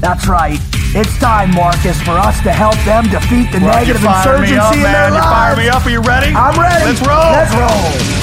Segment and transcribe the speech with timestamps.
[0.00, 0.58] That's right.
[0.96, 4.74] It's time, Marcus, for us to help them defeat the Well, you negative insurgency up,
[4.74, 5.84] in their You fire me up.
[5.84, 6.34] Are you ready?
[6.34, 6.86] I'm ready.
[6.86, 7.30] Let's roll.
[7.30, 8.20] Let's roll.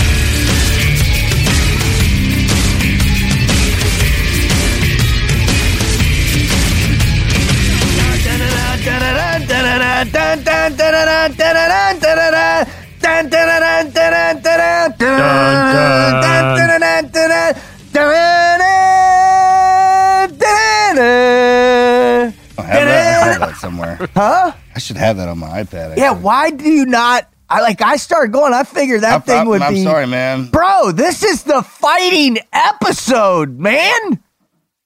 [22.67, 24.09] Have that, I have that somewhere.
[24.15, 24.51] Huh?
[24.75, 25.97] I should have that on my iPad.
[25.97, 27.29] Yeah, why do you not?
[27.49, 27.81] I like.
[27.81, 28.53] I started going.
[28.53, 29.83] I figured that I- thing I- would I'm be.
[29.83, 30.47] sorry, man.
[30.47, 30.91] bro.
[30.91, 34.21] This is the fighting episode, man.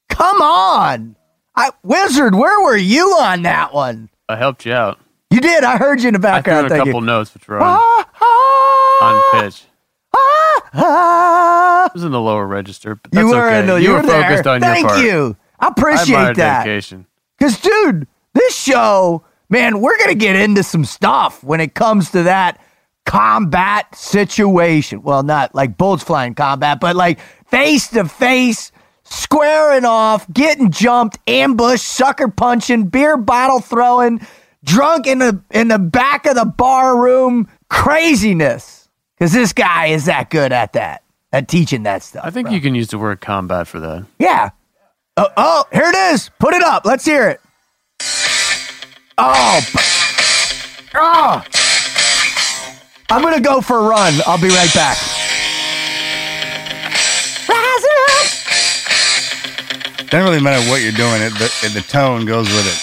[0.09, 1.15] Come on,
[1.55, 2.35] I Wizard.
[2.35, 4.09] Where were you on that one?
[4.29, 4.99] I helped you out.
[5.31, 5.63] You did.
[5.63, 6.65] I heard you in the background.
[6.67, 6.71] I threw background.
[6.71, 9.05] a thinking, couple notes, which were on, "Ah, ah,
[9.35, 9.63] on pitch.
[10.15, 13.59] ah, ah." It was in the lower register, but that's You were okay.
[13.61, 14.21] in the, you, you were there.
[14.23, 14.99] focused on Thank your part.
[14.99, 15.37] Thank you.
[15.59, 16.63] I I appreciate admire that.
[16.65, 17.05] dedication.
[17.41, 22.11] Because, dude, this show, man, we're going to get into some stuff when it comes
[22.11, 22.61] to that
[23.07, 25.01] combat situation.
[25.01, 28.71] Well, not like bullets flying combat, but like face to face,
[29.05, 34.21] squaring off, getting jumped, ambushed, sucker punching, beer bottle throwing,
[34.63, 38.87] drunk in the in the back of the bar room, craziness.
[39.17, 41.01] Because this guy is that good at that,
[41.33, 42.23] at teaching that stuff.
[42.23, 42.53] I think bro.
[42.53, 44.05] you can use the word combat for that.
[44.19, 44.51] Yeah.
[45.17, 46.29] Oh, oh, here it is.
[46.39, 46.85] Put it up.
[46.85, 47.41] Let's hear it.
[49.17, 49.59] Oh.
[49.73, 49.79] b-
[50.93, 51.41] Oh.
[53.09, 54.13] I'm going to go for a run.
[54.25, 54.97] I'll be right back.
[57.47, 58.27] Rising up.
[60.09, 61.21] Doesn't really matter what you're doing.
[61.21, 62.79] It the, the tone goes with it.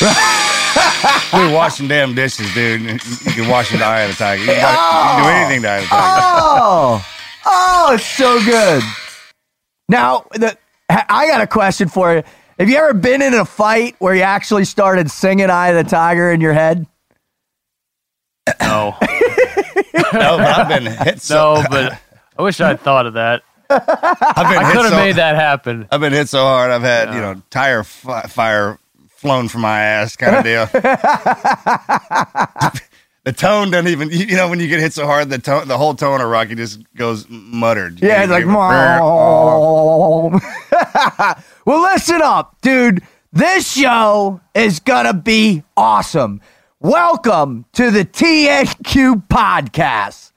[1.32, 2.82] We're washing damn dishes, dude.
[2.82, 2.98] You
[3.32, 4.42] can wash them to Eye of the Tiger.
[4.42, 4.78] You can, wash- you
[5.08, 5.32] can do oh.
[5.32, 6.10] anything to Eye of the Tiger.
[6.60, 7.06] Oh.
[7.44, 8.82] Oh, it's so good.
[9.88, 10.56] Now, the,
[10.88, 12.22] I got a question for you.
[12.58, 15.88] Have you ever been in a fight where you actually started singing Eye of the
[15.88, 16.86] Tiger in your head?
[18.60, 21.56] No, No, but I've been hit so.
[21.56, 22.00] no, but
[22.38, 23.42] I wish I'd thought of that.
[23.70, 23.94] I've been
[24.64, 25.86] I could have so, made that happen.
[25.92, 26.70] I've been hit so hard.
[26.70, 28.78] I've had you know tire fi- fire
[29.10, 30.66] flown from my ass, kind of deal.
[33.28, 34.08] The tone doesn't even.
[34.10, 36.54] You know when you get hit so hard, the tone, the whole tone of Rocky
[36.54, 38.00] just goes muttered.
[38.00, 38.46] Yeah, it's like,
[41.66, 43.02] well, listen up, dude.
[43.30, 46.40] This show is gonna be awesome.
[46.80, 50.32] Welcome to the TNQ podcast.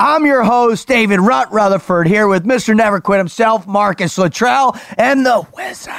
[0.00, 2.74] I'm your host, David Rutt Rutherford, here with Mr.
[2.74, 5.92] Never Quit himself, Marcus Luttrell, and the Wizard.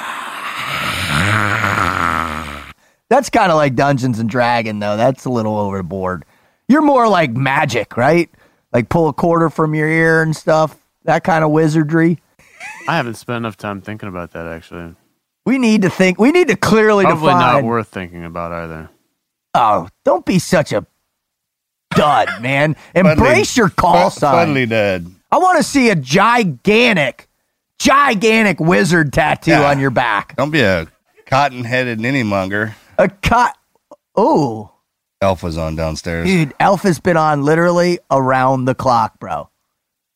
[3.14, 4.98] That's kind of like Dungeons and Dragon, though.
[4.98, 6.26] That's a little overboard.
[6.68, 8.28] You're more like magic, right?
[8.72, 10.76] Like pull a quarter from your ear and stuff.
[11.04, 12.18] That kind of wizardry.
[12.88, 14.96] I haven't spent enough time thinking about that actually.
[15.46, 16.18] We need to think.
[16.20, 17.40] We need to clearly Probably define.
[17.40, 18.90] not worth thinking about either.
[19.54, 20.84] oh, don't be such a
[21.96, 22.76] dud, man.
[22.96, 24.48] Embrace your call Fu- sign.
[24.56, 25.06] Fuddly dead.
[25.32, 27.28] I want to see a gigantic,
[27.78, 29.70] gigantic wizard tattoo Yeah.
[29.70, 30.36] on your back.
[30.36, 30.88] Don't be a
[31.28, 32.76] cotton-headed ninny monger.
[32.98, 33.56] A cut.
[34.16, 34.72] Oh,
[35.22, 36.28] Elf was on downstairs.
[36.28, 39.50] dude, Elf has been on literally around the clock, bro.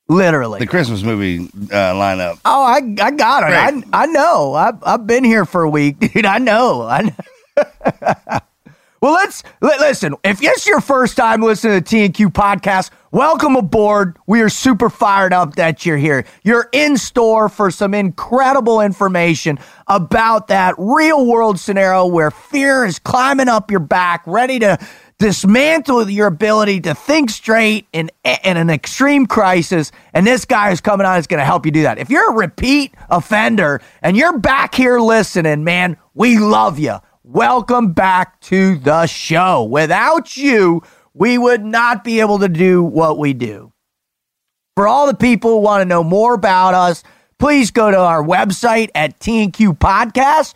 [0.10, 0.60] Literally.
[0.60, 2.40] The Christmas movie uh, lineup.
[2.46, 3.54] Oh, I I got it.
[3.94, 4.54] I I know.
[4.54, 6.26] I've I've been here for a week, dude.
[6.26, 6.84] I know.
[6.84, 8.40] I know.
[9.02, 10.16] well, let's li- listen.
[10.24, 14.18] If it's your first time listening to T and Q podcast, welcome aboard.
[14.26, 16.26] We are super fired up that you're here.
[16.44, 23.00] You're in store for some incredible information about that real world scenario where fear is
[23.00, 24.80] climbing up your back, ready to
[25.20, 28.10] dismantle your ability to think straight in,
[28.44, 29.92] in an extreme crisis.
[30.14, 31.98] And this guy is coming on is going to help you do that.
[31.98, 36.98] If you're a repeat offender and you're back here listening, man, we love you.
[37.30, 39.62] Welcome back to the show.
[39.66, 40.82] Without you,
[41.14, 43.74] we would not be able to do what we do.
[44.78, 47.04] For all the people who want to know more about us,
[47.38, 50.54] please go to our website at TNQ Podcast.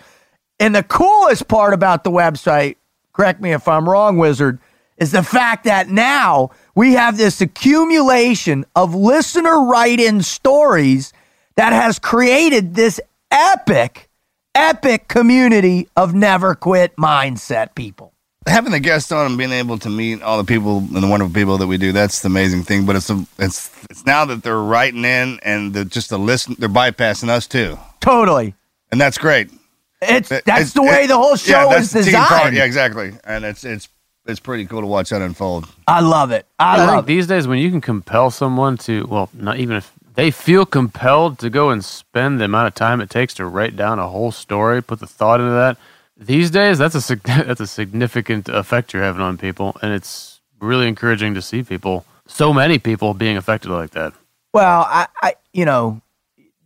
[0.61, 2.77] And the coolest part about the website,
[3.11, 4.57] correct me if I'm wrong, Wizard,
[4.95, 11.11] is the fact that now we have this accumulation of listener write in stories
[11.55, 14.09] that has created this epic,
[14.55, 18.13] epic community of never quit mindset people.
[18.47, 21.33] Having the guest on and being able to meet all the people and the wonderful
[21.33, 22.85] people that we do, that's the amazing thing.
[22.87, 26.55] But it's a, it's it's now that they're writing in and the, just the listen,
[26.57, 28.55] they're bypassing us too, Totally.
[28.91, 29.51] and that's great.
[30.01, 32.29] It's that's It's- the way it- the whole show that's is the part.
[32.29, 32.55] designed.
[32.55, 33.13] Yeah, exactly.
[33.23, 33.87] And it's it's
[34.25, 35.67] it's pretty cool to watch that unfold.
[35.87, 36.47] I love it.
[36.57, 37.07] I I think love it.
[37.07, 41.39] these days when you can compel someone to, well, not even if they feel compelled
[41.39, 44.31] to go and spend the amount of time it takes to write down a whole
[44.31, 45.77] story, put the thought into that.
[46.15, 50.87] These days, that's a that's a significant effect you're having on people, and it's really
[50.87, 54.13] encouraging to see people, so many people, being affected like that.
[54.53, 56.03] Well, I, I, you know,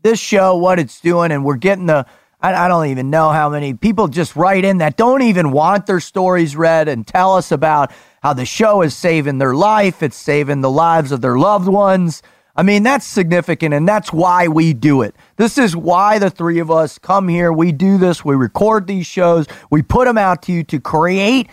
[0.01, 2.05] this show, what it's doing, and we're getting the.
[2.41, 5.85] I, I don't even know how many people just write in that don't even want
[5.85, 10.03] their stories read and tell us about how the show is saving their life.
[10.03, 12.21] It's saving the lives of their loved ones.
[12.57, 15.15] I mean, that's significant, and that's why we do it.
[15.35, 17.51] This is why the three of us come here.
[17.51, 18.23] We do this.
[18.23, 19.45] We record these shows.
[19.69, 21.49] We put them out to you to create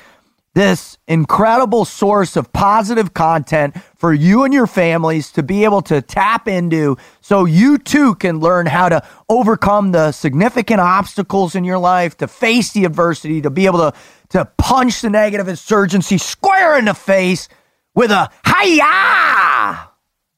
[0.54, 6.02] this incredible source of positive content for you and your families to be able to
[6.02, 11.78] tap into so you too can learn how to overcome the significant obstacles in your
[11.78, 13.92] life, to face the adversity, to be able to,
[14.28, 17.48] to punch the negative insurgency square in the face
[17.94, 19.91] with a hiya.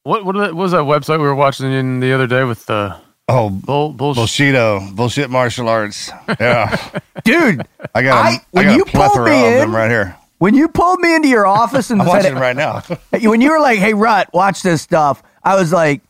[0.05, 2.97] What what what was that website we were watching in the other day with the
[3.27, 4.23] Oh, bull bullshit?
[4.55, 6.11] Bullshido, bullshit martial arts.
[6.39, 6.77] Yeah,
[7.25, 9.59] Dude, I got a, I- I, when got you a pulled plethora me of in-
[9.61, 10.15] them right here.
[10.39, 12.81] when you pulled me into your office and I'm watching said, it right now.
[13.23, 16.03] when you were like, "Hey, Rut, watch this stuff," I was like,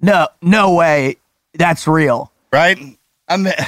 [0.00, 1.16] "No, no way,
[1.52, 2.78] that's real." right?
[3.28, 3.66] I'm the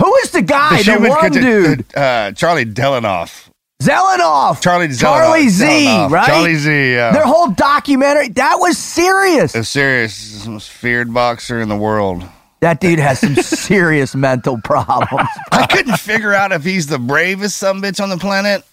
[0.00, 1.44] Who is the guy, the, human one content-
[1.88, 3.50] dude, uh, Charlie Delanoff.
[3.82, 5.00] Zelenoff, Charlie Zelenoff.
[5.00, 6.10] Charlie Z, Zelenoff.
[6.10, 6.26] right?
[6.26, 6.92] Charlie Z.
[6.92, 7.12] Yeah.
[7.12, 9.54] Their whole documentary that was serious.
[9.54, 10.42] It's serious.
[10.44, 12.24] The most feared boxer in the world.
[12.60, 15.28] That dude has some serious mental problems.
[15.52, 18.64] I couldn't figure out if he's the bravest some bitch on the planet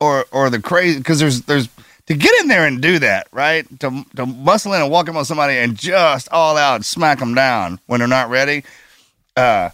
[0.00, 1.68] or or the crazy because there's there's
[2.06, 5.16] to get in there and do that right to to muscle in and walk up
[5.16, 8.64] on somebody and just all out smack them down when they're not ready.
[9.36, 9.68] Uh,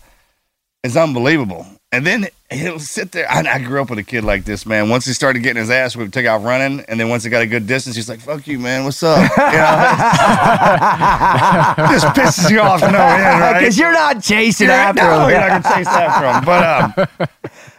[0.82, 1.64] it's unbelievable.
[1.93, 2.26] And then
[2.59, 3.31] he'll sit there.
[3.31, 4.89] I, I grew up with a kid like this, man.
[4.89, 7.31] Once he started getting his ass, we would take off running, and then once he
[7.31, 8.85] got a good distance, he's like, "Fuck you, man.
[8.85, 9.53] What's up?" You know?
[11.93, 12.95] just pisses you off no end,
[13.41, 13.59] right?
[13.59, 15.31] Because you're not chasing You're- after no, him.
[15.31, 16.44] you're not gonna chase after him.
[16.44, 16.93] But um,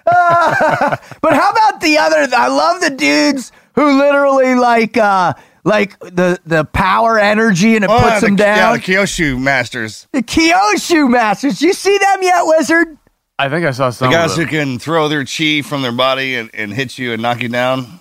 [1.21, 2.27] But how about the other?
[2.35, 7.89] I love the dudes who literally like uh like the the power energy and it
[7.89, 8.73] oh, puts the, them Yeah, down.
[8.73, 11.61] the Kyusho masters, the Kyusho Masters.
[11.61, 12.97] You see them yet, Wizard?
[13.39, 14.11] I think I saw the some.
[14.11, 17.21] guys of who can throw their chi from their body and, and hit you and
[17.21, 17.99] knock you down.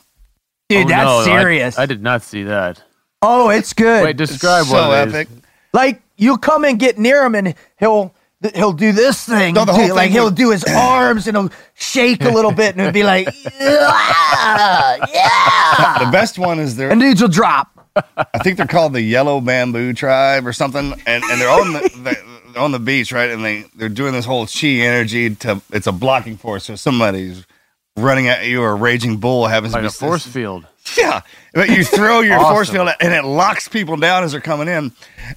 [0.69, 1.79] Dude, Oh, that's no, serious.
[1.79, 2.83] I, did not see that.
[3.23, 4.05] oh, it's good.
[4.05, 5.15] Wait, describe so what it is.
[5.15, 5.29] epic.
[5.73, 8.15] like you come and get near him and he'll
[8.55, 9.55] he'll do this thing.
[9.55, 9.93] No, the whole too.
[9.95, 13.03] like thing he'll do his arms and he'll shake a little bit and it'll be
[13.05, 13.27] like
[13.61, 15.99] yeah, yeah.
[16.05, 17.69] The best one is they're and dudes will drop.
[18.17, 21.91] I think they're called the Yellow Bamboo Tribe or something, and, and they're on the
[21.99, 22.25] they're
[22.57, 23.31] on the beach, right?
[23.31, 26.65] And they they're doing this whole chi energy to it's a blocking force.
[26.65, 27.47] So somebody's
[27.97, 30.67] running at you or a raging bull happens Like to a be force field.
[30.97, 31.21] Yeah,
[31.55, 34.93] but you throw your force field and it locks people down as they're coming in.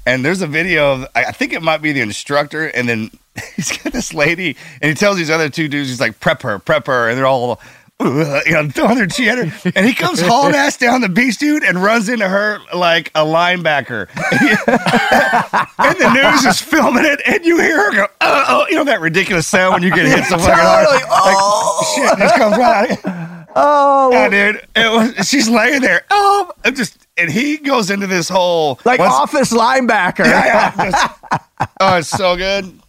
[0.06, 3.12] And there's a video of I think it might be the instructor, and then
[3.56, 6.60] he's got this lady, and he tells these other two dudes, he's like, "Prep her,
[6.60, 7.60] prep her," and they're all.
[8.02, 11.64] You know, throwing their at her, and he comes hauling ass down the beach, dude,
[11.64, 14.10] and runs into her like a linebacker.
[15.78, 18.84] and the news is filming it, and you hear her go, "Oh, oh," you know
[18.84, 21.94] that ridiculous sound when you get hit so fucking hard, like oh.
[21.96, 23.06] shit just comes right out.
[23.06, 23.32] of.
[23.58, 24.68] Oh, Yeah, dude.
[24.76, 26.04] It was, she's laying there.
[26.10, 30.26] Oh, I'm just and he goes into this whole like once- office linebacker.
[30.26, 32.82] Yeah, yeah, just- oh, it's so good.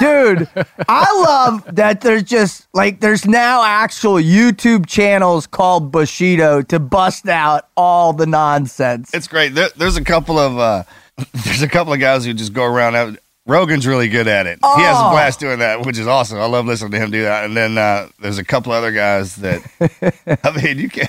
[0.00, 0.48] Dude,
[0.88, 7.28] I love that there's just like there's now actual YouTube channels called Bullshido to bust
[7.28, 9.14] out all the nonsense.
[9.14, 9.54] It's great.
[9.54, 10.82] There, there's a couple of uh,
[11.44, 12.96] there's a couple of guys who just go around.
[12.96, 14.58] out- Rogan's really good at it.
[14.62, 15.10] He has a Oh.
[15.10, 16.38] blast doing that, which is awesome.
[16.38, 17.44] I love listening to him do that.
[17.44, 19.60] And then uh, there's a couple other guys that
[20.42, 21.08] I mean, you can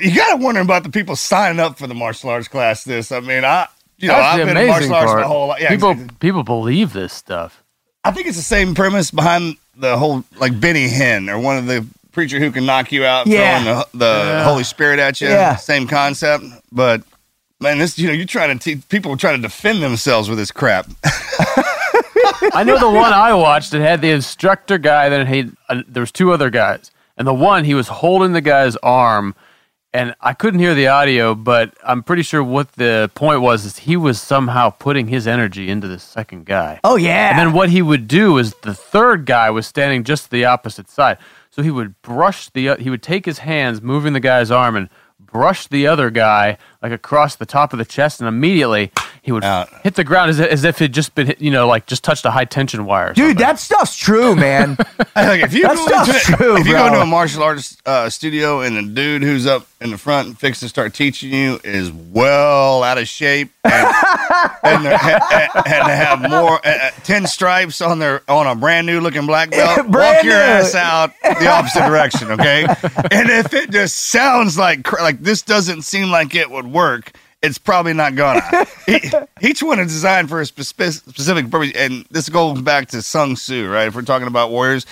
[0.00, 2.84] you got to wonder about the people signing up for the martial arts class.
[2.84, 3.66] This, I mean, I
[3.96, 5.20] you know That's I've the been in amazing martial arts part.
[5.22, 5.62] my whole life.
[5.62, 6.16] Yeah, people exactly.
[6.20, 7.63] people believe this stuff.
[8.04, 11.66] I think it's the same premise behind the whole like Benny Hinn or one of
[11.66, 13.62] the preacher who can knock you out Yeah.
[13.62, 15.28] throwing the, the Holy Spirit at you.
[15.28, 15.56] Yeah.
[15.56, 17.02] Same concept, but
[17.60, 20.50] man, this you know you're trying to teach people trying to defend themselves with this
[20.52, 20.86] crap.
[22.52, 25.08] I know the one I watched that had the instructor guy.
[25.08, 28.40] Then he uh, there was two other guys, and the one he was holding the
[28.40, 29.34] guy's arm,
[29.94, 33.78] and I couldn't hear the audio, but I'm pretty sure what the point was is
[33.78, 36.80] he was somehow putting his energy into the second guy.
[36.82, 37.30] Oh yeah.
[37.30, 40.90] And then what he would do is the third guy was standing just the opposite
[40.90, 41.18] side.
[41.50, 44.90] So he would brush the he would take his hands moving the guy's arm and
[45.20, 48.90] brush the other guy like across the top of the chest and immediately
[49.24, 49.70] he would Out.
[49.82, 52.24] hit the ground as, as if it just been hit, you know like just touched
[52.26, 53.08] a high tension wire.
[53.10, 53.36] or Dude, something.
[53.38, 54.76] that stuff's true, man.
[55.16, 56.80] Like if you That go stuff's into, true, if you bro.
[56.82, 60.26] go into a martial arts uh, studio and the dude who's up in the front
[60.28, 63.72] and fixing to start teaching you is well out of shape and,
[64.64, 68.54] and, they're- ha- ha- and have more uh, uh, ten stripes on their on a
[68.56, 70.38] brand new looking black belt, walk your new.
[70.40, 72.64] ass out the opposite direction, okay?
[73.12, 77.12] And if it just sounds like like this doesn't seem like it would work.
[77.44, 78.66] It's probably not gonna.
[79.40, 83.68] Each one is designed for a specific purpose, and this goes back to Sun Tzu,
[83.68, 83.88] right?
[83.88, 84.86] If we're talking about warriors,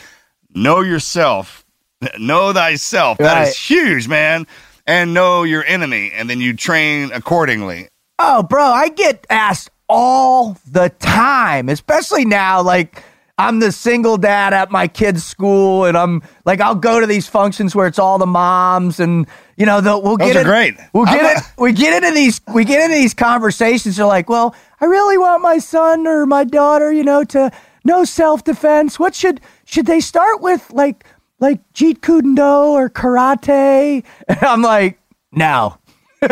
[0.54, 1.64] know yourself,
[2.18, 3.18] know thyself.
[3.18, 3.48] That Right.
[3.48, 4.46] is huge, man.
[4.86, 7.88] And know your enemy, and then you train accordingly.
[8.18, 12.60] Oh, bro, I get asked all the time, especially now.
[12.62, 13.02] Like,
[13.48, 17.26] I'm the single dad at my kid's school, and I'm like, I'll go to these
[17.28, 20.46] functions where it's all the moms, and you know, the, we'll Those get are in-
[20.46, 20.74] great.
[20.92, 21.44] We'll I'm get a- it.
[21.58, 22.40] We get into these.
[22.54, 23.96] We get into these conversations.
[23.96, 27.50] They're like, well, I really want my son or my daughter, you know, to
[27.84, 28.98] know self defense.
[28.98, 30.70] What should should they start with?
[30.72, 31.04] Like,
[31.40, 34.04] like Jeet Kune Do or karate?
[34.28, 34.98] And I'm like,
[35.32, 35.78] no.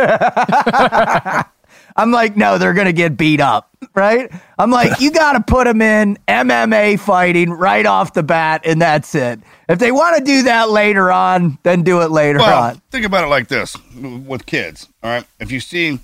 [1.97, 4.31] I'm like, no, they're gonna get beat up, right?
[4.59, 8.81] I'm like, you got to put them in MMA fighting right off the bat, and
[8.81, 9.41] that's it.
[9.69, 12.83] If they want to do that later on, then do it later Well, on.
[12.91, 14.89] think about it like this with kids.
[15.03, 15.99] All right, if you see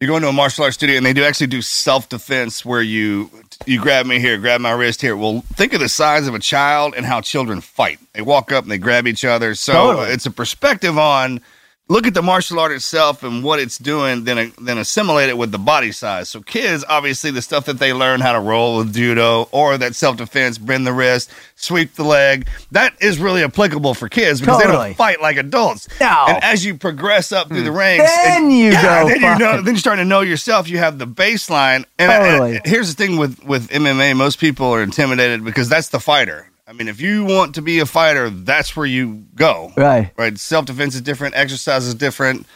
[0.00, 2.82] you go into a martial arts studio and they do actually do self defense where
[2.82, 3.30] you
[3.64, 5.16] you grab me here, grab my wrist here.
[5.16, 7.98] Well, think of the size of a child and how children fight.
[8.12, 9.54] They walk up and they grab each other.
[9.54, 10.08] So Totally.
[10.10, 11.40] it's a perspective on
[11.88, 15.52] look at the martial art itself and what it's doing, then then assimilate it with
[15.52, 16.28] the body size.
[16.28, 19.94] So kids, obviously, the stuff that they learn how to roll with judo or that
[19.94, 24.60] self defense, bend the wrist, sweep the leg, that is really applicable for kids because
[24.60, 25.88] they don't fight like adults.
[26.00, 26.24] No.
[26.28, 27.76] And as you progress up through the hmm.
[27.76, 30.68] ranks, Then and- you yeah, go Then you know, then you're starting to know yourself.
[30.68, 31.84] You have the baseline.
[31.98, 32.56] And, Totally.
[32.56, 36.48] and here's the thing with with MMA: most people are intimidated because that's the fighter.
[36.66, 39.72] I mean, if you want to be a fighter, that's where you go.
[39.76, 40.10] Right.
[40.16, 40.38] Right.
[40.38, 41.34] Self defense is different.
[41.36, 42.46] Exercise is different.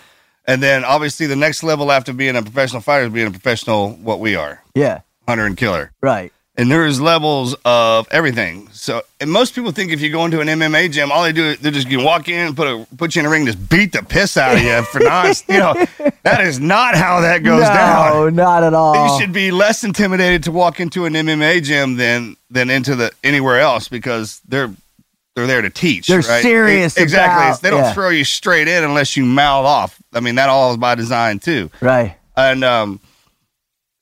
[0.47, 3.91] And then obviously the next level after being a professional fighter is being a professional
[3.93, 5.01] what we are, Yeah.
[5.27, 5.93] hunter and killer.
[6.01, 6.33] Right.
[6.59, 8.69] And there's levels of everything.
[8.73, 11.45] So, and most people think if you go into an MMA gym, all they do
[11.51, 13.93] is they just you walk in, put a put you in a ring, just beat
[13.93, 15.75] the piss out of you for not, you know,
[16.25, 18.13] that is not how that goes no, down.
[18.13, 19.07] No, not at all.
[19.15, 23.13] You should be less intimidated to walk into an MMA gym than than into the
[23.23, 24.73] anywhere else because they're
[25.37, 26.09] they're there to teach.
[26.09, 26.43] They're right?
[26.43, 27.47] serious E- exactly.
[27.47, 27.93] about- they don't yeah.
[27.93, 30.03] throw you straight in unless you mouth off.
[30.13, 32.17] I mean, that all is by design too right.
[32.37, 32.99] and um,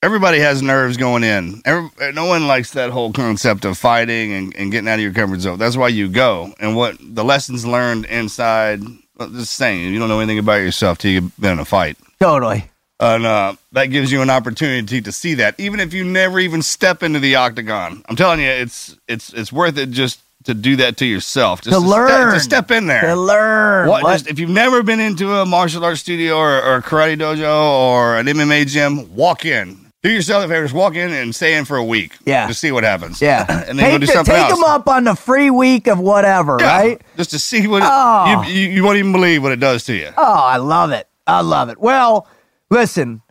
[0.03, 1.61] everybody has nerves going in.
[1.65, 5.13] Every, no one likes that whole concept of fighting and, and getting out of your
[5.13, 5.57] comfort zone.
[5.59, 6.53] That's why you go.
[6.59, 8.81] And what the lessons learned inside,
[9.19, 11.97] just saying, you don't know anything about yourself till you've been in a fight.
[12.19, 12.69] Totally.
[12.99, 16.63] And uh, that gives you an opportunity to see that, even if you never even
[16.63, 18.03] step into the octagon.
[18.09, 21.75] I'm telling you, it's it's it's worth it just to do that to yourself, just
[21.75, 22.33] To step- learn.
[22.33, 23.01] to step in there.
[23.01, 23.87] To learn.
[23.87, 26.81] What, What- just- if you've never been into a martial arts studio or, or a
[26.81, 29.86] karate dojo or an MMA gym, walk in.
[30.07, 32.13] Do yourself a favor, just walk in and stay in for a week.
[32.25, 32.47] Yeah.
[32.47, 33.21] Just see what happens.
[33.21, 33.65] yeah.
[33.67, 34.53] and then go take do the- something take else.
[34.53, 37.01] them up on the free week of whatever, Yeah, right?
[37.17, 38.43] Just to see what it, Oh.
[38.47, 40.09] you, you, you won't even believe what it does to you.
[40.15, 41.09] Oh, I love it.
[41.27, 41.77] I love it.
[41.77, 42.25] Well,
[42.69, 43.21] listen,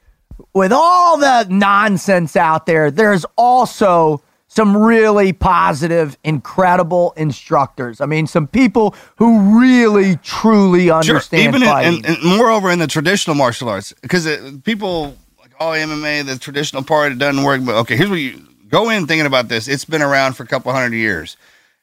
[0.53, 8.03] with all the nonsense out there, there's also some really positive, incredible instructors.
[8.03, 12.05] I mean, some people who really, truly understand Even in, fighting.
[12.05, 14.29] and, and moreover in the traditional martial arts, because
[14.63, 15.17] people
[15.61, 17.65] oh MMA, the traditional part it doesn't work.
[17.65, 19.69] But okay, here's what you go in thinking about this.
[19.69, 21.37] It's been around for a couple hundred years.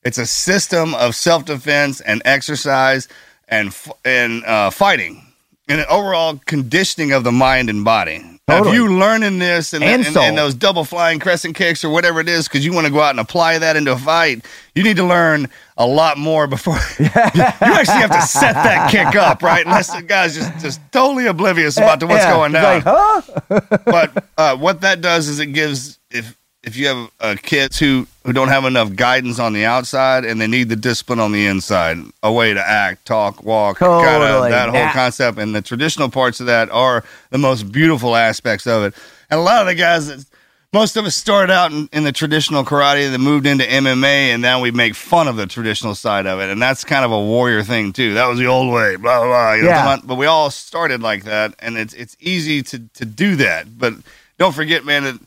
[0.04, 3.08] It's a system of self defense and exercise
[3.48, 5.26] and and uh, fighting
[5.68, 8.33] and an overall conditioning of the mind and body.
[8.46, 8.76] Now, if Totally.
[8.76, 12.28] you learning this and, And and, and those double flying crescent kicks or whatever it
[12.28, 14.44] is, because you want to go out and apply that into a fight,
[14.76, 15.48] you need to learn
[15.78, 19.66] a lot more before you actually have to set that kick up, right?
[19.66, 22.84] Unless the guy's just, just totally oblivious about to what's Yeah, going down.
[22.84, 23.80] like, huh?
[23.86, 28.08] but uh, what that does is it gives if if you have uh, kids who
[28.26, 31.46] who don't have enough guidance on the outside and they need the discipline on the
[31.46, 34.94] inside, a way to act, talk, walk, kind of that whole Yeah.
[34.94, 38.94] concept, and the traditional parts of that are the most beautiful aspects of it.
[39.30, 40.26] And a lot of the guys that
[40.72, 44.42] most of us started out in, in the traditional karate then moved into MMA, and
[44.42, 47.20] now we make fun of the traditional side of it, and that's kind of a
[47.20, 48.14] warrior thing too.
[48.14, 49.28] That was the old way, blah blah.
[49.28, 49.84] blah you know, Yeah.
[49.98, 53.78] come but we all started like that, and it's it's easy to to do that.
[53.78, 53.96] But
[54.40, 55.20] don't forget, man, that a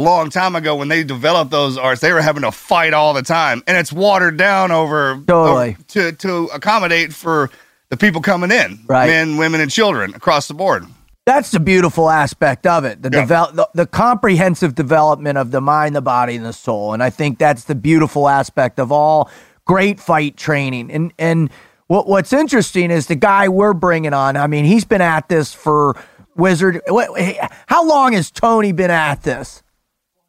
[0.00, 3.22] long time ago when they developed those arts, they were having to fight all the
[3.22, 5.70] time, and it's watered down over Totally.
[5.70, 7.50] over- to to accommodate for
[7.90, 9.06] the people coming in, Right.
[9.08, 10.86] men, women, and children across the board.
[11.26, 13.02] That's the beautiful aspect of it.
[13.02, 13.24] The, Yeah.
[13.24, 16.92] devel- the the comprehensive development of the mind, the body, and the soul.
[16.92, 19.30] And I think that's the beautiful aspect of all
[19.64, 20.90] great fight training.
[20.90, 21.48] And and
[21.86, 24.36] what what's interesting is the guy we're bringing on.
[24.36, 25.96] I mean, he's been at this for
[26.36, 26.80] Wizard.
[27.66, 29.62] How long has Tony been at this?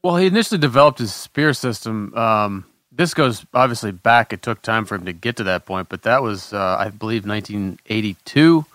[0.06, 2.14] Well, he initially developed his spear system.
[2.16, 4.32] Um, this goes obviously back.
[4.34, 6.90] It took time for him to get to that point, but that was, uh, I
[6.90, 8.66] believe, 1982.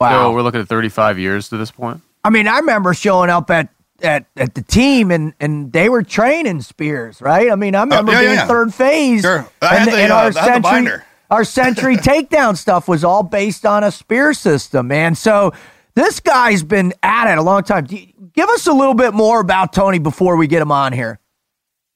[0.00, 0.10] Wow.
[0.10, 2.00] So we're looking at 35 years to this point.
[2.24, 3.68] I mean, I remember showing up at.
[4.02, 7.52] At, at the team and and they were training spears, right?
[7.52, 8.46] I mean, I remember Oh, yeah, being yeah.
[8.46, 9.20] third phase.
[9.20, 9.46] Sure.
[9.60, 11.04] I had and, the, and uh, our I the century, binder.
[11.30, 15.14] our century takedown stuff was all based on a spear system, man.
[15.14, 15.52] So
[15.94, 17.84] this guy's been at it a long time.
[17.86, 21.18] Give us a little bit more about Tony before we get him on here.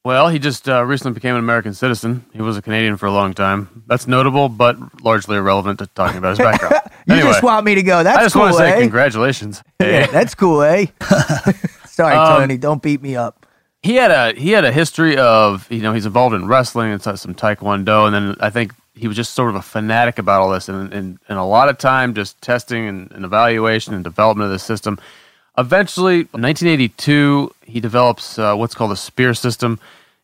[0.04, 2.26] Well, he just uh, recently became an American citizen.
[2.34, 3.85] He was a Canadian for a long time.
[3.87, 6.74] That's notable, but largely irrelevant to talking about his background.
[7.07, 8.02] You anyway, just want me to go.
[8.02, 8.80] That's I just cool, want to say eh?
[8.80, 9.62] congratulations.
[9.80, 10.12] Yeah, Hey.
[10.12, 10.87] that's cool, eh?
[11.87, 12.59] Sorry, Um, Tony.
[12.59, 13.46] Don't beat me up.
[13.83, 17.00] he had a he had a history of you know he's involved in wrestling and
[17.02, 20.50] some taekwondo and then I think he was just sort of a fanatic about all
[20.50, 24.46] this and and, and a lot of time just testing and, and evaluation and development
[24.46, 24.98] of the system.
[25.57, 29.78] Eventually, in 1982, he develops uh, what's called a spear system.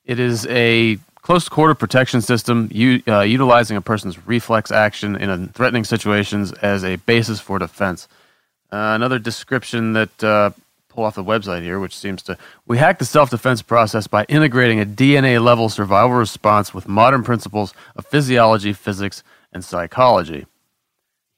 [0.04, 5.48] It is a close quarter protection system u- uh, utilizing a person's reflex action in
[5.48, 8.08] threatening situations as a basis for defense.
[8.72, 10.50] Uh, another description that uh,
[11.00, 12.36] pull off the website here, which seems to
[12.66, 17.22] we hack the self defense process by integrating a DNA level survival response with modern
[17.22, 20.44] principles of physiology, physics, and psychology.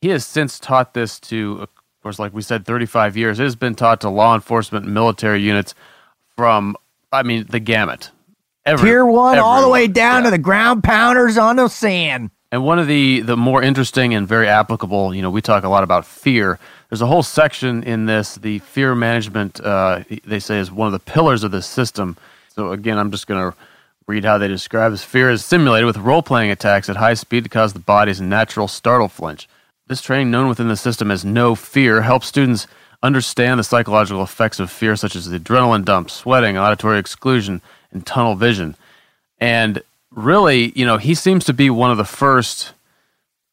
[0.01, 1.68] He has since taught this to, of
[2.03, 3.38] course, like we said, 35 years.
[3.38, 5.77] It has been taught to law enforcement and military units
[6.37, 6.75] from,
[7.12, 8.11] I mean, the gamut.
[8.66, 10.25] Every- Tier one, all the way down Yeah.
[10.25, 12.31] to the ground pounders on the sand.
[12.53, 15.71] And one of the the more interesting and very applicable, you know, we talk a
[15.71, 16.59] lot about fear.
[16.91, 19.59] There's a whole section in this, the fear management.
[19.59, 22.19] Uh, they say is one of the pillars of this system.
[22.51, 23.57] So again, I'm just going to
[24.07, 25.03] read how they describe this.
[25.03, 28.69] Fear is simulated with role playing attacks at high speed to cause the body's natural
[28.69, 29.49] startle flinch.
[29.88, 32.67] This training, known within the system as no fear, helps students
[33.03, 38.05] understand the psychological effects of fear, such as the adrenaline dump, sweating, auditory exclusion, and
[38.05, 38.77] tunnel vision.
[39.41, 39.83] And
[40.14, 42.72] really, you know, he seems to be one of the first.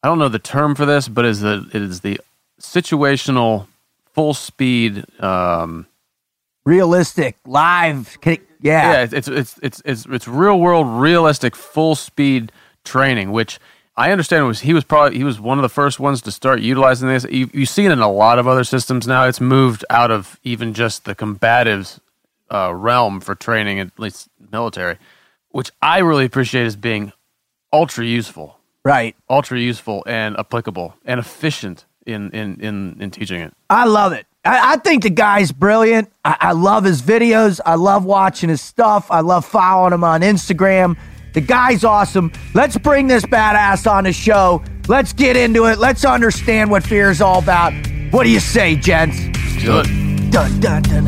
[0.02, 2.20] I don't know the term for this, but is the it is the
[2.60, 3.66] situational
[4.14, 5.04] full speed.
[5.22, 5.86] Um,
[6.64, 8.18] Realistic, live.
[8.24, 9.02] yeah, Yeah.
[9.02, 12.52] it's, it's it's it's it's it's real world, realistic, full speed
[12.84, 13.58] training, which
[13.96, 16.60] I understand was he was probably he was one of the first ones to start
[16.60, 17.24] utilizing this.
[17.30, 19.24] You, you see it in a lot of other systems now.
[19.26, 21.98] It's moved out of even just the combatives
[22.50, 24.98] uh, realm for training, at least military,
[25.50, 27.12] which I really appreciate as being
[27.72, 29.14] ultra useful, Right.
[29.28, 33.52] ultra useful and applicable and efficient in in in, in teaching it.
[33.68, 34.26] I love it.
[34.44, 36.10] I, I think the guy's brilliant.
[36.24, 37.60] I, I love his videos.
[37.64, 39.10] I love watching his stuff.
[39.10, 40.96] I love following him on Instagram.
[41.34, 42.32] The guy's awesome.
[42.54, 44.64] Let's bring this badass on the show.
[44.88, 45.78] Let's get into it.
[45.78, 47.72] Let's understand what fear is all about.
[48.10, 49.18] What do you say, gents?
[49.62, 49.86] Do it.
[50.32, 51.04] Dun, dun, dun,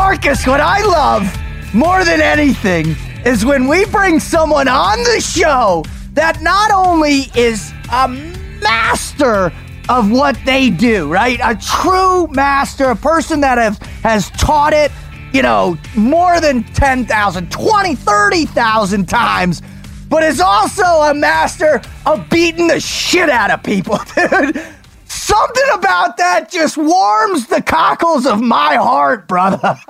[0.00, 5.84] Marcus, what I love more than anything is when we bring someone on the show
[6.14, 9.52] that not only is a master
[9.90, 11.38] of what they do, right?
[11.44, 14.90] A true master, a person that have, has taught it,
[15.34, 19.60] you know, more than 10,000, 20, 30,000 times,
[20.08, 24.66] but is also a master of beating the shit out of people, dude.
[25.20, 29.78] Something about that just warms the cockles of my heart, brother.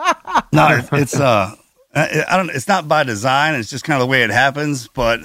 [0.52, 1.54] No, it's uh,
[1.94, 2.50] I don't.
[2.50, 3.54] It's not by design.
[3.54, 4.88] It's just kind of the way it happens.
[4.88, 5.20] But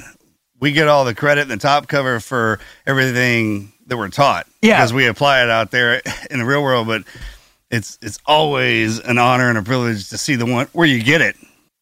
[0.60, 4.46] we get all the credit in the top cover for everything that we're taught.
[4.62, 4.78] Yeah.
[4.78, 6.86] because we apply it out there in the real world.
[6.86, 7.04] But
[7.72, 11.22] it's it's always an honor and a privilege to see the one where you get
[11.22, 11.36] it.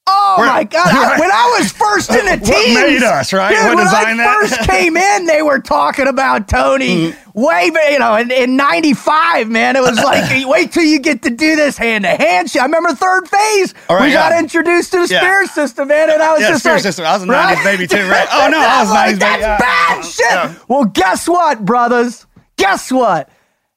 [0.06, 0.88] Oh We're- my god!
[0.88, 3.54] I- when I was first in the team, made us, right?
[3.54, 4.38] What when I that?
[4.42, 7.42] first came in, they were talking about Tony Mm-hmm.
[7.42, 9.50] way, you know, in, in '95.
[9.50, 12.62] Man, it was like, wait till you get to do this hand to hand shit.
[12.62, 13.74] I remember third phase.
[13.89, 15.20] Right, we got introduced to the Yeah.
[15.22, 17.06] spear system, man, and I was Yeah, just Spear like, System.
[17.06, 17.58] I was a right?
[17.58, 18.28] 90s baby too, right?
[18.32, 19.20] Oh, no, I was I'm like, 90s baby.
[19.20, 19.58] That's Yeah.
[19.58, 20.26] bad shit.
[20.32, 20.54] Yeah.
[20.68, 22.26] Well, guess what, brothers?
[22.58, 23.30] Guess what?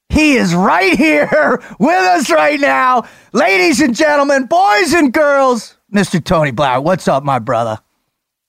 [0.09, 3.05] He is right here with us right now.
[3.33, 6.22] Ladies and gentlemen, boys and girls, Mr.
[6.22, 6.83] Tony Blauer.
[6.83, 7.79] What's up, my brother?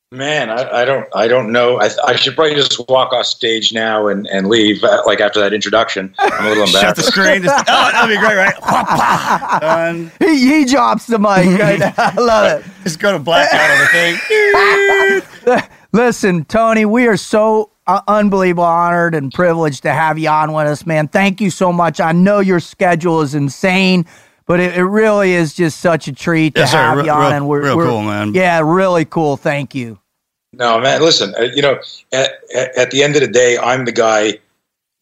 [0.09, 1.81] Man, I, I don't, I don't know.
[1.81, 4.81] I, I should probably just walk off stage now and, and leave.
[4.81, 7.43] Uh, like after that introduction, I'm a little Shut the screen.
[7.43, 9.59] Just, oh, that'd be great, right?
[9.61, 10.09] Done.
[10.19, 11.93] He, he drops the mic right now.
[11.97, 12.65] I love it.
[12.83, 15.69] Just go to blackout on the thing.
[15.91, 20.67] Listen, Tony, we are so uh, unbelievable honored and privileged to have you on with
[20.67, 21.09] us, man.
[21.09, 21.99] Thank you so much.
[21.99, 24.05] I know your schedule is insane,
[24.47, 26.77] but it, it really is just such a treat to Yes, sir.
[26.77, 27.33] have Real- you on.
[27.33, 28.33] and we're, real we're- cool, man.
[28.33, 29.37] Yeah, really cool.
[29.37, 29.99] Thank you.
[30.53, 31.01] No, man.
[31.01, 31.79] Listen, uh, you know,
[32.13, 34.39] at, at, at the end of the day, I'm the guy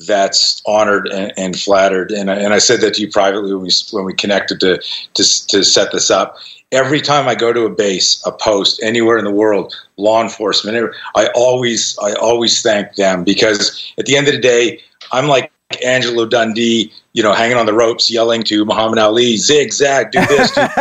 [0.05, 2.11] that's honored and, and flattered.
[2.11, 4.77] And I, and I said that to you privately when we when we connected to
[5.13, 6.37] to to set this up.
[6.71, 10.93] Every time I go to a base, a post anywhere in the world, law enforcement,
[11.15, 14.81] I always I always thank them because at the end of the day,
[15.13, 15.51] I'm like
[15.83, 20.51] Angelo Dundee, you know, hanging on the ropes, yelling to Muhammad Ali, zigzag, do this.
[20.51, 20.61] Do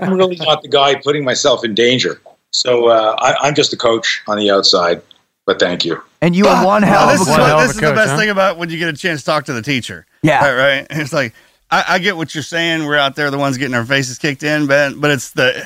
[0.00, 2.20] I'm really not the guy putting myself in danger.
[2.50, 5.02] So uh, I, I'm just a coach on the outside.
[5.44, 6.00] But thank you.
[6.20, 7.80] And you are one hell this of is, a one what- hell of this is
[7.80, 8.16] coach, the best huh?
[8.18, 10.06] thing about when you get a chance to talk to the teacher.
[10.22, 10.44] Yeah.
[10.48, 10.86] Right, right.
[10.90, 11.34] It's like
[11.70, 12.84] I, I get what you're saying.
[12.86, 15.64] We're out there, the ones getting our faces kicked in, but but it's the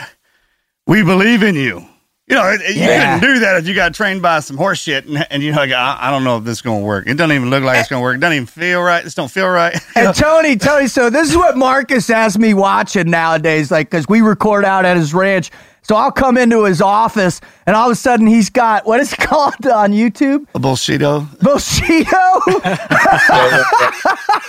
[0.86, 1.86] we believe in you.
[2.28, 3.20] You know, it, you Yeah.
[3.20, 5.58] couldn't do that if you got trained by some horse shit, and, and you know,
[5.58, 7.06] like, I, I don't know if this is going to work.
[7.06, 8.16] It doesn't even look like it's going to work.
[8.16, 9.04] It doesn't even feel right.
[9.04, 9.78] This don't feel right.
[9.96, 14.22] And Tony, Tony, so this is what Marcus has me watching nowadays, like, because we
[14.22, 15.50] record out at his ranch.
[15.82, 19.12] So I'll come into his office, and all of a sudden he's got what is
[19.12, 20.44] it called on YouTube?
[20.56, 21.28] A Bullshido.
[21.38, 22.10] Bushido.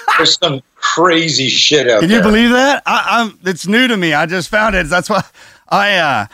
[0.17, 2.21] There's some crazy shit out Can there.
[2.21, 2.81] Can you believe that?
[2.87, 3.37] I, I'm.
[3.45, 4.13] It's new to me.
[4.15, 4.87] I just found it.
[4.87, 5.23] That's why
[5.69, 6.25] I, uh,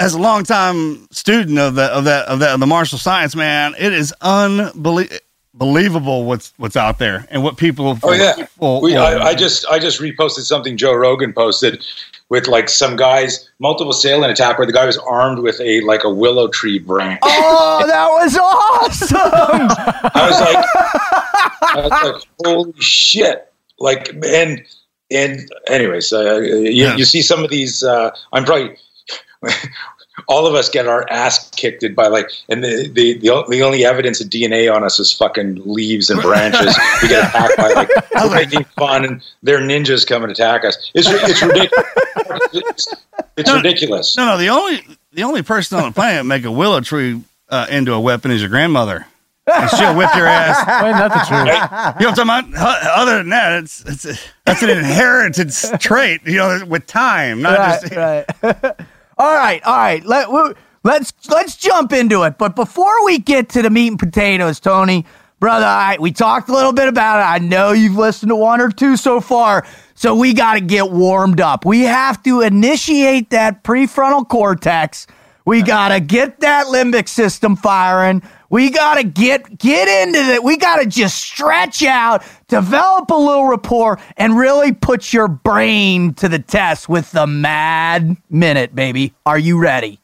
[0.00, 3.74] as a longtime student of the of that of that of the martial science, man,
[3.78, 7.98] it is unbelievable what's what's out there and what people.
[8.02, 11.84] Oh yeah, will- we, will- I, I just I just reposted something Joe Rogan posted
[12.28, 16.04] with like some guys multiple assailant attack where the guy was armed with a like
[16.04, 17.18] a willow tree branch.
[17.22, 19.18] oh, that was awesome.
[20.14, 20.64] I was like,
[21.62, 23.52] I was like, holy shit!
[23.78, 24.62] Like and
[25.10, 26.96] and anyways, uh, you, Yeah.
[26.96, 27.82] you see some of these.
[27.84, 28.76] Uh, I'm probably.
[30.28, 33.84] All of us get our ass kicked by like, and the, the the the only
[33.86, 36.76] evidence of DNA on us is fucking leaves and branches.
[37.00, 40.90] we get attacked by like we're making fun, and they're ninjas come and attack us.
[40.94, 41.84] It's it's ridiculous.
[42.52, 42.94] It's,
[43.38, 43.56] it's No.
[43.56, 44.16] ridiculous.
[44.16, 44.36] no, no.
[44.36, 48.00] The only the only person on the planet make a willow tree uh, into a
[48.00, 49.06] weapon is your grandmother.
[49.46, 50.58] And she'll whip your ass.
[50.84, 51.40] Wait, not the truth.
[51.98, 52.82] You know what I'm talking about?
[52.98, 55.50] Other than that, it's it's that's an inherited
[55.80, 56.20] trait.
[56.26, 57.96] You know, with time, not right, just.
[58.42, 58.74] right.
[59.20, 60.02] all right, all right.
[60.02, 60.30] Let
[60.82, 62.38] let's let's jump into it.
[62.38, 65.04] But before we get to the meat and potatoes, Tony,
[65.38, 67.24] brother, I, we talked a little bit about it.
[67.24, 70.90] I know you've listened to one or two so far, so we got to get
[70.90, 71.66] warmed up.
[71.66, 75.06] We have to initiate that prefrontal cortex.
[75.44, 78.22] We got to get that limbic system firing.
[78.50, 80.42] We got to get get into it.
[80.42, 86.14] We got to just stretch out, develop a little rapport, and really put your brain
[86.14, 89.14] to the test with the mad minute, baby.
[89.24, 90.00] Are you ready?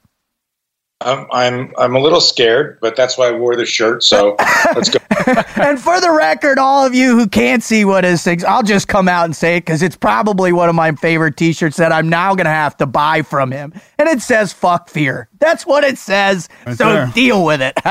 [1.02, 4.02] I'm I'm I'm a little scared, but that's why I wore the shirt.
[4.02, 4.34] So
[4.74, 4.98] let's go.
[5.62, 8.88] and for the record, all of you who can't see what his things, I'll just
[8.88, 12.08] come out and say it because it's probably one of my favorite T-shirts that I'm
[12.08, 15.98] now gonna have to buy from him, and it says "fuck fear." That's what it
[15.98, 16.48] says.
[16.66, 17.12] Right so there.
[17.14, 17.78] deal with it.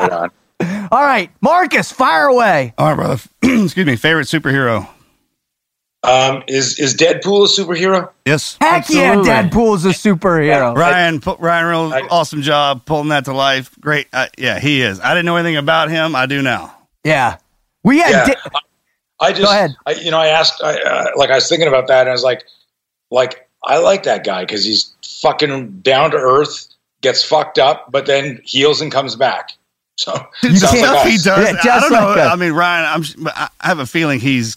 [0.00, 0.30] Right
[0.60, 2.74] all right, Marcus, fire away.
[2.76, 3.22] All right, brother.
[3.64, 3.96] Excuse me.
[3.96, 4.86] Favorite superhero?
[6.02, 8.10] Um, is is Deadpool a superhero?
[8.24, 8.56] Yes.
[8.60, 9.28] Heck Absolutely.
[9.28, 9.42] yeah,
[9.74, 10.74] is a superhero.
[10.74, 13.70] Ryan, pu- Ryan, real I- awesome job pulling that to life.
[13.80, 14.06] Great.
[14.12, 14.98] Uh, yeah, he is.
[14.98, 16.16] I didn't know anything about him.
[16.16, 16.74] I do now.
[17.04, 17.36] Yeah.
[17.84, 18.10] We had.
[18.10, 18.26] Yeah.
[18.26, 18.60] di-
[19.22, 19.72] I just, ahead.
[19.84, 22.12] I, you know, I asked, I, uh, like, I was thinking about that, and I
[22.12, 22.42] was like,
[23.10, 26.68] like, I like that guy because he's fucking down to earth,
[27.02, 29.50] gets fucked up, but then heals and comes back.
[29.96, 31.64] So You sounds like Stuff he does.
[31.66, 32.06] Yeah, I don't know.
[32.06, 32.32] like that.
[32.32, 33.26] I mean, Ryan, I'm.
[33.28, 34.56] I have a feeling he's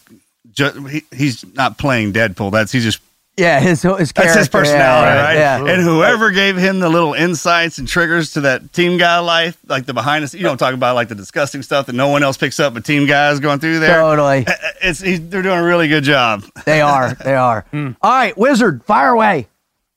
[0.54, 2.52] just he, he's not playing Deadpool.
[2.52, 3.02] That's he's just
[3.36, 4.14] yeah, his his character.
[4.14, 5.66] that's his personality, yeah, right?
[5.66, 5.74] Yeah.
[5.74, 9.88] And whoever gave him the little insights and triggers to that team guy life, like
[9.88, 12.22] the behind the scenes, you don't talk about like the disgusting stuff that no one
[12.22, 14.00] else picks up, but team guys going through there.
[14.00, 14.46] Totally.
[14.84, 16.44] It's he's, they're doing a really good job.
[16.66, 17.14] They are.
[17.16, 17.66] They are.
[17.74, 17.92] Hmm.
[18.02, 19.48] All right, Wizard, fire away.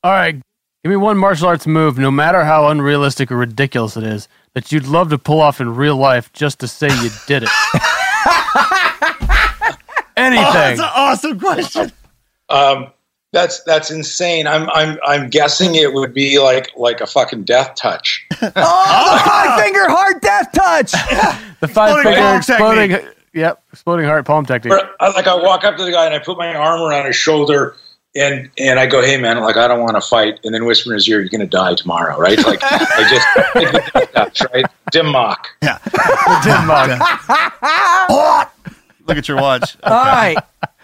[0.03, 0.35] All right,
[0.83, 4.73] give me one martial arts move, no matter how unrealistic or ridiculous it is, that
[4.73, 7.51] you'd love to pull off in real life just to say you did it.
[10.17, 11.93] Oh, that's an awesome question.
[12.49, 12.93] Um,
[13.33, 14.47] that's that's insane.
[14.47, 18.27] I'm I'm I'm guessing it would be like like a fucking death touch.
[18.43, 20.93] Oh, the five finger heart death touch.
[21.61, 23.13] the five Exploding finger palm exploding.
[23.35, 24.73] Yep, exploding heart palm technique.
[24.73, 27.17] Or, like I walk up to the guy and I put my arm around his
[27.17, 27.77] shoulder
[28.17, 30.93] and and I go, hey man, like I don't want to fight, and then whisper
[30.93, 32.39] in his ear, you're gonna die tomorrow, right?
[32.45, 34.65] Like I just like touch, right?
[34.93, 35.49] Dim Mak.
[35.63, 35.79] Yeah.
[36.43, 38.53] Dim Mak.
[39.07, 39.77] Look at your watch.
[39.83, 40.37] All right.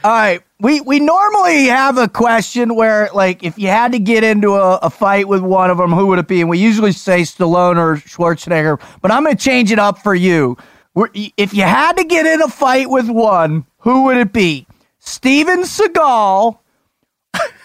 [0.05, 0.43] All right.
[0.61, 4.77] We we normally have a question where like if you had to get into a,
[4.77, 6.41] a fight with one of them, who would it be?
[6.41, 10.15] And we usually say Stallone or Schwarzenegger, but I'm going to change it up for
[10.15, 10.57] you.
[10.95, 14.67] We're, if you had to get in a fight with one, who would it be?
[14.99, 16.59] Steven Seagal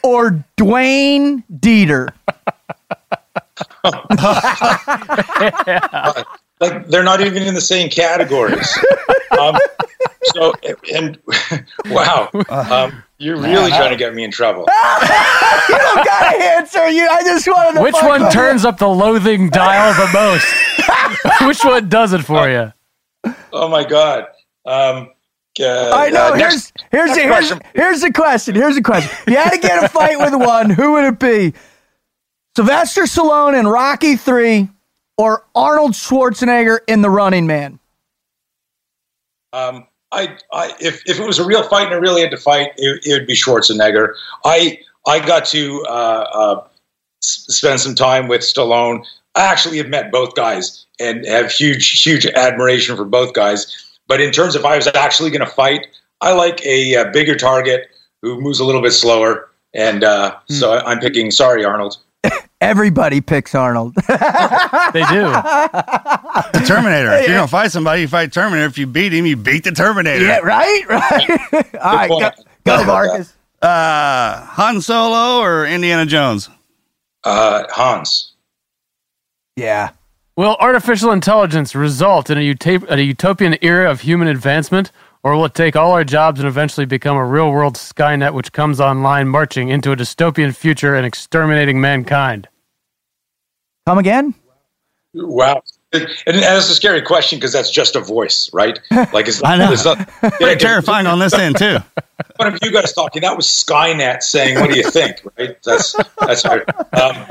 [0.03, 2.13] or Dwayne Dieter?
[6.59, 8.77] Like they're not even in the same categories.
[9.39, 9.55] um,
[10.33, 10.53] so
[10.93, 11.17] and
[11.87, 14.67] wow, um, you're really trying to get me in trouble.
[15.69, 16.87] You don't got to answer.
[16.89, 17.07] You.
[17.09, 17.81] I just wanted to.
[17.83, 18.39] Which fuck one with you.
[18.39, 21.41] turns up the loathing dial the most?
[21.45, 22.71] Which one does it for you?
[23.51, 24.27] Oh my god.
[24.65, 25.09] Um,
[25.59, 26.29] uh, I know.
[26.29, 27.59] uh, here's next- here's next the, here's, question.
[27.73, 28.55] here's the question.
[28.55, 29.11] Here's the question.
[29.27, 30.69] You had to get a fight with one.
[30.69, 31.53] Who would it be?
[32.55, 34.69] Sylvester Stallone in Rocky Three,
[35.17, 37.79] or Arnold Schwarzenegger in The Running Man?
[39.51, 42.37] Um, I, I, if, if it was a real fight and I really had to
[42.37, 44.13] fight, it, it would be Schwarzenegger.
[44.45, 45.91] I, I got to uh,
[46.33, 46.67] uh,
[47.23, 49.05] s- spend some time with Stallone.
[49.35, 53.97] I actually have met both guys and have huge, huge admiration for both guys.
[54.07, 55.87] But in terms of if I was actually going to fight,
[56.21, 57.89] I like a, uh bigger target
[58.21, 59.49] who moves a little bit slower.
[59.73, 61.29] And uh, so I, I'm picking.
[61.29, 61.97] Sorry, Arnold.
[62.59, 63.95] Everybody picks Arnold.
[64.93, 65.23] They do.
[65.29, 67.11] The Terminator.
[67.13, 68.65] If you're gonna fight somebody, you fight Terminator.
[68.67, 70.23] If you beat him, you beat the Terminator.
[70.25, 71.75] yeah, right, right.
[71.81, 72.31] All right, go,
[72.65, 73.33] go Marcus.
[73.61, 76.47] Uh, Han Solo or Indiana Jones?
[77.23, 78.33] Uh, Hans.
[79.55, 79.89] Yeah.
[80.35, 84.91] Will artificial intelligence result in a, utop- a utopian era of human advancement,
[85.27, 88.53] or will it take all our jobs and eventually become a real world Skynet which
[88.53, 92.47] comes online marching into a dystopian future and exterminating mankind?
[93.85, 94.33] Come again?
[95.13, 95.63] Wow.
[95.91, 98.79] And, and that's a scary question because that's just a voice, right?
[99.11, 99.69] Like it's, I know.
[99.69, 100.07] It's not,
[100.39, 101.79] Pretty terrifying on this end too.
[102.37, 105.57] One of you guys talking, that was Skynet saying, "What do you think?" Right?
[105.63, 106.63] That's that's hard.
[106.93, 107.27] Um,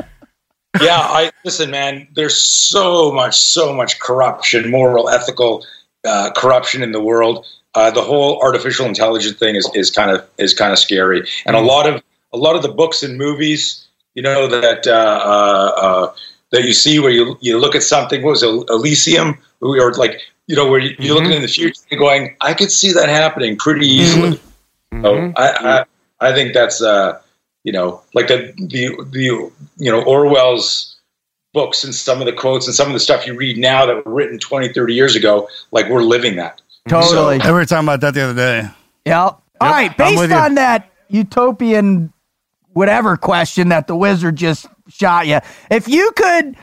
[0.80, 2.08] yeah, I listen, man.
[2.14, 5.64] There's so much, so much corruption, moral, ethical
[6.04, 7.46] uh, corruption in the world.
[7.76, 11.54] Uh, the whole artificial intelligence thing is, is kind of is kind of scary, and
[11.54, 15.72] a lot of a lot of the books and movies, you know, that uh, uh,
[15.76, 16.14] uh,
[16.52, 18.22] that you see where you you look at something.
[18.22, 19.36] What was it, Elysium?
[19.60, 22.70] Or like you know where you, you're looking in the future, and going, I could
[22.70, 24.40] see that happening pretty easily.
[25.02, 25.84] So I,
[26.20, 27.20] I I think that's uh
[27.64, 30.96] you know like the the the you know Orwell's
[31.52, 34.04] books and some of the quotes and some of the stuff you read now that
[34.04, 37.38] were written 20 30 years ago like we're living that Totally.
[37.38, 38.68] We were talking about that the other day.
[39.06, 39.16] Yep.
[39.16, 39.90] All right.
[39.90, 40.36] I'm Based with you.
[40.36, 42.12] on that utopian
[42.72, 45.38] whatever question that the wizard just shot you,
[45.70, 46.56] if you could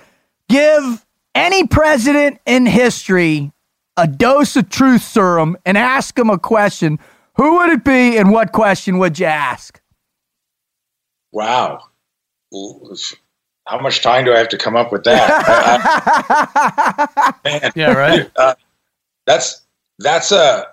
[0.49, 1.05] give
[1.36, 3.51] any president in history
[3.97, 6.99] a dose of truth serum and ask him a question,
[7.36, 9.79] who would it be and what question would you ask?
[11.31, 11.81] wow
[13.65, 17.93] how much time do I have to come up with that I- I- man Yeah,
[17.93, 18.29] right?
[18.36, 18.53] uh,
[19.25, 19.62] that's
[19.99, 20.67] that's a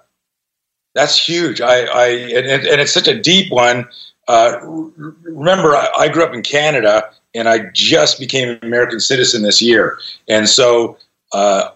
[0.94, 1.60] that's huge.
[1.60, 3.88] I, I and, and it's such a deep one.
[4.28, 9.42] Uh, remember, I, I grew up in Canada, and I just became an American citizen
[9.42, 10.98] this year, and so
[11.32, 11.70] uh,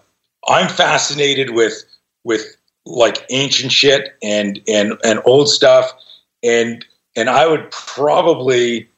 [0.47, 1.83] I'm fascinated with
[2.23, 2.55] with
[2.85, 5.91] like ancient shit and and and old stuff,
[6.43, 8.89] and and I would probably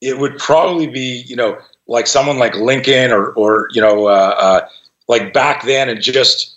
[0.00, 4.34] it would probably be you know like someone like Lincoln or or you know uh,
[4.38, 4.68] uh,
[5.08, 6.56] like back then and just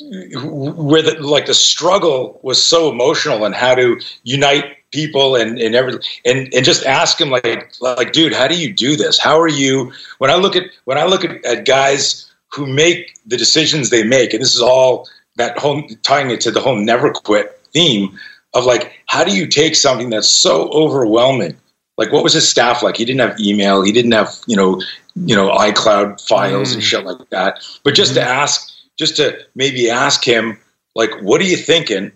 [0.00, 5.74] where the like the struggle was so emotional and how to unite people and and
[5.74, 9.18] every and and just ask him like like dude how do you do this?
[9.18, 9.92] How are you?
[10.18, 14.02] When i look at when i look at, at guys who make the decisions they
[14.02, 18.18] make and this is all that whole tying it to the whole never quit theme
[18.52, 21.56] of like how do you take something that's so overwhelming?
[21.98, 22.96] Like what was his staff like?
[22.96, 23.82] He didn't have email.
[23.82, 24.82] He didn't have you know
[25.14, 26.74] you know icloud files Mm.
[26.74, 27.64] and shit like that.
[27.84, 30.58] But just to ask just to maybe ask him
[30.94, 32.12] like what are you thinking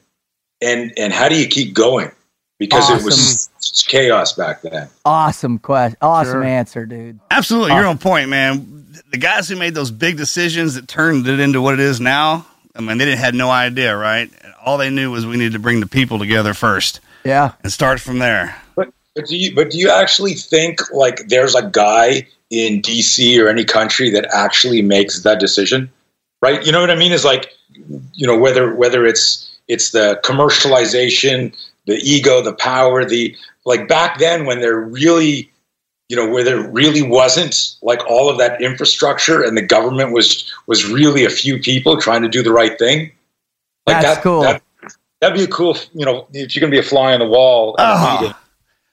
[0.60, 2.10] and and how do you keep going
[2.58, 3.48] because it was
[3.86, 5.96] chaos back then Awesome question.
[6.02, 6.44] Awesome Sure.
[6.44, 7.18] answer, dude.
[7.30, 8.86] Absolutely, you're on point, man.
[9.10, 12.46] The guys who made those big decisions that turned it into what it is now,
[12.74, 14.30] I mean, they didn't had no idea, right?
[14.64, 17.52] All they knew was we needed to bring the people together first Yeah.
[17.62, 18.56] and start from there.
[18.76, 23.38] But but do you but do you actually think like there's a guy in DC
[23.40, 25.90] or any country that actually makes that decision?
[26.40, 26.64] Right?
[26.64, 27.12] You know what I mean?
[27.12, 27.52] Is like
[28.14, 31.54] you know whether whether it's it's the commercialization,
[31.86, 35.50] the ego, the power, the like back then when there really
[36.08, 40.52] you know where there really wasn't like all of that infrastructure and the government was
[40.66, 43.10] was really a few people trying to do the right thing.
[43.86, 44.42] Like That's that, cool.
[44.42, 44.62] That,
[45.20, 47.74] that'd be a cool, you know, if you're gonna be a fly on the wall
[47.78, 47.82] Oh.
[47.84, 48.18] Ah.
[48.20, 48.36] meeting,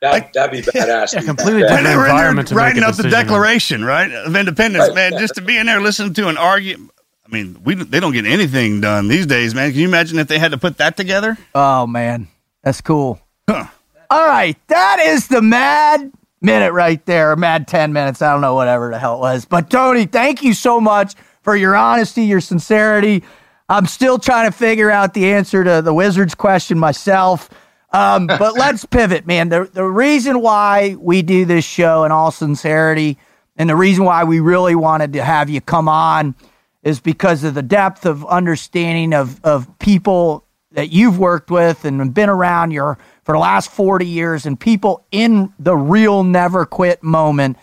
[0.02, 1.14] that, that'd be badass.
[1.14, 1.94] Yeah, completely back When then.
[1.94, 3.10] they were in environment there writing a up the.
[3.10, 4.96] Declaration, right, of Independence, Right.
[5.12, 6.90] man, just to be in there listening to an argue.
[7.26, 9.72] I mean, we they don't get anything done these days, man.
[9.72, 11.38] Can you imagine if they had to put that together?
[11.56, 12.28] Oh man,
[12.64, 13.20] that's cool.
[13.50, 13.66] Huh.
[14.12, 16.12] All right, that is the mad
[16.42, 18.22] minute right there, mad ten minutes.
[18.22, 19.46] I don't know, whatever the hell it was.
[19.46, 23.24] But Tony, thank you so much for your honesty, your sincerity.
[23.70, 27.50] I'm still trying to figure out the answer to the Wizards question myself.
[27.92, 29.50] Um, but let's pivot, man.
[29.50, 33.18] The the reason why we do this show, in all sincerity,
[33.58, 36.36] and the reason why we really wanted to have you come on
[36.86, 42.14] is because of the depth of understanding of, of people that you've worked with and
[42.14, 47.02] been around your for the last 40 years and people in the real never quit
[47.02, 47.58] moment.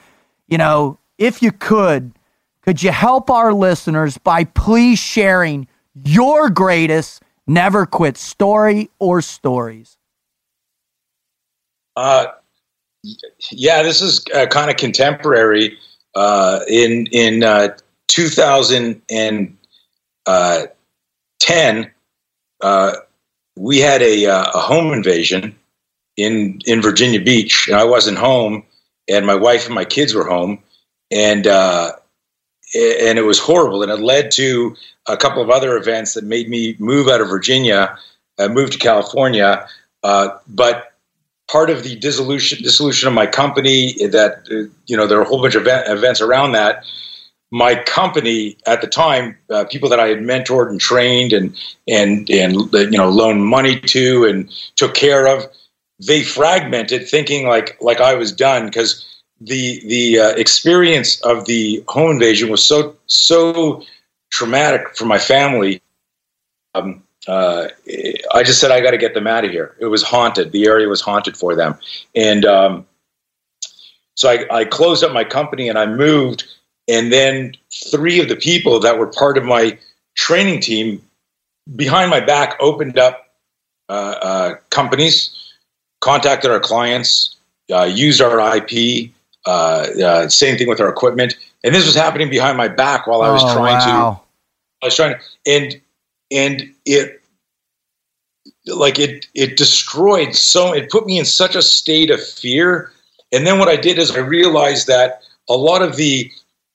[0.49, 2.13] You know, if you could,
[2.63, 5.69] could you help our listeners by please sharing
[6.05, 9.99] your greatest never quit story or stories?
[11.95, 12.27] Uh,
[13.51, 15.79] yeah, this is uh, kind of contemporary.
[16.15, 17.69] Uh, in in uh,
[18.13, 19.57] 2010,
[22.61, 22.93] uh,
[23.57, 25.57] we had a, uh, a home invasion
[26.17, 28.65] in in Virginia Beach, and I wasn't home,
[29.09, 30.63] and my wife and my kids were home,
[31.11, 31.93] and uh,
[32.75, 34.77] and it was horrible, and it led to
[35.09, 37.97] a couple of other events that made me move out of Virginia,
[38.39, 39.67] uh, move to California,
[40.03, 40.93] uh, but
[41.51, 45.27] part of the dissolution dissolution of my company that uh, you know there are a
[45.27, 46.85] whole bunch of event, events around that
[47.53, 52.29] my company at the time uh, people that i had mentored and trained and and
[52.31, 55.45] and you know loaned money to and took care of
[56.05, 59.07] they fragmented thinking like like i was done because
[59.41, 63.83] the the uh, experience of the home invasion was so so
[64.31, 65.81] traumatic for my family
[66.75, 67.69] um, uh,
[68.35, 69.77] I just said I got to get them out of here.
[69.79, 70.51] It was haunted.
[70.51, 71.79] The area was haunted for them,
[72.17, 72.87] and um,
[74.15, 76.45] so I, I closed up my company and I moved.
[76.93, 77.55] And then
[77.91, 79.79] three of the people that were part of my
[80.15, 81.03] training team,
[81.75, 83.31] behind my back, opened up
[83.89, 85.35] uh, uh, companies,
[86.03, 87.35] contacted our clients,
[87.73, 89.11] uh, used our IP.
[89.47, 93.23] Uh, uh, same thing with our equipment, and this was happening behind my back while
[93.23, 94.21] I was Oh, trying to.
[94.83, 95.81] I was trying to, and
[96.31, 97.23] and it
[98.67, 102.93] like it it destroyed so it put me in such a state of fear.
[103.33, 106.31] And then what I did is I realized that a lot of the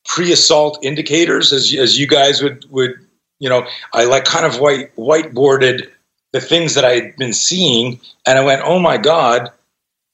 [0.07, 2.95] pre-assault indicators, as as you guys would would
[3.39, 5.89] you know, I like kind of white whiteboarded
[6.33, 9.51] the things that I had been seeing, and I went, oh my god,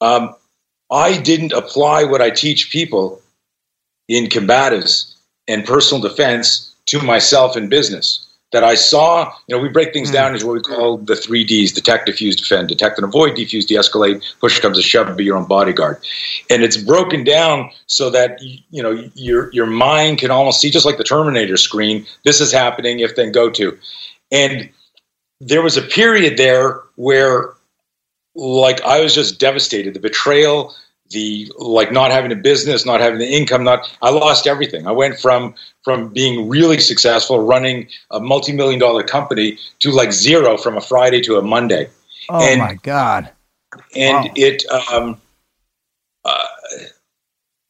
[0.02, 0.36] um,
[0.92, 3.22] I didn't apply what I teach people
[4.08, 5.16] in combatives
[5.48, 8.23] and personal defense to myself in business.
[8.54, 10.14] That I saw, you know, we break things hmm.
[10.14, 12.70] down into what we call the three Ds detect, diffuse, defend.
[12.70, 15.98] Detect and avoid, defuse, de escalate, push comes to shove, be your own bodyguard.
[16.50, 20.86] And it's broken down so that, you know, your, your mind can almost see, just
[20.86, 23.78] like the Terminator screen, this is happening, if then go to.
[24.32, 24.70] And
[25.42, 27.54] there was a period there where,
[28.36, 29.94] like, I was just devastated.
[29.94, 30.76] The betrayal,
[31.14, 34.88] the like not having a business, not having the income, not I lost everything.
[34.88, 40.58] I went from from being really successful, running a multi-million dollar company, to like zero
[40.58, 41.90] from a Friday to a Monday.
[42.30, 43.30] Oh And- my God.
[43.96, 44.32] And Wow.
[44.36, 45.22] it um
[46.26, 46.46] uh,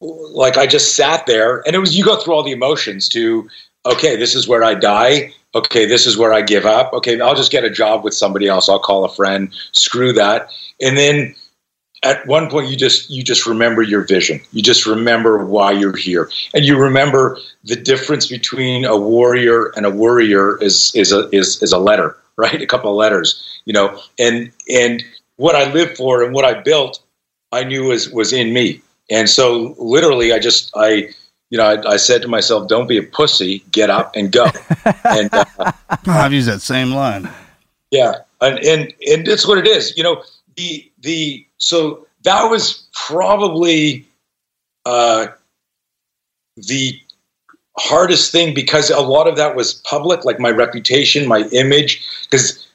[0.00, 3.48] like I just sat there and it was you go through all the emotions to
[3.86, 6.92] okay, this is where I die okay, this is where I give up.
[6.92, 8.68] Okay, I'll just get a job with somebody else.
[8.68, 9.52] I'll call a friend.
[9.72, 10.48] Screw that.
[10.80, 11.34] And then
[12.04, 14.40] at one point you just you just remember your vision.
[14.52, 16.30] You just remember why you're here.
[16.54, 21.62] And you remember the difference between a warrior and a worrier is is a is,
[21.62, 22.60] is a letter right?
[22.60, 23.98] A couple of letters you know?
[24.18, 25.04] And and
[25.36, 27.02] what i lived for and what i built
[27.52, 28.80] i knew was was in me.
[29.10, 31.08] And so literally i just i
[31.50, 33.64] you know i, I said to myself don't be a pussy.
[33.70, 34.46] Get up and go.
[35.04, 35.44] And uh,
[36.06, 37.28] I've used that same line.
[37.90, 39.96] yeah, and and and it's what it is.
[39.96, 40.22] You know,
[40.56, 44.06] the the so that was probably
[44.84, 45.28] uh,
[46.56, 47.00] the
[47.78, 52.06] hardest thing because a lot of that was public, like my reputation, my image.
[52.24, 52.66] Because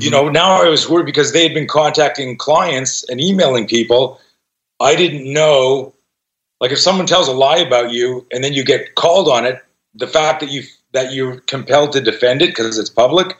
[0.00, 4.18] you know now I was worried because they had been contacting clients and emailing people.
[4.80, 5.92] I didn't know,
[6.60, 9.62] like if someone tells a lie about you and then you get called on it,
[9.94, 13.36] the fact that you that you're compelled to defend it because it's public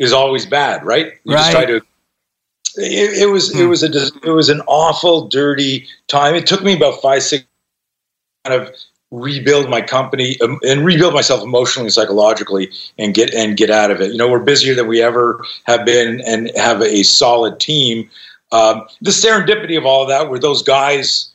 [0.00, 1.14] is always bad, right?
[1.24, 1.66] You just try Right.
[1.66, 1.80] to.
[2.76, 3.90] It, it was it was a
[4.22, 6.34] it was an awful dirty time.
[6.34, 7.44] It took me about five six
[8.44, 8.74] kind of
[9.10, 13.90] rebuild my company um, and rebuild myself emotionally and psychologically and get and get out
[13.90, 14.12] of it.
[14.12, 18.10] You know, we're busier than we ever have been and have a solid team.
[18.52, 21.30] Um, the serendipity of all of that were those guys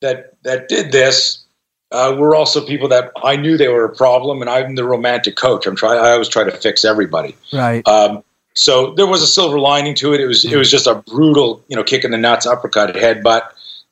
[0.00, 1.44] that that did this
[1.90, 5.36] uh, were also people that I knew they were a problem, and I'm the romantic
[5.36, 5.66] coach.
[5.66, 5.98] I'm trying.
[5.98, 7.36] I always try to fix everybody.
[7.52, 7.86] Right.
[7.88, 8.22] Um,
[8.58, 10.20] so there was a silver lining to it.
[10.20, 13.42] It was it was just a brutal, you know, kick in the nuts, uppercut, headbutt,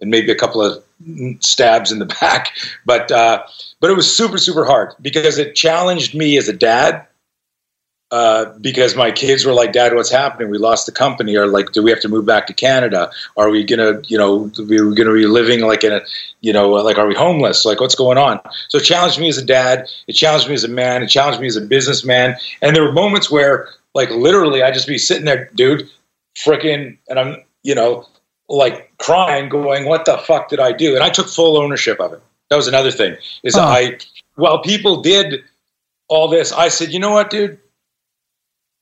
[0.00, 0.82] and maybe a couple of
[1.40, 2.50] stabs in the back.
[2.84, 3.44] But uh,
[3.78, 7.06] but it was super super hard because it challenged me as a dad.
[8.12, 10.48] Uh, because my kids were like, "Dad, what's happening?
[10.48, 13.10] We lost the company, or like, do we have to move back to Canada?
[13.36, 16.00] Are we gonna, you know, we we're gonna be living like in a,
[16.40, 17.64] you know, like, are we homeless?
[17.64, 19.88] Like, what's going on?" So it challenged me as a dad.
[20.06, 21.02] It challenged me as a man.
[21.02, 22.36] It challenged me as a businessman.
[22.62, 25.88] And there were moments where, like, literally, I just be sitting there, dude,
[26.36, 28.06] freaking, and I'm, you know,
[28.46, 32.12] like crying, going, "What the fuck did I do?" And I took full ownership of
[32.12, 32.22] it.
[32.50, 33.16] That was another thing.
[33.42, 33.62] Is Oh.
[33.62, 33.98] I,
[34.34, 35.42] while people did
[36.08, 37.58] all this, I said, "You know what, dude."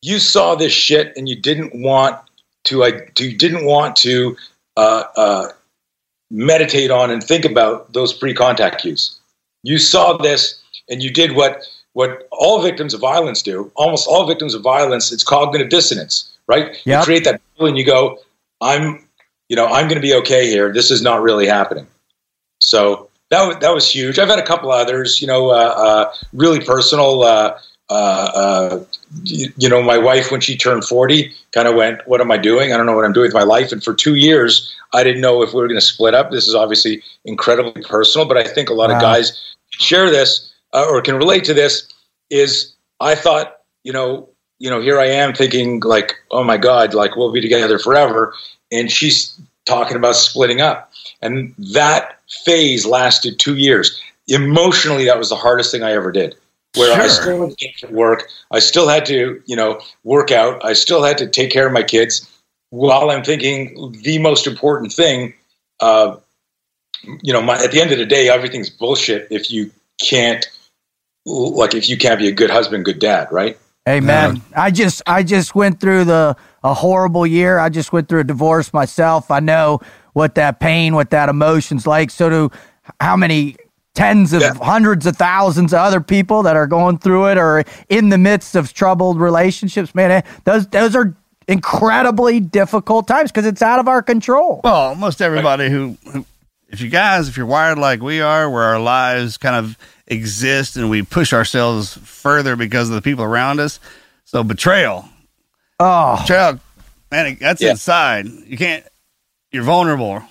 [0.02, 2.18] You saw this shit, and you didn't want
[2.64, 2.82] to.
[2.82, 2.88] I
[3.18, 4.36] you didn't want to
[4.76, 5.48] uh, uh,
[6.28, 9.16] meditate on and think about those pre-contact cues.
[9.62, 10.60] You saw this,
[10.90, 11.62] and you did what
[11.94, 13.72] what all victims of violence do.
[13.74, 16.76] Almost all victims of violence, it's cognitive dissonance, right?
[16.84, 18.18] You create that and you go,
[18.60, 19.06] "I'm,
[19.48, 20.72] you know, I'm going to be okay here.
[20.72, 21.86] This is not really happening."
[22.60, 24.18] So that was, that was huge.
[24.18, 27.22] I've had a couple others, you know, uh, uh, really personal.
[27.22, 27.58] Uh,
[27.90, 28.84] uh, uh,
[29.24, 32.38] you, you know, my wife when she turned forty, kind of went, "What am I
[32.38, 32.72] doing?
[32.72, 35.20] I don't know what I'm doing with my life." And for two years, I didn't
[35.20, 36.30] know if we were going to split up.
[36.30, 38.96] This is obviously incredibly personal, but I think a lot Wow.
[38.96, 41.88] of guys share this uh, or can relate to this.
[42.30, 46.94] Is I thought, you know, you know, here I am thinking like, oh my God,
[46.94, 48.34] like we'll be together forever.
[48.70, 50.92] And she's talking about splitting up.
[51.22, 54.00] And that phase lasted two years.
[54.26, 56.34] Emotionally, that was the hardest thing I ever did.
[56.76, 60.32] Where I still had to get to work, I still had to, you know, work
[60.32, 62.28] out, I still had to take care of my kids
[62.74, 65.34] while I'm thinking the most important thing,
[65.78, 66.16] uh,
[67.22, 69.70] you know, my, at the end of the day, everything's bullshit if you
[70.02, 70.44] can't,
[71.24, 73.58] like, if you can't be a good husband, good dad, right?
[73.88, 74.40] Amen.
[74.56, 77.58] I just I just went through the a horrible year.
[77.58, 79.30] I just went through a divorce myself.
[79.30, 79.80] I know
[80.14, 82.10] what that pain, what that emotion's like.
[82.10, 82.50] So do
[83.00, 83.56] how many
[83.94, 84.54] tens of Yeah.
[84.54, 88.56] hundreds of thousands of other people that are going through it or in the midst
[88.56, 89.94] of troubled relationships.
[89.94, 91.14] Man, eh, those those are
[91.46, 94.62] incredibly difficult times because it's out of our control.
[94.64, 96.24] Well, almost everybody who, who,
[96.68, 100.76] if you guys, if you're wired like we are, where our lives kind of exist
[100.76, 103.80] and we push ourselves further because of the people around us.
[104.24, 105.08] So betrayal,
[105.80, 106.60] Oh, betrayal,
[107.10, 107.70] man, that's Yeah.
[107.72, 108.26] inside.
[108.26, 108.84] You can't.
[109.52, 110.22] You're vulnerable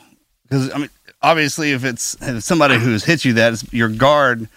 [0.44, 0.90] because I mean,
[1.22, 4.50] obviously, if it's if somebody who's hit you, that is your guard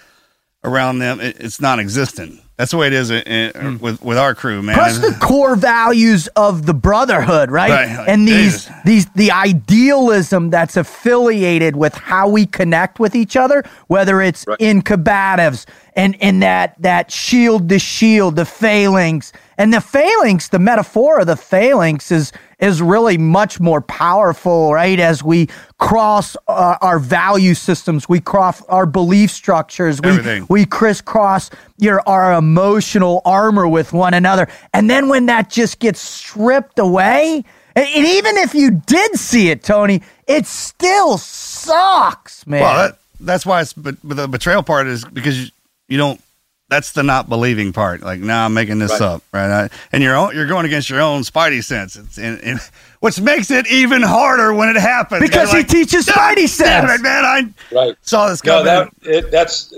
[0.64, 1.20] around them.
[1.20, 2.40] It, it's non-existent.
[2.56, 3.22] That's the way it is uh,
[3.54, 4.74] uh, with with our crew, man.
[4.76, 7.70] plus the core values of the brotherhood, right?
[7.70, 8.72] Right, like, and these Jesus.
[8.84, 14.58] these the idealism that's affiliated with how we connect with each other, whether it's Right.
[14.60, 19.32] in combatives and in that that shield to shield, the phalanx.
[19.58, 24.98] And the phalanx, the metaphor of the phalanx is is really much more powerful, right?
[24.98, 25.48] As we
[25.78, 32.34] cross uh, our value systems, we cross our belief structures, we we crisscross your our
[32.34, 34.48] emotional armor with one another.
[34.72, 37.44] And then when that just gets stripped away,
[37.74, 42.60] and, and even if you did see it, Tony, it still sucks, man.
[42.62, 45.50] Well, that, that's why it's but, but the betrayal part is because you,
[45.88, 46.20] you don't
[46.68, 48.02] that's the not believing part.
[48.02, 49.00] Like, nah, I'm making this Right.
[49.02, 49.64] up, right?
[49.64, 52.60] I, and you're own, you're going against your own spidey sense, it's, and, and,
[53.00, 56.90] which makes it even harder when it happens Because You're he teaches spidey Damn sense.
[56.92, 57.24] it, man!
[57.24, 57.42] I
[57.74, 57.96] Right.
[58.02, 58.66] saw this No, coming.
[58.66, 59.72] that it, that's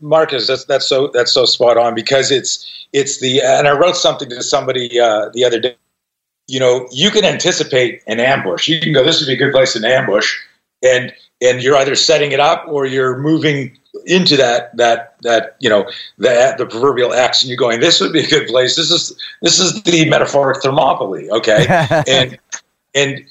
[0.00, 0.46] Marcus.
[0.46, 4.28] That's that's so that's so spot on because it's it's the and I wrote something
[4.30, 5.76] to somebody uh, the other day.
[6.46, 8.68] You know, you can anticipate an ambush.
[8.68, 10.34] You can go, "This would be a good place to ambush,"
[10.82, 15.68] and and you're either setting it up or you're moving into that that that you
[15.68, 18.90] know the the proverbial X, and you're going, "This would be a good place." This
[18.90, 21.66] is this is the metaphoric Thermopylae, okay?
[22.08, 22.38] and
[22.94, 23.24] and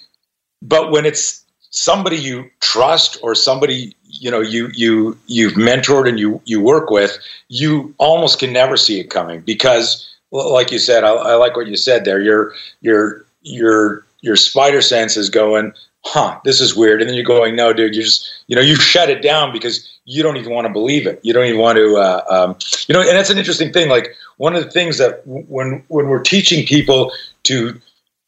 [0.62, 6.20] but when it's somebody you trust or somebody you know you you you've mentored and
[6.20, 7.18] you you work with
[7.50, 11.68] you almost can never see it coming because like you said I, I like what
[11.68, 15.74] you said there your your your your spider sense is going
[16.08, 18.76] huh this is weird and then you're going no dude you just you know you
[18.76, 21.78] shut it down because you don't even want to believe it you don't even want
[21.78, 22.56] to uh, um,
[22.88, 26.08] you know and that's an interesting thing like one of the things that when when
[26.08, 27.12] we're teaching people
[27.44, 27.80] to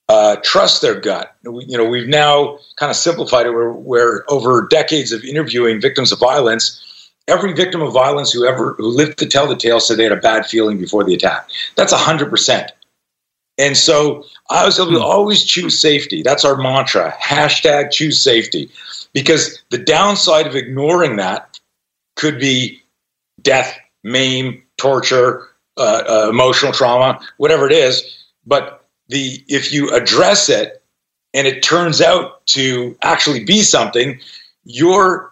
[0.10, 1.36] uh, trust their gut.
[1.44, 6.12] You know, we've now kind of simplified it where, where over decades of interviewing victims
[6.12, 9.98] of violence, every victim of violence who ever who lived to tell the tale said
[9.98, 11.48] they had a bad feeling before the attack.
[11.76, 12.72] That's a hundred percent.
[13.60, 16.24] And so I was able to always choose safety.
[16.24, 17.14] That's our mantra.
[17.22, 18.72] Hashtag choose safety.
[19.14, 21.60] Because the downside of ignoring that
[22.16, 22.82] could be
[23.42, 25.48] death, maim, torture,
[25.78, 28.26] uh, uh, emotional trauma, whatever it is.
[28.46, 30.82] But the if you address it
[31.34, 34.20] and it turns out to actually be something,
[34.64, 35.32] you're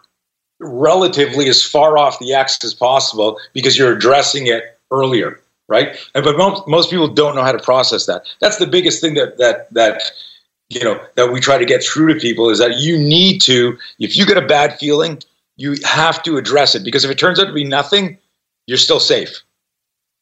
[0.59, 5.97] relatively as far off the X as possible because you're addressing it earlier, right?
[6.15, 8.23] And but most, most people don't know how to process that.
[8.39, 10.11] That's the biggest thing that that that
[10.69, 13.77] you know that we try to get through to people is that you need to
[13.99, 15.21] if you get a bad feeling,
[15.55, 18.17] you have to address it because if it turns out to be nothing,
[18.65, 19.41] you're still safe.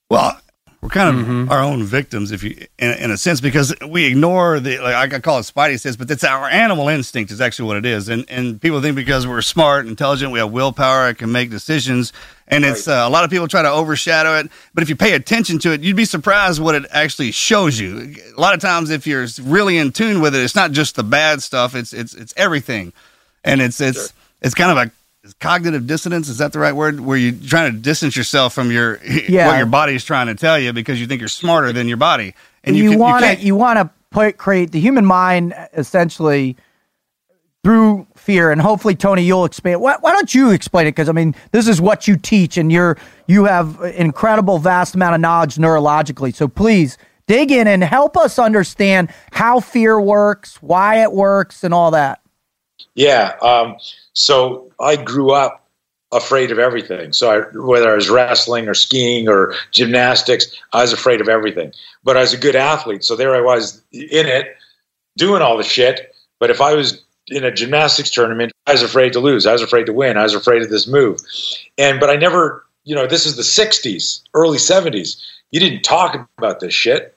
[0.10, 0.39] Well,
[0.86, 1.50] we're kind of Mhm.
[1.50, 5.20] our own victims, if you, in, in a sense, because we ignore the, like I
[5.20, 8.08] call it spidey sense, but that's our animal instinct is actually what it is.
[8.08, 12.14] And and people think because we're smart, intelligent, we have willpower, I can make decisions,
[12.48, 14.52] and it's uh, a lot of people try to overshadow it.
[14.76, 18.14] But if you pay attention to it, you'd be surprised what it actually shows you.
[18.38, 21.04] A lot of times, if you're really in tune with it, it's not just the
[21.04, 22.94] bad stuff; it's it's it's everything,
[23.44, 24.14] and it's it's
[24.44, 24.92] it's kind of a
[25.26, 27.00] is cognitive dissonance is that the right word?
[27.00, 29.48] Where you're trying to distance yourself from your Yeah.
[29.48, 31.98] what your body is trying to tell you because you think you're smarter than your
[31.98, 32.36] body.
[32.64, 36.56] And you, want to you want to put create the human mind essentially
[37.64, 38.52] through fear.
[38.52, 40.92] And hopefully tony you'll explain why, why don't you explain it?
[40.92, 42.98] Because i mean this is what you teach and you're
[43.28, 46.34] you have an incredible vast amount of knowledge neurologically.
[46.36, 46.98] So please
[47.28, 52.22] dig in and help us understand how fear works why it works and all that
[52.96, 53.36] Yeah.
[53.42, 53.78] Um,
[54.14, 55.66] so I grew up
[56.12, 57.14] afraid of everything.
[57.14, 61.74] So I, whether I was wrestling or skiing or gymnastics, I was afraid of everything.
[62.04, 64.56] But I was a good athlete, so there I was in it,
[65.18, 66.16] doing all the shit.
[66.40, 69.46] But if I was in a gymnastics tournament, I was afraid to lose.
[69.46, 70.18] I was afraid to win.
[70.18, 71.20] I was afraid of this move.
[71.78, 75.22] And but I never, you know, this is the '60s, early '70s.
[75.52, 77.16] You didn't talk about this shit.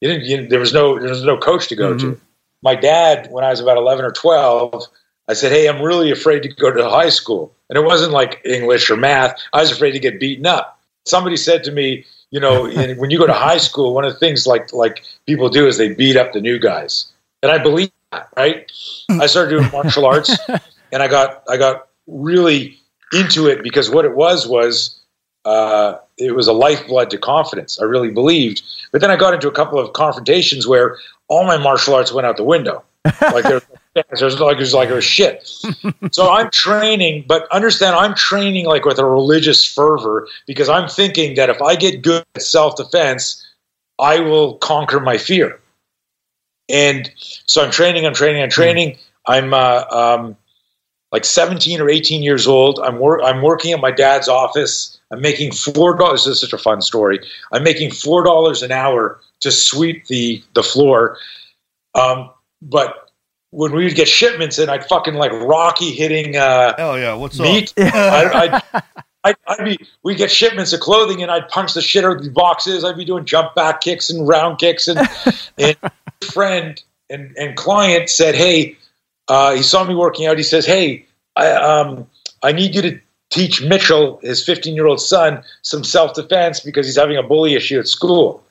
[0.00, 0.24] You didn't.
[0.26, 0.98] You, there was no.
[0.98, 2.20] There was no coach to go to.
[2.64, 4.84] My dad, when I was about 11 or 12,
[5.28, 7.54] I said, Hey, I'm really afraid to go to high school.
[7.68, 9.38] And it wasn't like English or math.
[9.52, 10.80] I was afraid to get beaten up.
[11.06, 14.12] Somebody said to me, you know, in, when you go to high school, one of
[14.12, 17.06] the things like like people do is they beat up the new guys.
[17.42, 18.70] And I believe that, right?
[19.10, 20.34] I started doing martial arts
[20.92, 22.78] and I got I got really
[23.12, 25.00] into it because what it was was
[25.44, 27.78] uh, it was a lifeblood to confidence.
[27.80, 28.62] I really believed.
[28.92, 30.98] But then I got into a couple of confrontations where
[31.28, 32.84] all my martial arts went out the window.
[33.04, 33.60] Like there
[33.94, 35.48] there like it was like it was shit.
[36.10, 41.36] so I'm training, but understand I'm training like with a religious fervor because I'm thinking
[41.36, 43.44] that if I get good at self defense,
[43.98, 45.60] I will conquer my fear.
[46.68, 48.96] And so I'm training, I'm training, I'm training.
[49.26, 50.36] I'm uh, um,
[51.12, 52.78] like 17 or 18 years old.
[52.80, 54.98] I'm wor- I'm working at my dad's office.
[55.10, 56.24] I'm making four dollars.
[56.24, 57.20] This is such a fun story.
[57.52, 61.18] I'm making four dollars an hour to sweep the the floor.
[61.94, 62.30] Um,
[62.60, 63.10] but
[63.50, 67.38] when we would get shipments in, I'd fucking like Rocky hitting uh, hell yeah what's
[67.38, 67.72] meat.
[67.76, 68.82] I, I'd,
[69.22, 72.24] I'd, I'd be we get shipments of clothing and I'd punch the shit out of
[72.24, 72.84] the boxes.
[72.84, 74.98] I'd be doing jump back kicks and round kicks and
[75.58, 75.76] and
[76.32, 78.76] friend and, and client said, "Hey,
[79.28, 80.38] uh, he saw me working out.
[80.38, 82.06] He says, "Hey, I um
[82.42, 86.86] I need you to teach Mitchell, his 15 year old son, some self defense because
[86.86, 88.42] he's having a bully issue at school."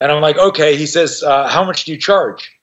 [0.00, 2.56] And I'm like, "Okay." He says, uh, "How much do you charge?"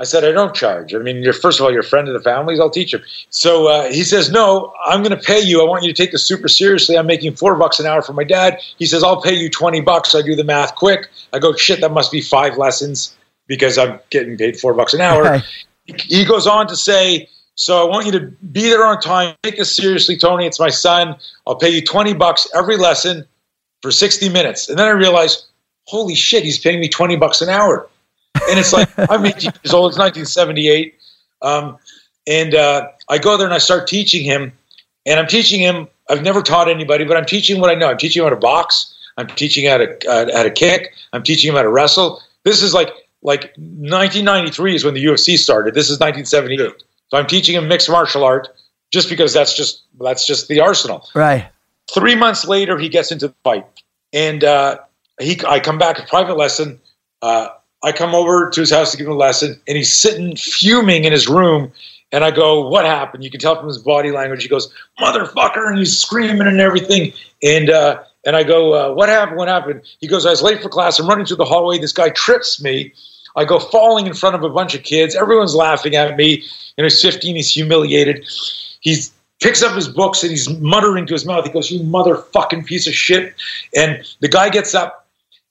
[0.00, 0.94] I said, I don't charge.
[0.94, 2.58] I mean, you're first of all, you're a friend of the families.
[2.58, 3.02] I'll teach him.
[3.28, 5.60] So uh, he says, No, I'm going to pay you.
[5.60, 6.96] I want you to take this super seriously.
[6.96, 8.58] I'm making four bucks an hour for my dad.
[8.78, 10.14] He says, I'll pay you 20 bucks.
[10.14, 11.10] I do the math quick.
[11.34, 13.14] I go, shit, that must be five lessons
[13.46, 15.42] because I'm getting paid four bucks an hour.
[15.84, 19.34] He goes on to say, So I want you to be there on time.
[19.42, 20.46] Take this seriously, Tony.
[20.46, 21.14] It's my son.
[21.46, 23.26] I'll pay you 20 bucks every lesson
[23.82, 24.70] for 60 minutes.
[24.70, 25.49] And then I realized,
[25.86, 27.88] holy shit, he's paying me 20 bucks an hour.
[28.48, 29.90] And it's like, I'm 18 years old.
[29.90, 30.94] It's 1978.
[31.42, 31.78] Um,
[32.26, 34.52] and uh, I go there and I start teaching him.
[35.06, 37.88] And I'm teaching him, I've never taught anybody, but I'm teaching what I know.
[37.88, 38.94] I'm teaching him how to box.
[39.16, 40.94] I'm teaching him how to, uh, how to kick.
[41.12, 42.20] I'm teaching him how to wrestle.
[42.44, 42.90] This is like,
[43.22, 45.74] like 1993 is when the UFC started.
[45.74, 46.82] This is 1978.
[47.08, 48.48] So I'm teaching him mixed martial art
[48.92, 51.08] just because that's just, that's just the arsenal.
[51.14, 51.48] Right.
[51.92, 53.66] Three months later, he gets into the fight.
[54.12, 54.78] And uh,
[55.20, 56.80] he, I come back a private lesson.
[57.22, 57.48] Uh,
[57.82, 61.04] I come over to his house to give him a lesson, and he's sitting fuming
[61.04, 61.72] in his room.
[62.12, 64.42] And I go, "What happened?" You can tell from his body language.
[64.42, 67.12] He goes, "Motherfucker!" and he's screaming and everything.
[67.42, 69.38] And uh, and I go, uh, "What happened?
[69.38, 70.98] What happened?" He goes, "I was late for class.
[70.98, 71.78] I'm running through the hallway.
[71.78, 72.92] This guy trips me.
[73.36, 75.14] I go falling in front of a bunch of kids.
[75.14, 76.42] Everyone's laughing at me.
[76.76, 77.36] And he's 15.
[77.36, 78.26] He's humiliated.
[78.80, 78.96] He
[79.40, 81.46] picks up his books and he's muttering to his mouth.
[81.46, 83.34] He goes, "You motherfucking piece of shit!"
[83.76, 84.99] And the guy gets up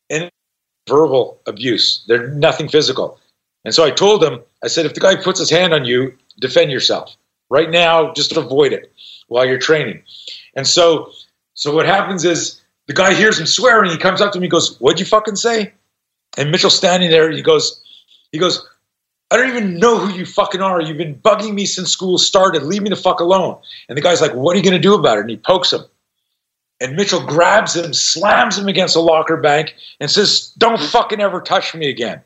[0.10, 0.30] and
[0.88, 2.04] verbal abuse.
[2.08, 3.20] They're nothing physical.
[3.66, 6.16] And so I told him, I said, if the guy puts his hand on you,
[6.40, 7.16] defend yourself.
[7.50, 8.92] Right now, just avoid it
[9.28, 10.02] while you're training.
[10.56, 11.12] And so,
[11.54, 13.92] so what happens is the guy hears him swearing.
[13.92, 15.74] He comes up to me, and goes, "What'd you fucking say?"
[16.38, 17.30] And Mitchell's standing there.
[17.32, 17.84] He goes,
[18.32, 18.66] he goes,
[19.32, 20.82] I don't even know who you fucking are.
[20.82, 22.64] You've been bugging me since school started.
[22.64, 23.58] Leave me the fuck alone.
[23.88, 25.22] And the guy's like, What are you going to do about it?
[25.22, 25.82] And he pokes him.
[26.82, 31.42] And Mitchell grabs him, slams him against a locker bank, and says, Don't fucking ever
[31.42, 32.22] touch me again.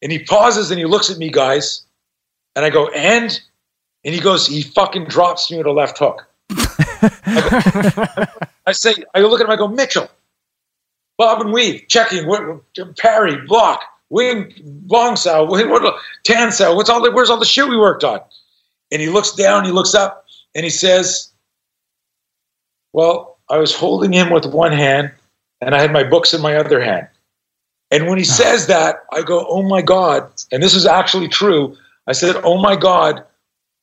[0.00, 1.84] And he pauses and he looks at me, guys.
[2.54, 3.40] And I go, And?
[4.04, 6.26] And he goes, He fucking drops me with a left hook.
[6.50, 10.08] I, go, I say, I look at him, I go, Mitchell,
[11.18, 12.42] Bob and weave, checking, what,
[12.96, 15.94] parry, block, wing, bong sao, what,
[16.24, 18.20] tan sao, what's all the, where's all the shit we worked on?
[18.92, 21.32] And he looks down, he looks up, and he says,
[22.92, 25.12] Well, I was holding him with one hand,
[25.60, 27.08] and I had my books in my other hand.
[27.90, 28.32] And when he ah.
[28.32, 30.30] says that, I go, Oh my God.
[30.50, 31.76] And this is actually true.
[32.06, 33.24] I said, Oh my God,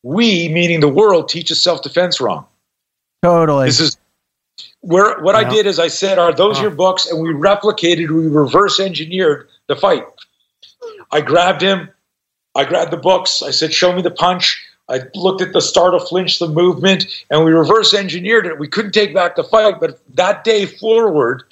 [0.04, 2.46] we, meaning the world, teaches self defense wrong.
[3.22, 3.68] Totally.
[3.68, 3.98] This is
[4.82, 6.64] where what I did is I said, "Are those Huh.
[6.64, 10.04] your books?" And we replicated, we reverse engineered the fight.
[11.12, 11.90] I grabbed him,
[12.56, 13.44] I grabbed the books.
[13.44, 17.46] I said, "Show me the punch." I looked at the startle, flinch, the movement, and
[17.46, 18.60] we reverse engineered it.
[18.60, 21.44] We couldn't take back the fight, but that day forward,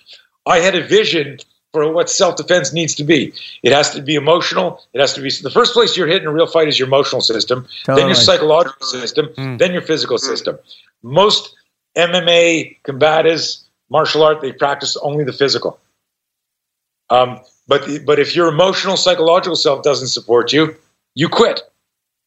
[0.45, 1.39] I had a vision
[1.71, 3.33] for what self defense needs to be.
[3.63, 4.83] It has to be emotional.
[4.93, 6.87] It has to be the first place you're hit in a real fight is your
[6.87, 10.57] emotional system, then your psychological system, then your physical system.
[11.01, 11.55] Most
[11.95, 15.79] MMA combatives, martial art, they practice only the physical.
[17.09, 20.75] Um, but the, but if your emotional, psychological self doesn't support you,
[21.15, 21.61] you quit.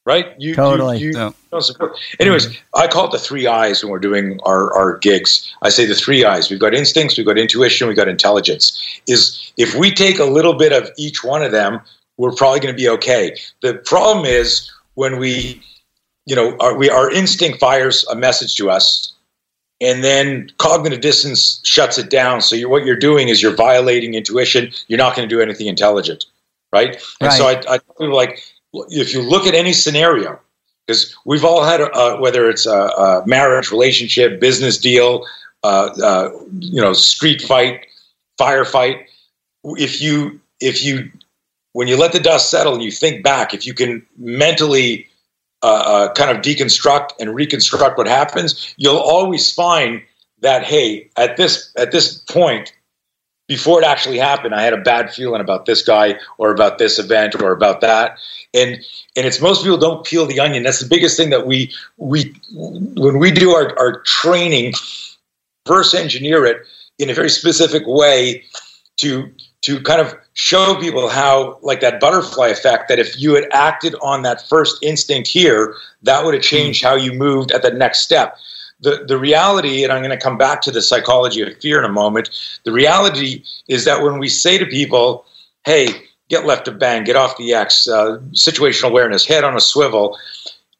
[0.04, 0.34] Right?
[0.38, 0.98] You, you- Totally.
[0.98, 1.30] You, Yeah.
[1.50, 1.96] don't support.
[2.18, 2.80] Anyways, mm-hmm.
[2.80, 5.54] I call it the three eyes when we're doing our, our gigs.
[5.62, 6.50] I say the three eyes.
[6.50, 9.00] We've got instincts, we've got intuition, we've got intelligence.
[9.06, 11.80] Is if we take a little bit of each one of them,
[12.18, 13.36] we're probably going to be okay.
[13.62, 15.62] The problem is when we,
[16.26, 19.12] you know, our, we our instinct fires a message to us,
[19.80, 22.40] and then cognitive dissonance shuts it down.
[22.40, 24.72] So you're, what you're doing is you're violating intuition.
[24.88, 26.24] You're not going to do anything intelligent,
[26.72, 27.00] right?
[27.20, 28.42] And so I, I tell people like,
[28.72, 30.38] if you look at any scenario,
[30.86, 35.26] because we've all had, uh, whether it's a, a marriage, relationship, business deal,
[35.62, 37.86] uh, uh, you know, street fight,
[38.40, 39.04] firefight.
[39.64, 41.10] If you, if you,
[41.72, 45.06] when you let the dust settle and you think back, if you can mentally
[45.62, 50.02] uh, uh, kind of deconstruct and reconstruct what happens, you'll always find
[50.40, 52.72] that hey, at this at this point,
[53.52, 56.98] before it actually happened, I had a bad feeling about this guy or about this
[56.98, 58.16] event or about that,
[58.54, 58.82] and
[59.14, 60.62] and it's most people don't peel the onion.
[60.62, 64.72] That's the biggest thing that we we when we do our, our training,
[65.68, 66.62] reverse engineer it
[66.98, 68.42] in a very specific way
[69.00, 69.30] to
[69.66, 73.94] to kind of show people how like that butterfly effect that if you had acted
[74.00, 78.00] on that first instinct here that would have changed how you moved at the next
[78.00, 78.38] step
[78.82, 81.84] the the reality and i'm going to come back to the psychology of fear in
[81.84, 82.30] a moment
[82.64, 85.24] the reality is that when we say to people
[85.64, 85.88] hey
[86.28, 90.18] get left of bang get off the x uh, situational awareness head on a swivel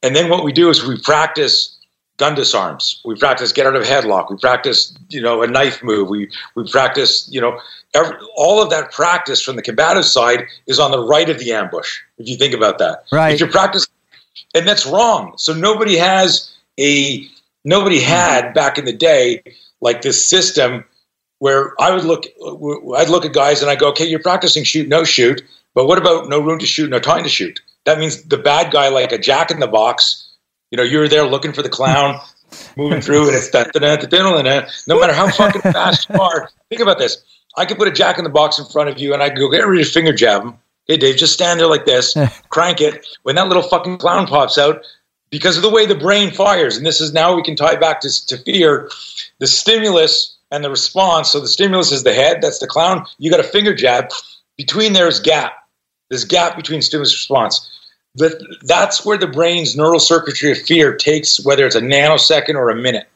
[0.01, 1.73] and then what we do is we practice
[2.17, 3.01] gun disarms.
[3.05, 4.29] We practice get out of headlock.
[4.29, 6.09] We practice, you know, a knife move.
[6.09, 7.59] We we practice, you know,
[7.93, 11.51] every, all of that practice from the combative side is on the right of the
[11.53, 11.99] ambush.
[12.17, 13.33] If you think about that, Right.
[13.33, 13.91] If you're practicing,
[14.53, 15.33] and that's wrong.
[15.37, 17.27] So nobody has a
[17.63, 18.09] nobody mm-hmm.
[18.09, 19.43] had back in the day
[19.81, 20.85] like this system
[21.39, 22.25] where I would look,
[22.95, 25.41] I'd look at guys and I go, okay, you're practicing shoot, no shoot,
[25.75, 27.59] but what about no room to shoot, no time to shoot?
[27.85, 30.31] That means the bad guy, like a jack in the box,
[30.71, 32.19] you know, you're there looking for the clown,
[32.77, 33.71] moving through, and it's that,
[34.87, 36.49] no matter how fucking fast you are.
[36.69, 37.21] Think about this.
[37.57, 39.37] I could put a jack in the box in front of you and I could
[39.37, 40.57] go get ready to finger jab him.
[40.87, 42.15] Hey, Dave, just stand there like this,
[42.49, 43.05] crank it.
[43.23, 44.85] When that little fucking clown pops out,
[45.33, 48.01] because of the way the brain fires, and this is now we can tie back
[48.01, 48.87] to, to fear,
[49.39, 51.31] the stimulus and the response.
[51.31, 53.07] So the stimulus is the head, that's the clown.
[53.17, 54.11] You got a finger jab.
[54.57, 55.53] Between there is gap.
[56.11, 57.67] This gap between stimulus and response.
[58.13, 62.69] That, that's where the brain's neural circuitry of fear takes, whether it's a nanosecond or
[62.69, 63.09] a minute.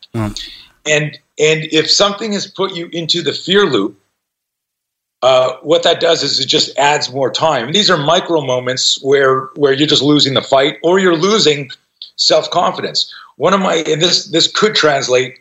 [0.88, 3.96] And and if something has put you into the fear loop,
[5.22, 7.68] uh, what that does is it just adds more time.
[7.68, 11.70] And these are micro moments where where you're just losing the fight or you're losing
[12.18, 13.14] self confidence.
[13.38, 15.40] One of my and this this could translate.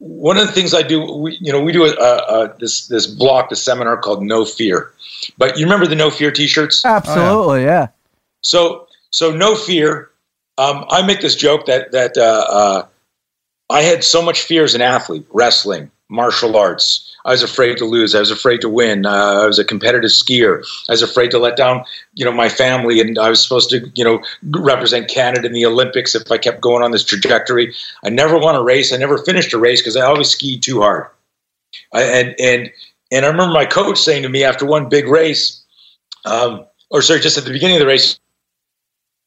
[0.00, 2.86] One of the things I do, we, you know, we do a, a, a, this
[2.86, 4.92] this block, this seminar called No Fear.
[5.36, 6.84] But you remember the No Fear T-shirts?
[6.84, 7.88] Absolutely, yeah.
[8.40, 10.10] So so no fear.
[10.56, 12.86] Um, I make this joke that that uh, uh,
[13.70, 17.07] I had so much fear as an athlete, wrestling, martial arts.
[17.28, 18.14] I was afraid to lose.
[18.14, 19.04] I was afraid to win.
[19.04, 20.64] Uh, I was a competitive skier.
[20.88, 23.92] I was afraid to let down, you know, my family, and I was supposed to,
[23.94, 27.74] you know, represent Canada in the Olympics if I kept going on this trajectory.
[28.02, 28.94] I never won a race.
[28.94, 31.06] I never finished a race because I always skied too hard.
[31.92, 32.72] I, and and
[33.12, 35.62] and I remember my coach saying to me after one big race,
[36.24, 38.18] um, or sorry, just at the beginning of the race,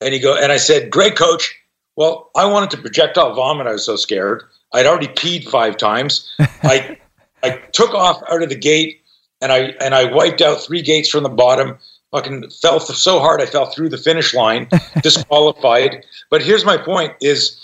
[0.02, 1.56] and he go, and I said, "Great coach."
[1.96, 3.68] Well, I wanted to projectile vomit.
[3.68, 4.42] I was so scared.
[4.74, 6.28] I'd already peed five times.
[6.64, 6.98] I
[7.44, 9.02] I took off out of the gate,
[9.42, 11.78] and I and I wiped out three gates from the bottom.
[12.12, 14.68] Fucking fell th- so hard I fell through the finish line,
[15.02, 16.04] disqualified.
[16.30, 17.60] But here's my point: is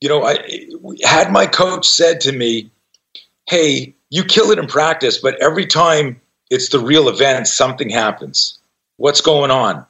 [0.00, 0.38] you know, I
[1.04, 2.70] had my coach said to me,
[3.48, 6.20] "Hey, you kill it in practice, but every time
[6.50, 8.58] it's the real event, something happens.
[8.96, 9.84] What's going on?"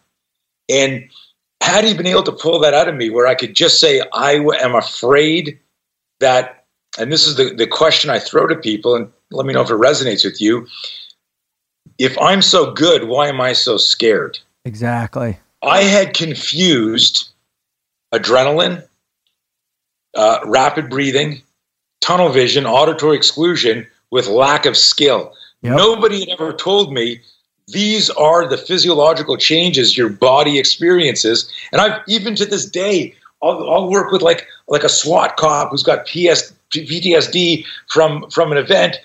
[0.69, 1.09] And
[1.61, 4.03] had he been able to pull that out of me, where I could just say,
[4.13, 5.59] "I w- am afraid
[6.21, 6.65] that,"
[6.99, 9.71] and this is the the question I throw to people, and let me know if
[9.71, 10.67] it resonates with you.
[11.99, 14.39] If I'm so good, why am I so scared?
[14.65, 15.39] Exactly.
[15.63, 17.31] I had confused
[18.13, 18.87] adrenaline,
[20.15, 21.43] uh, rapid breathing,
[22.01, 25.35] tunnel vision, auditory exclusion with lack of skill.
[25.63, 25.77] Yep.
[25.77, 27.21] Nobody had ever told me
[27.69, 31.51] these are the physiological changes your body experiences.
[31.73, 35.71] And I've even to this day, I'll, I'll work with like like a SWAT cop
[35.71, 38.99] who's got PS, PTSD from from an event,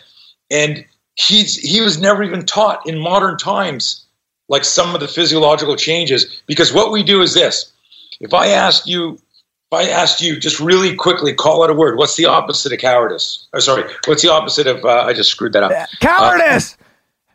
[0.49, 0.85] and
[1.15, 4.05] he's he was never even taught in modern times
[4.47, 7.71] like some of the physiological changes because what we do is this
[8.19, 11.97] if i asked you if i asked you just really quickly call out a word
[11.97, 15.53] what's the opposite of cowardice oh, sorry what's the opposite of uh, i just screwed
[15.53, 16.77] that up Cowardice.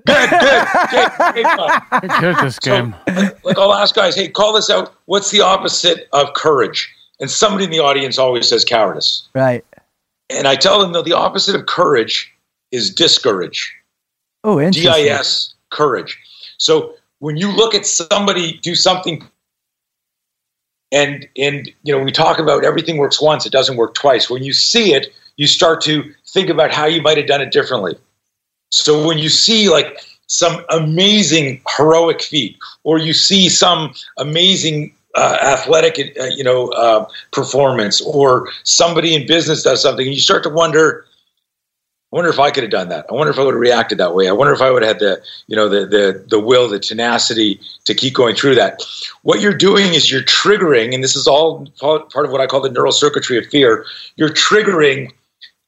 [0.06, 2.20] good good okay, okay, fine.
[2.20, 2.94] Good this game.
[3.06, 6.90] like i'll ask guys hey call this out what's the opposite of courage
[7.20, 9.64] and somebody in the audience always says cowardice right.
[10.30, 12.33] and i tell them that the opposite of courage
[12.72, 13.74] is discourage
[14.44, 15.06] Oh, interesting.
[15.06, 16.18] DIS, courage.
[16.58, 19.26] So when you look at somebody do something,
[20.92, 24.28] and and you know we talk about everything works once, it doesn't work twice.
[24.28, 27.50] When you see it, you start to think about how you might have done it
[27.50, 27.96] differently.
[28.70, 35.38] So when you see like some amazing heroic feat, or you see some amazing uh,
[35.42, 40.42] athletic, uh, you know, uh, performance, or somebody in business does something, and you start
[40.42, 41.06] to wonder.
[42.14, 43.06] I wonder if I could have done that.
[43.10, 44.28] I wonder if I would have reacted that way.
[44.28, 46.78] I wonder if I would have had the, you know, the the the will, the
[46.78, 48.84] tenacity to keep going through that.
[49.22, 52.60] What you're doing is you're triggering, and this is all part of what I call
[52.60, 53.84] the neural circuitry of fear.
[54.14, 55.10] You're triggering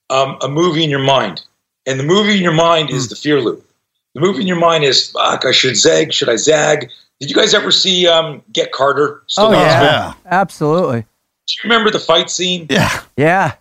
[0.08, 1.42] um, a movie in your mind,
[1.84, 3.68] and the movie in your mind is the fear loop.
[4.14, 6.90] The movie in your mind is, fuck, I should zag, should I zag?
[7.18, 9.20] Did you guys ever see um, Get Carter?
[9.36, 10.12] Oh yeah, Yeah.
[10.26, 11.00] absolutely.
[11.00, 12.68] Do you remember the fight scene?
[12.70, 13.02] Yeah.
[13.16, 13.54] Yeah.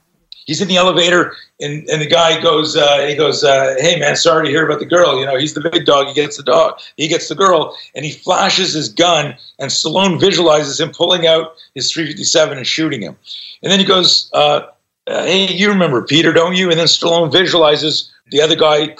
[0.45, 4.15] He's in the elevator and, and the guy goes uh, he goes uh, hey man
[4.15, 5.19] sorry to hear about the girl.
[5.19, 6.07] You know he's the big dog.
[6.07, 6.79] He gets the dog.
[6.97, 11.55] He gets the girl and he flashes his gun and Stallone visualizes him pulling out
[11.73, 13.17] his 357 and shooting him.
[13.61, 14.67] And then he goes uh,
[15.07, 16.69] uh, hey you remember Peter don't you?
[16.69, 18.95] And then Stallone visualizes the other guy.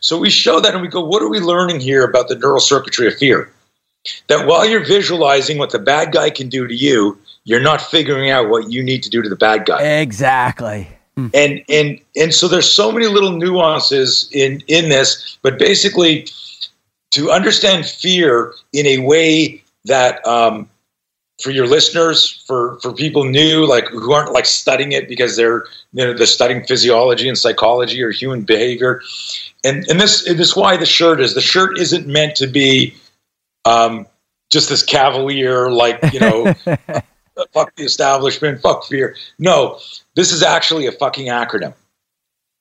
[0.00, 2.60] So we show that and we go what are we learning here about the neural
[2.60, 3.52] circuitry of fear?
[4.28, 8.28] That while you're visualizing what the bad guy can do to you you're not figuring
[8.28, 9.82] out what you need to do to the bad guy.
[9.82, 10.88] Exactly.
[11.32, 16.26] and and and so there's so many little nuances in in this but basically
[17.12, 20.68] to understand fear in a way that um,
[21.40, 25.64] for your listeners for for people new like who aren't like studying it because they're
[25.94, 29.00] you know they're studying physiology and psychology or human behavior.
[29.64, 31.34] And and this this is why the shirt is.
[31.34, 32.94] The shirt isn't meant to be
[33.64, 34.06] um,
[34.52, 36.54] just this cavalier like you know
[37.52, 39.78] fuck the establishment fuck fear no
[40.14, 41.74] this is actually a fucking acronym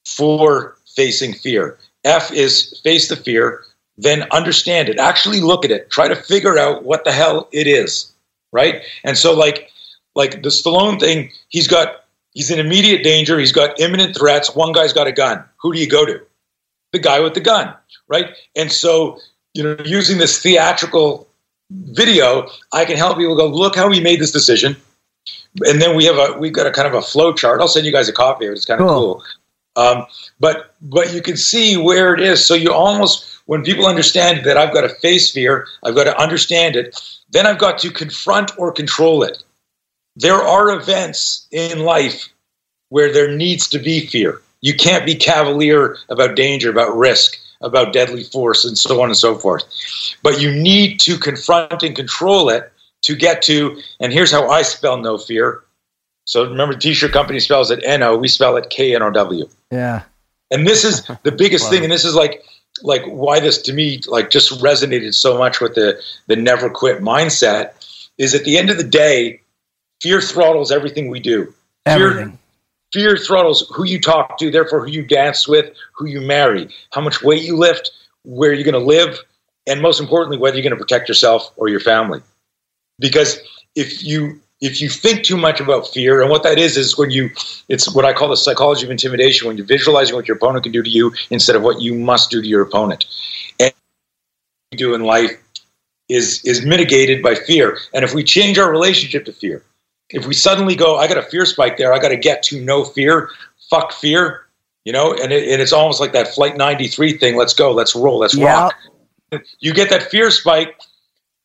[0.05, 1.77] for facing fear.
[2.03, 3.63] F is face the fear,
[3.97, 4.99] then understand it.
[4.99, 5.89] Actually look at it.
[5.89, 8.11] Try to figure out what the hell it is.
[8.51, 8.83] Right?
[9.03, 9.71] And so like
[10.15, 14.71] like the Stallone thing, he's got he's in immediate danger, he's got imminent threats, one
[14.71, 15.43] guy's got a gun.
[15.61, 16.21] Who do you go to?
[16.91, 17.73] The guy with the gun,
[18.07, 18.29] right?
[18.55, 19.19] And so,
[19.53, 21.27] you know, using this theatrical
[21.71, 24.75] video, I can help people go, look how we made this decision
[25.65, 27.61] and then we have a we've got a kind of a flow chart.
[27.61, 28.55] I'll send you guys a copy of it.
[28.55, 29.15] It's kind of Cool.
[29.15, 29.23] cool.
[29.77, 30.05] Um,
[30.39, 32.45] but but you can see where it is.
[32.45, 36.19] So you almost when people understand that I've got to face fear, I've got to
[36.19, 36.99] understand it.
[37.29, 39.43] Then I've got to confront or control it.
[40.15, 42.29] There are events in life
[42.89, 44.41] where there needs to be fear.
[44.61, 49.17] You can't be cavalier about danger, about risk, about deadly force, and so on and
[49.17, 49.65] so forth.
[50.23, 54.61] But you need to confront and control it to get to, and here's how I
[54.61, 55.63] spell no fear.
[56.25, 59.47] So remember, the t-shirt company spells it N-O, we spell it K-N-O-W.
[59.71, 60.03] Yeah.
[60.51, 62.43] And this is the biggest thing, and this is like
[62.81, 67.01] like why this to me like just resonated so much with the the never quit
[67.01, 67.71] mindset
[68.17, 69.41] is at the end of the day,
[70.01, 71.53] fear throttles everything we do.
[71.85, 72.31] Everything.
[72.31, 72.39] fear
[73.17, 77.21] throttles who you talk to, therefore who you dance with, who you marry, how much
[77.21, 77.91] weight you lift,
[78.23, 79.19] where you're going to live,
[79.67, 82.21] and most importantly, whether you're going to protect yourself or your family.
[82.99, 83.39] Because
[83.75, 87.11] if you if you think too much about fear, and what that is is when
[87.11, 87.29] you
[87.67, 90.71] it's what I call the psychology of intimidation, when you're visualizing what your opponent can
[90.71, 93.05] do to you instead of what you must do to your opponent.
[93.59, 93.73] And
[94.71, 95.31] we do in life
[96.09, 97.77] is is mitigated by fear.
[97.93, 99.63] And if we change our relationship to fear,
[100.09, 102.61] if we suddenly go, I got a fear spike there, I got to get to
[102.61, 103.29] no fear,
[103.69, 104.45] fuck fear,
[104.83, 107.35] you know, and, it, and it's almost like that Flight 93 thing.
[107.35, 108.53] Let's go, let's roll, let's Yeah.
[108.53, 108.75] rock.
[109.59, 110.79] You get that fear spike,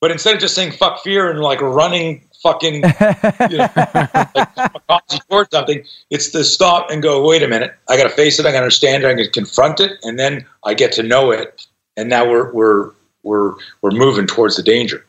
[0.00, 2.74] but instead of just saying fuck fear and like running fucking
[3.50, 3.68] you know,
[4.88, 8.38] like towards something, it's to stop and go, wait a minute, I got to face
[8.38, 10.92] it, I got to understand it, I got to confront it, and then I get
[10.92, 12.90] to know it, and now we're we're
[13.22, 15.04] we're we're moving towards the danger.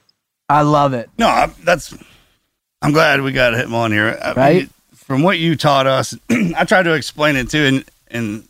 [0.49, 1.09] I love it.
[1.19, 1.93] No, I, that's.
[2.81, 4.17] I'm glad we got him on here.
[4.21, 4.55] I Right?
[4.57, 8.43] mean, from what you taught us, I tried to explain it too, and and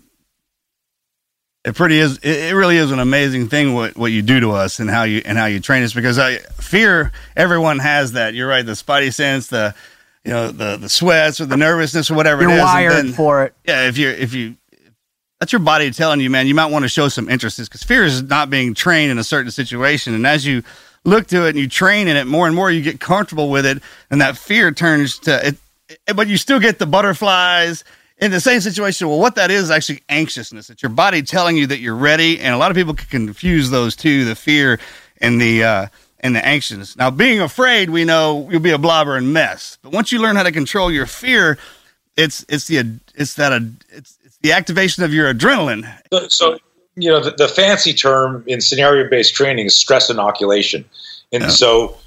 [1.64, 2.18] it pretty is.
[2.20, 5.04] It, it really is an amazing thing what what you do to us and how
[5.04, 8.34] you and how you train us because I fear everyone has that.
[8.34, 8.66] You're right.
[8.66, 9.76] The spidey sense, the
[10.26, 12.62] you know the the sweats or the nervousness or whatever You're it is.
[12.64, 13.54] wired then- for it.
[13.66, 14.56] yeah, if you're if you
[15.40, 18.04] that's your body telling you, man, you might want to show some interest because fear
[18.06, 20.14] is not being trained in a certain situation.
[20.14, 20.62] And as you
[21.04, 23.66] look to it and you train in it more and more, you get comfortable with
[23.66, 25.58] it, and that fear turns to it.
[26.16, 27.84] But you still get the butterflies
[28.18, 29.10] in the same situation.
[29.10, 30.70] Well, what that is is actually anxiousness.
[30.70, 33.70] It's your body telling you that you're ready, and a lot of people can confuse
[33.70, 34.80] those two: the fear
[35.20, 35.88] and the uh,
[36.22, 36.96] and the anxiousness.
[36.96, 39.78] Now, being afraid, we know you'll be a blobber and mess.
[39.82, 41.58] But once you learn how to control your fear,
[42.16, 43.52] it's it's the it's that
[43.90, 45.92] it's it's the activation of your adrenaline.
[46.30, 46.58] So
[47.04, 50.86] you know, the, the fancy term in scenario-based training is stress inoculation,
[51.32, 51.50] and Yeah.
[51.50, 51.98] so,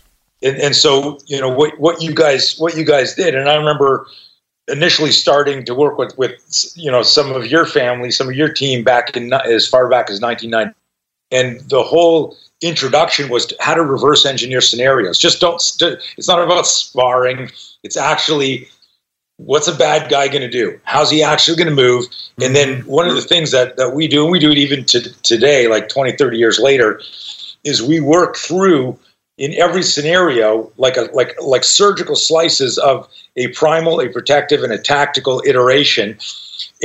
[0.43, 3.57] and, and so, you know, what what you guys what you guys did, and I
[3.57, 4.07] remember
[4.69, 6.33] initially starting to work with with
[6.77, 10.11] you know some of your family, some of your team back in as far back
[10.11, 10.75] as 1990,
[11.31, 15.19] and the whole introduction was to how to reverse engineer scenarios.
[15.19, 15.61] Just don't.
[15.61, 17.51] St- it's not about sparring.
[17.83, 18.69] It's actually
[19.37, 20.79] what's a bad guy going to do?
[20.85, 22.07] How's he actually going to move?
[22.41, 22.91] And then mm-hmm.
[22.91, 25.69] one of the things that, that we do, and we do it even to today,
[25.69, 27.01] like 20, 30 years later,
[27.65, 28.99] is we work through
[29.37, 34.73] in every scenario like a like like surgical slices of a primal, a protective, and
[34.73, 36.17] a tactical iteration.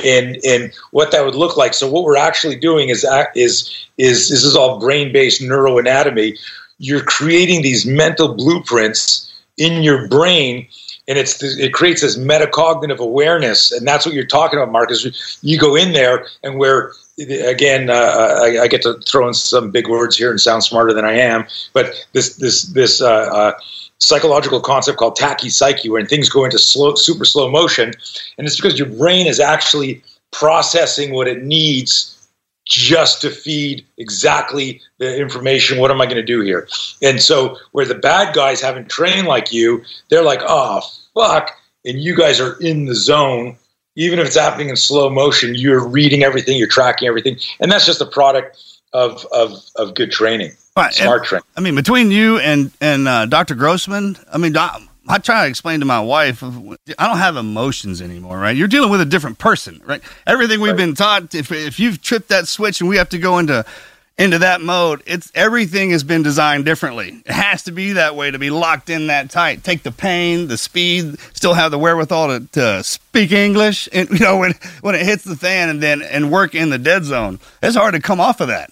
[0.04, 1.74] And, and what that would look like.
[1.74, 6.38] So what we're actually doing is is is this is all brain based neuroanatomy.
[6.80, 10.68] You're creating these mental blueprints in your brain
[11.10, 15.40] and it's it creates this metacognitive awareness, and that's what you're talking about, Marcus.
[15.42, 19.72] You go in there, and where again, uh, I, I get to throw in some
[19.72, 23.54] big words here and sound smarter than I am, but this this this uh, uh,
[23.98, 27.92] psychological concept called tachypsyche, where things go into slow, super slow motion,
[28.38, 32.19] and it's because your brain is actually processing what it needs
[32.70, 35.80] just to feed exactly the information.
[35.80, 36.68] What am I going to do here?
[37.02, 40.82] And so, where the bad guys haven't trained like you, they're like, oh,
[41.14, 41.52] fuck.
[41.84, 43.58] And you guys are in the zone.
[43.96, 47.38] Even if it's happening in slow motion, you're reading everything, you're tracking everything.
[47.60, 48.58] And that's just a product
[48.94, 51.44] of, of, of good training, Right, smart and- training.
[51.58, 53.56] I mean, between you and and uh, Dr.
[53.56, 58.02] Grossman, I mean, I, I try to explain to my wife, I don't have emotions
[58.02, 58.56] anymore, right?
[58.56, 60.02] You're dealing with a different person, right?
[60.28, 60.78] Everything we've Right.
[60.78, 63.66] been taught, if if you've tripped that switch and we have to go into
[64.20, 67.24] into that mode, it's everything has been designed differently.
[67.26, 69.64] It has to be that way to be locked in that tight.
[69.64, 74.20] Take the pain, the speed, still have the wherewithal to, to speak English, and you
[74.20, 77.40] know when when it hits the fan, and then and work in the dead zone.
[77.64, 78.72] It's hard to come off of that.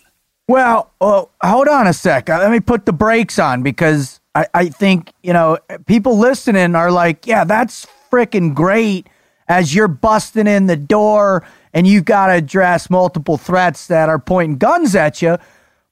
[0.49, 2.29] Well, well, hold on a sec.
[2.29, 5.57] Uh, Let me put the brakes on because I, I think, you know,
[5.88, 9.07] people listening are like, yeah, that's freaking great
[9.47, 14.19] as you're busting in the door and you got to address multiple threats that are
[14.19, 15.38] pointing guns at you.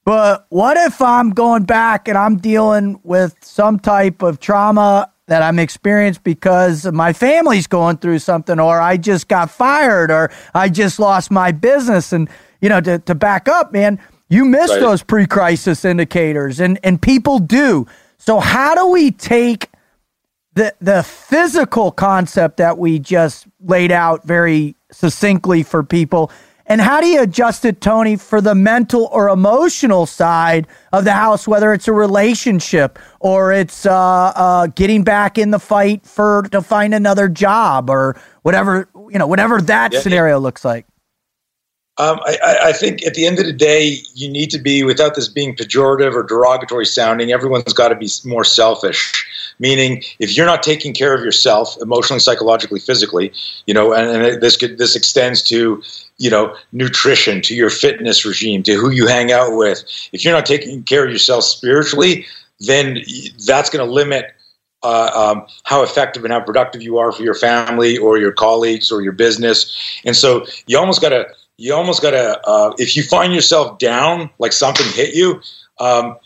[0.03, 5.41] But what if I'm going back and I'm dealing with some type of trauma that
[5.41, 10.69] I'm experienced because my family's going through something, or I just got fired, or I
[10.69, 12.13] just lost my business?
[12.13, 12.29] And,
[12.61, 14.79] you know, to, to back up, man, you miss Right.
[14.81, 17.87] those pre crisis indicators, and, and people do.
[18.17, 19.69] So, how do we take
[20.53, 26.31] the the physical concept that we just laid out very succinctly for people
[26.67, 31.11] and how do you adjust it tony for the mental or emotional side of the
[31.11, 33.93] house whether it's a relationship or it's uh,
[34.35, 39.27] uh, getting back in the fight for to find another job or whatever you know
[39.27, 39.99] whatever that Yeah.
[39.99, 40.85] scenario looks like
[41.97, 45.15] Um, I, I- think at the end of the day, you need to be, without
[45.15, 49.23] this being pejorative or derogatory sounding, everyone's got to be more selfish.
[49.59, 53.31] Meaning, if you're not taking care of yourself emotionally, psychologically, physically,
[53.65, 55.81] you know, and, and this could, this extends to,
[56.17, 59.81] you know, nutrition, to your fitness regime, to who you hang out with.
[60.11, 62.25] If you're not taking care of yourself spiritually,
[62.59, 62.97] then
[63.47, 64.33] that's going to limit
[64.83, 68.91] uh, um, how effective and how productive you are for your family or your colleagues
[68.91, 69.73] or your business.
[70.03, 71.27] And so you almost got to,
[71.57, 75.41] you almost got to, uh, if you find yourself down, like something hit you,
[75.79, 76.17] um,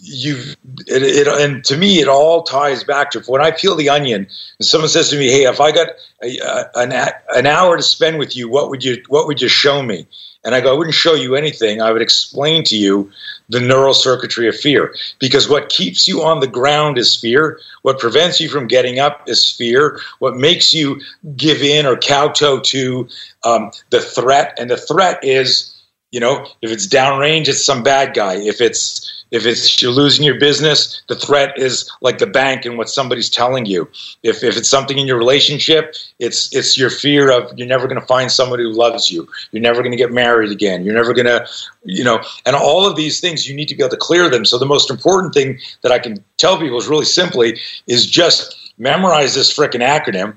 [0.00, 3.90] you've, it, it, and to me, it all ties back to when I peel the
[3.90, 4.26] onion
[4.58, 5.88] and someone says to me, Hey, if I got
[6.22, 9.48] a, a, an, an hour to spend with you, what would you, what would you
[9.48, 10.06] show me?
[10.44, 11.80] And I go, I wouldn't show you anything.
[11.80, 13.10] I would explain to you
[13.48, 14.94] the neural circuitry of fear.
[15.18, 17.58] Because what keeps you on the ground is fear.
[17.82, 20.00] What prevents you from getting up is fear.
[20.18, 21.00] What makes you
[21.36, 23.08] give in or kowtow to
[23.44, 25.70] um, the threat, and the threat is,
[26.10, 28.36] you know, if it's downrange, it's some bad guy.
[28.36, 32.78] If it's if it's you're losing your business, the threat is like the bank and
[32.78, 33.90] what somebody's telling you.
[34.22, 38.00] If if it's something in your relationship, it's it's your fear of you're never going
[38.00, 39.28] to find somebody who loves you.
[39.50, 40.84] You're never going to get married again.
[40.84, 41.44] You're never going to,
[41.82, 44.44] you know, and all of these things you need to be able to clear them.
[44.44, 47.58] So the most important thing that I can tell people is really simply
[47.88, 50.36] is just memorize this frickin' acronym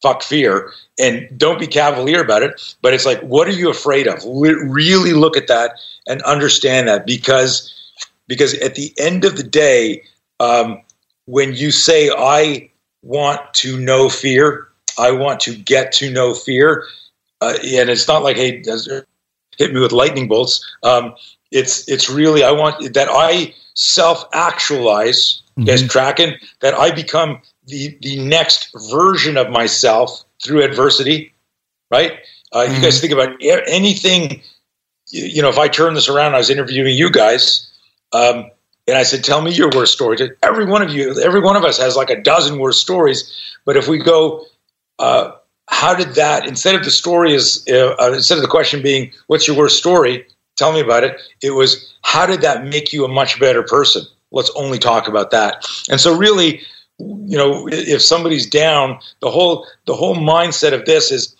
[0.00, 4.06] fuck fear and don't be cavalier about it but it's like what are you afraid
[4.06, 5.72] of really look at that
[6.06, 7.74] and understand that because
[8.28, 10.02] because at the end of the day
[10.38, 10.80] um,
[11.26, 12.70] when you say i
[13.02, 14.68] want to know fear
[14.98, 16.84] i want to get to know fear
[17.40, 18.62] uh, and it's not like hey
[19.58, 20.64] hit me with lightning bolts?
[20.82, 21.14] Um,
[21.50, 27.96] it's it's really i want that i self actualize as tracking that i become the
[28.02, 31.32] the next version of myself through adversity
[31.90, 32.18] right?
[32.52, 34.42] Uh, you guys think about anything
[35.06, 37.66] you know if i turn this around i was interviewing you guys
[38.12, 38.50] um,
[38.86, 41.64] and i said tell me your worst story every one of you every one of
[41.64, 43.34] us has like a dozen worst stories.
[43.64, 44.46] But if we go
[44.98, 45.32] uh,
[45.68, 49.12] how did that instead of the story is uh, uh, instead of the question being
[49.26, 50.26] what's your worst story?
[50.56, 51.20] Tell me about it.
[51.42, 54.02] It was how did that make you a much better person?
[54.30, 55.66] Let's only talk about that.
[55.90, 56.62] And so really
[56.98, 61.36] you know if somebody's down the whole the whole mindset of this is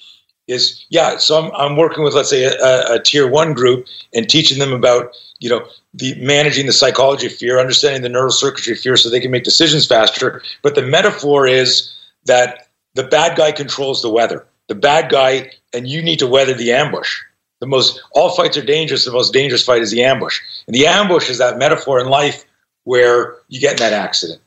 [0.47, 4.29] is yeah so i'm, I'm working with let's say a, a tier one group and
[4.29, 8.73] teaching them about you know the managing the psychology of fear understanding the neural circuitry
[8.73, 10.43] of fear so they can make decisions faster.
[10.63, 11.93] But the metaphor is
[12.25, 14.47] that the bad guy controls the weather.
[14.69, 17.17] The bad guy and you need to weather the ambush.
[17.61, 19.05] The most all fights are dangerous.
[19.05, 20.41] The most dangerous fight is the ambush.
[20.67, 22.45] And the ambush is that metaphor in life
[22.85, 24.41] where you get in that accident.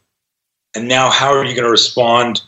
[0.76, 2.42] And now how are you going to respond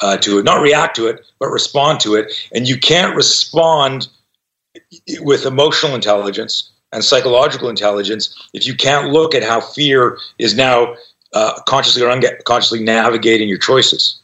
[0.00, 0.44] uh, to it?
[0.44, 2.32] Not react to it but respond to it.
[2.52, 4.08] And you can't respond
[5.20, 10.94] with emotional intelligence and psychological intelligence if you can't look at how fear is now
[11.32, 14.20] uh, consciously or unconsciously navigating your choices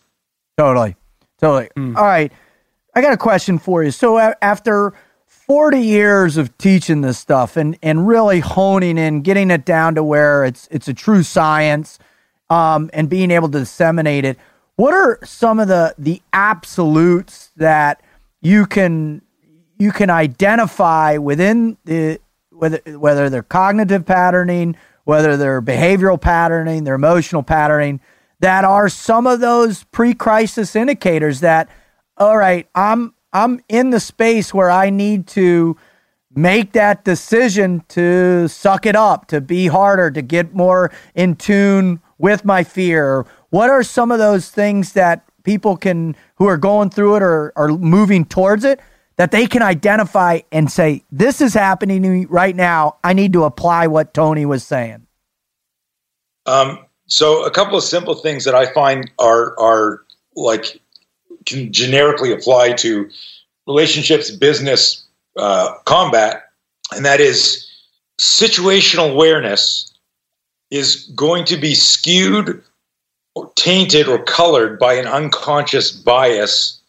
[0.56, 0.96] Totally.
[1.38, 1.68] Totally.
[1.76, 2.32] All right.
[2.94, 3.90] I got a question for you.
[3.90, 4.94] So a- after
[5.26, 10.02] 40 years of teaching this stuff and, and really honing in, getting it down to
[10.02, 11.98] where it's it's a true science,
[12.48, 14.38] um, and being able to disseminate it.
[14.76, 18.02] What are some of the the absolutes that
[18.40, 19.20] you can
[19.78, 22.18] you can identify within the
[22.56, 28.00] whether whether they're cognitive patterning, whether they're behavioral patterning, their emotional patterning,
[28.40, 31.68] that are some of those pre-crisis indicators that
[32.16, 35.76] all right, I'm I'm in the space where I need to
[36.34, 42.00] make that decision to suck it up, to be harder, to get more in tune
[42.18, 43.26] with my fear.
[43.50, 47.52] What are some of those things that people can who are going through it or
[47.56, 48.80] are moving towards it
[49.16, 52.96] that they can identify and say, This is happening to me right now.
[53.02, 55.06] I need to apply what Tony was saying.
[56.46, 60.02] Um, so a couple of simple things that I find are are
[60.34, 60.80] like
[61.46, 63.08] can generically apply to
[63.66, 65.04] relationships, business,
[65.36, 66.44] uh, combat,
[66.94, 67.66] and that is
[68.20, 69.92] situational awareness
[70.70, 72.62] is going to be skewed
[73.34, 76.80] or tainted or colored by an unconscious bias,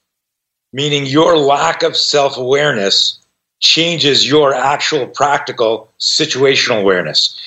[0.73, 3.19] meaning your lack of self awareness
[3.59, 7.39] changes your actual practical situational awareness.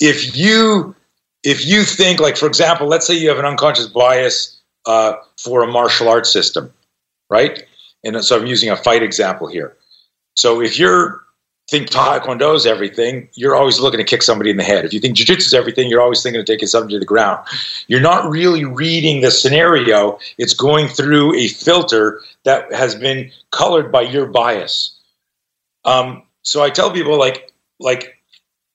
[0.00, 0.94] If you
[1.44, 5.62] if you think like for example let's say you have an unconscious bias uh, for
[5.62, 6.72] a martial arts system,
[7.30, 7.64] right?
[8.04, 9.76] And so I'm using a fight example here.
[10.36, 11.20] So if you're
[11.68, 14.84] think taekwondo is everything, you're always looking to kick somebody in the head.
[14.84, 17.46] If you think jiu-jitsu is everything, you're always thinking of taking somebody to the ground.
[17.88, 20.18] You're not really reading the scenario.
[20.38, 24.98] It's going through a filter that has been colored by your bias.
[25.84, 28.14] Um, so I tell people like like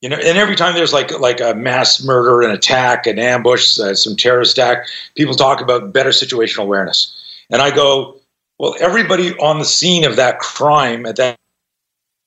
[0.00, 3.78] you know, and every time there's like like a mass murder, an attack, an ambush,
[3.78, 4.86] uh, some terrorist attack,
[5.16, 7.12] people talk about better situational awareness.
[7.50, 8.20] And I go,
[8.58, 11.38] well, everybody on the scene of that crime at that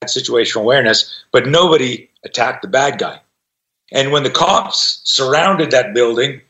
[0.06, 3.20] situational awareness, but nobody attacked the bad guy.
[3.92, 6.42] And when the cops surrounded that building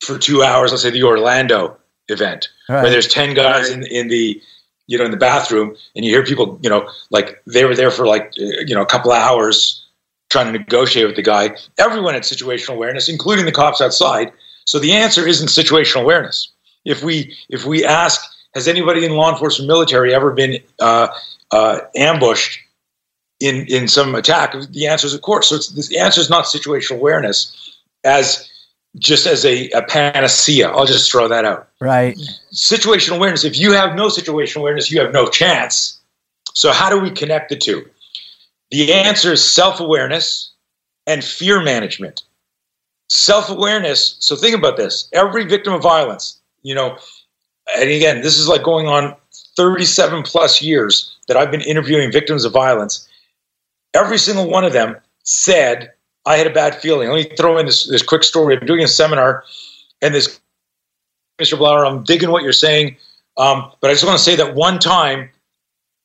[0.00, 1.76] for two hours, let's say the Orlando
[2.08, 2.82] event, right.
[2.82, 4.40] where there's ten guys in in the
[4.86, 7.90] you know in the bathroom, and you hear people, you know, like they were there
[7.90, 9.84] for like you know a couple of hours
[10.30, 11.54] trying to negotiate with the guy.
[11.78, 14.32] Everyone had situational awareness, including the cops outside.
[14.64, 16.50] So the answer isn't situational awareness.
[16.84, 18.22] If we if we ask,
[18.54, 21.08] has anybody in law enforcement, military ever been uh,
[21.50, 22.60] uh, ambushed
[23.40, 24.54] in in some attack?
[24.70, 25.48] The answer is of course.
[25.48, 28.48] So the answer is not situational awareness as
[28.96, 30.70] just as a, a panacea.
[30.70, 31.68] I'll just throw that out.
[31.80, 32.16] Right.
[32.52, 33.44] Situational awareness.
[33.44, 36.00] If you have no situational awareness, you have no chance.
[36.54, 37.88] So how do we connect the two?
[38.70, 40.52] The answer is self awareness
[41.06, 42.22] and fear management.
[43.08, 44.16] Self awareness.
[44.18, 46.98] So think about this every victim of violence, you know,
[47.76, 49.14] and again, this is like going on
[49.56, 53.08] 37 plus years that I've been interviewing victims of violence.
[53.94, 55.92] Every single one of them said,
[56.26, 57.08] I had a bad feeling.
[57.08, 58.56] Let me throw in this, this quick story.
[58.56, 59.44] I'm doing a seminar,
[60.02, 60.40] and this,
[61.38, 61.56] Mr.
[61.58, 62.96] Blauer, I'm digging what you're saying.
[63.36, 65.30] Um, but I just want to say that one time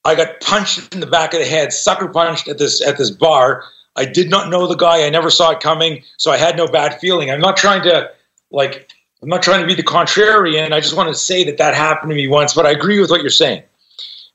[0.05, 3.09] I got punched in the back of the head, sucker punched at this at this
[3.09, 3.63] bar.
[3.95, 5.05] I did not know the guy.
[5.05, 7.31] I never saw it coming, so I had no bad feeling.
[7.31, 8.11] I'm not trying to
[8.51, 10.73] like I'm not trying to be the contrarian.
[10.73, 13.09] I just want to say that that happened to me once, but I agree with
[13.09, 13.63] what you're saying.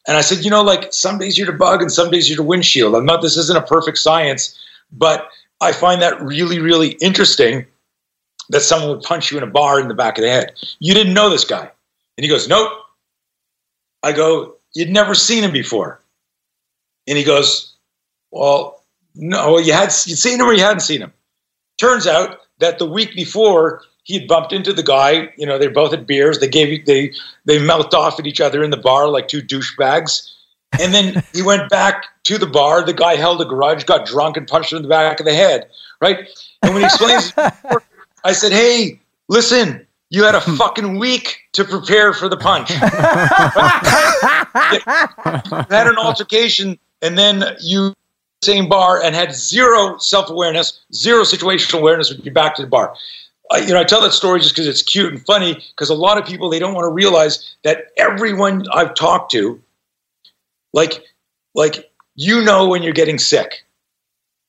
[0.09, 2.39] And I said, you know, like some days you're the bug and some days you're
[2.39, 2.97] the windshield.
[2.97, 3.23] I'm not.
[3.23, 4.59] This isn't a perfect science,
[4.91, 5.29] but
[5.61, 7.67] I find that really, really interesting
[8.49, 10.53] that someone would punch you in a bar in the back of the head.
[10.81, 11.71] You didn't know this guy,
[12.17, 12.73] and he goes, nope.
[14.03, 16.01] I go, You'd never seen him before.
[17.07, 17.75] And he goes,
[18.31, 18.85] Well,
[19.15, 21.13] no, you had you'd seen him or you hadn't seen him.
[21.79, 25.69] Turns out that the week before he had bumped into the guy, you know, they
[25.69, 27.13] both had beers, they gave they
[27.45, 30.33] they mouthed off at each other in the bar like two douchebags.
[30.81, 32.85] And then he went back to the bar.
[32.85, 35.35] The guy held a grudge, got drunk, and punched him in the back of the
[35.35, 35.69] head.
[36.01, 36.27] Right?
[36.63, 37.35] And when he explains,
[38.25, 38.99] I said, "Hey,
[39.29, 40.57] listen, you had a hmm.
[40.57, 42.71] fucking week to prepare for the punch.
[45.71, 47.93] had an altercation, and then you
[48.43, 52.11] same bar and had zero self awareness, zero situational awareness.
[52.11, 52.95] Would be back to the bar.
[53.50, 55.54] I, you know, I tell that story just because it's cute and funny.
[55.70, 59.61] Because a lot of people they don't want to realize that everyone I've talked to,
[60.72, 61.04] like,
[61.54, 63.64] like you know when you're getting sick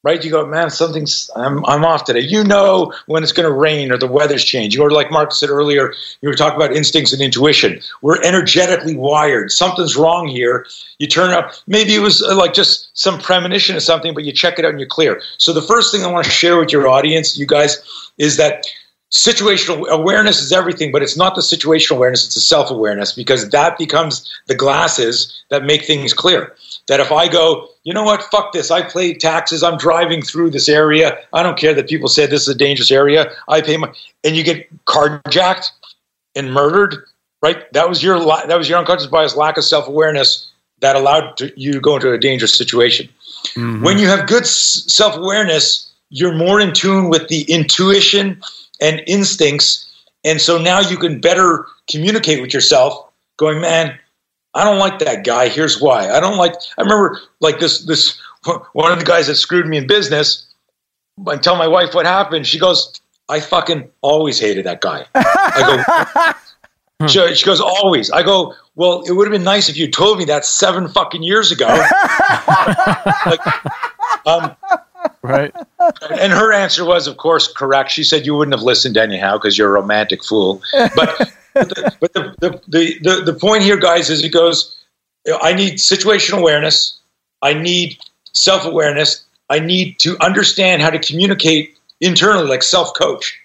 [0.03, 0.23] right?
[0.23, 2.21] You go, man, something's, I'm, I'm off today.
[2.21, 4.81] You know when it's going to rain or the weather's changing.
[4.81, 7.81] Or like Mark said earlier, you were talking about instincts and intuition.
[8.01, 9.51] We're energetically wired.
[9.51, 10.65] Something's wrong here.
[10.99, 14.31] You turn up, maybe it was uh, like just some premonition or something, but you
[14.31, 15.21] check it out and you're clear.
[15.37, 17.77] So the first thing I want to share with your audience, you guys,
[18.17, 18.65] is that
[19.11, 23.49] situational awareness is everything, but it's not the situational awareness, it's the self awareness because
[23.49, 26.55] that becomes the glasses that make things clear.
[26.87, 30.51] That if I go, you know what, fuck this, I paid taxes, I'm driving through
[30.51, 33.77] this area, I don't care that people said this is a dangerous area, I pay
[33.77, 33.91] my,
[34.23, 35.71] and you get carjacked
[36.35, 36.95] and murdered,
[37.41, 37.71] right?
[37.73, 41.51] That was your that was your unconscious bias, lack of self awareness that allowed to,
[41.59, 43.09] you to go into a dangerous situation.
[43.55, 43.83] Mm-hmm.
[43.83, 48.41] When you have good self awareness, you're more in tune with the intuition
[48.81, 49.85] and instincts.
[50.23, 53.97] And so now you can better communicate with yourself, going, man,
[54.53, 55.47] I don't like that guy.
[55.47, 56.09] Here's why.
[56.09, 56.53] I don't like.
[56.77, 57.85] I remember like this.
[57.85, 58.19] This
[58.73, 60.47] one of the guys that screwed me in business.
[61.27, 62.47] I tell my wife what happened.
[62.47, 62.99] She goes,
[63.29, 66.35] "I fucking always hated that guy." I
[66.99, 67.07] go.
[67.07, 70.17] she, she goes, "Always." I go, "Well, it would have been nice if you told
[70.17, 71.67] me that seven fucking years ago."
[73.27, 73.39] like,
[74.25, 74.55] um,
[75.21, 75.53] right.
[76.11, 77.91] And her answer was, of course, correct.
[77.91, 80.61] She said you wouldn't have listened anyhow because you're a romantic fool.
[80.95, 84.77] But but, the, but the, the, the, the point here, guys, is it goes,
[85.41, 86.99] I need situational awareness.
[87.41, 87.97] I need
[88.33, 89.23] self awareness.
[89.49, 93.39] I need to understand how to communicate internally, like self coach.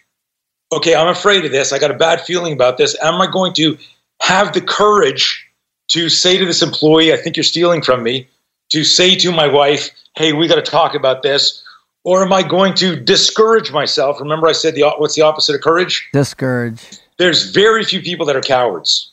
[0.73, 1.73] Okay, I'm afraid of this.
[1.73, 2.97] I got a bad feeling about this.
[3.03, 3.79] Am I going to
[4.21, 5.47] have the courage
[5.89, 8.29] to say to this employee, I think you're stealing from me,
[8.71, 11.63] to say to my wife, hey, we got to talk about this?
[12.05, 14.21] Or am I going to discourage myself?
[14.21, 16.09] Remember, I said the what's the opposite of courage?
[16.13, 16.99] Discourage.
[17.19, 19.11] There's very few people that are cowards.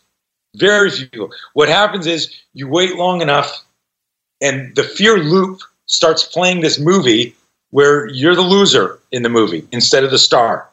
[0.57, 1.31] Very few people.
[1.53, 3.63] What happens is you wait long enough,
[4.41, 7.33] and the fear loop starts playing this movie
[7.69, 10.67] where you're the loser in the movie instead of the star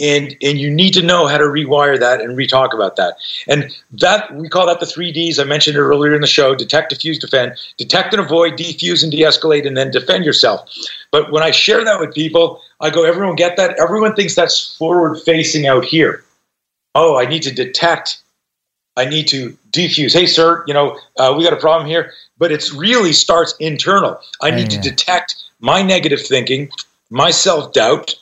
[0.00, 3.16] and and you need to know how to rewire that and re-talk about that.
[3.46, 5.38] And that we call that the three d's.
[5.38, 7.54] I mentioned it earlier in the show detect defuse defend.
[7.78, 10.68] Detect and avoid defuse and de-escalate and then defend yourself.
[11.10, 13.78] But when i share that with people i go everyone get that?
[13.78, 16.24] Everyone thinks that's forward facing out here.
[16.94, 18.20] Oh i need to detect.
[18.96, 20.12] I need to defuse.
[20.12, 22.12] Hey sir you know uh, we got a problem here.
[22.36, 24.18] But it really starts internal.
[24.42, 24.80] I need yeah.
[24.80, 26.68] to detect my negative thinking
[27.10, 28.16] my self-doubt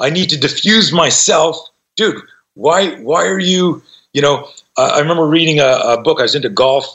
[0.00, 1.56] I need to defuse myself,
[1.96, 2.22] dude.
[2.54, 2.96] Why?
[3.00, 3.82] Why are you?
[4.12, 6.18] You know, uh, I remember reading a, a, book.
[6.18, 6.86] I was into golf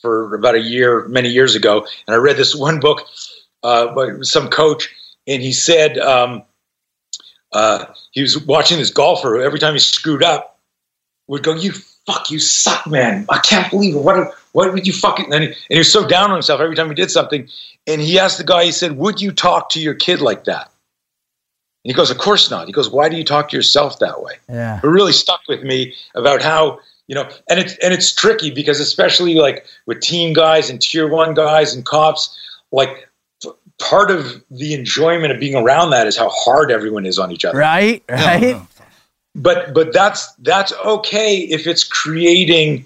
[0.00, 3.06] for about a year, many years ago, and I read this one book
[3.62, 4.88] uh, by some coach,
[5.26, 6.42] and he said um,
[7.52, 9.40] uh, he was watching this golfer.
[9.40, 10.58] Every time he screwed up,
[11.26, 11.72] would go, "You
[12.06, 13.24] fuck, you suck, man!
[13.30, 14.02] I can't believe it.
[14.02, 14.34] What?
[14.52, 16.88] What would you fucking?" And he, and he was so down on himself every time
[16.88, 17.48] he did something.
[17.86, 18.64] And he asked the guy.
[18.64, 20.70] He said, "Would you talk to your kid like that?"
[21.84, 22.66] And he goes, Of course not.
[22.66, 24.34] He goes, Why do you talk to yourself that way?
[24.48, 24.80] Yeah.
[24.82, 28.80] It really stuck with me about how, you know, and it's and it's tricky because
[28.80, 32.38] especially like with team guys and tier one guys and cops,
[32.70, 33.08] like
[33.78, 37.44] part of the enjoyment of being around that is how hard everyone is on each
[37.44, 37.58] other.
[37.58, 38.04] Right.
[38.08, 38.60] Right.
[39.34, 42.84] But but that's that's okay if it's creating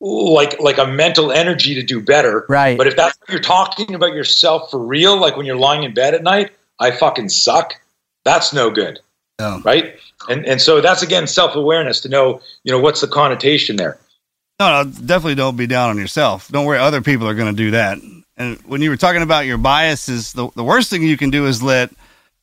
[0.00, 2.46] like like a mental energy to do better.
[2.48, 2.76] Right.
[2.76, 6.14] But if that's you're talking about yourself for real, like when you're lying in bed
[6.14, 6.50] at night,
[6.80, 7.74] I fucking suck
[8.24, 9.00] that's no good.
[9.38, 9.60] Yeah.
[9.64, 9.96] Right.
[10.28, 13.98] And and so that's again self awareness to know, you know, what's the connotation there.
[14.60, 16.48] No, no, definitely don't be down on yourself.
[16.48, 17.98] Don't worry, other people are going to do that.
[18.36, 21.46] And when you were talking about your biases, the, the worst thing you can do
[21.46, 21.90] is let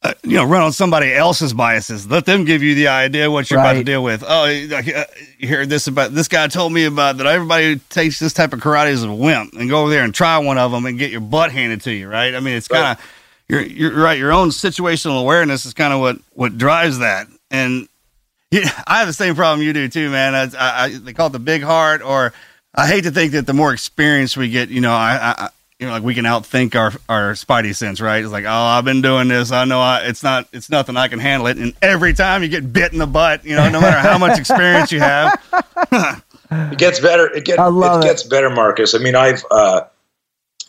[0.03, 2.09] uh, you know run on somebody else's biases.
[2.09, 3.71] Let them give you the idea what you're right.
[3.71, 4.23] about to deal with.
[4.27, 5.05] Oh, uh,
[5.37, 7.25] you hear this about this guy told me about that.
[7.25, 10.13] Everybody who takes this type of karate is a wimp, and go over there and
[10.13, 12.09] try one of them and get your butt handed to you.
[12.09, 12.35] Right?
[12.35, 12.97] I mean, it's kind of.
[12.99, 13.07] Right
[13.51, 14.17] you're you're right.
[14.17, 17.27] Your own situational awareness is kind of what what drives that.
[17.49, 17.89] And
[18.51, 20.33] yeah, I have the same problem you do too, man.
[20.35, 22.33] I, I, they call it the big heart, or
[22.73, 25.49] I hate to think that the more experience we get, you know, I, I
[25.79, 28.23] you know, like we can outthink our our spidey sense, right?
[28.23, 29.51] It's like, oh, I've been doing this.
[29.51, 30.95] I know I, it's not, it's nothing.
[30.95, 31.57] I can handle it.
[31.57, 34.39] And every time you get bit in the butt, you know, no matter how much
[34.39, 35.41] experience you have,
[36.51, 37.27] it gets better.
[37.27, 38.95] It, get, it, it gets better, Marcus.
[38.95, 39.81] I mean, I've, uh,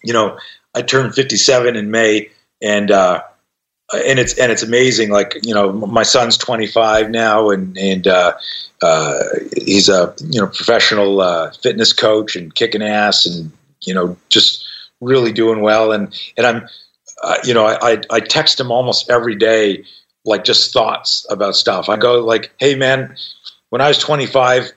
[0.03, 0.37] you know,
[0.75, 2.31] I turned 57 in May
[2.63, 3.23] and uh,
[3.93, 5.11] and it's and it's amazing.
[5.11, 8.33] Like you know, my son's 25 now, and and uh,
[8.81, 9.23] uh,
[9.57, 13.53] he's a you know professional uh, fitness coach and kicking ass, and
[13.83, 14.65] you know just
[15.01, 15.93] really doing well.
[15.93, 16.69] And and I'm
[17.23, 19.85] uh, you know I, I I text him almost every day,
[20.25, 21.89] like just thoughts about stuff.
[21.89, 23.15] I go like, hey man,
[23.71, 24.73] when I was 25.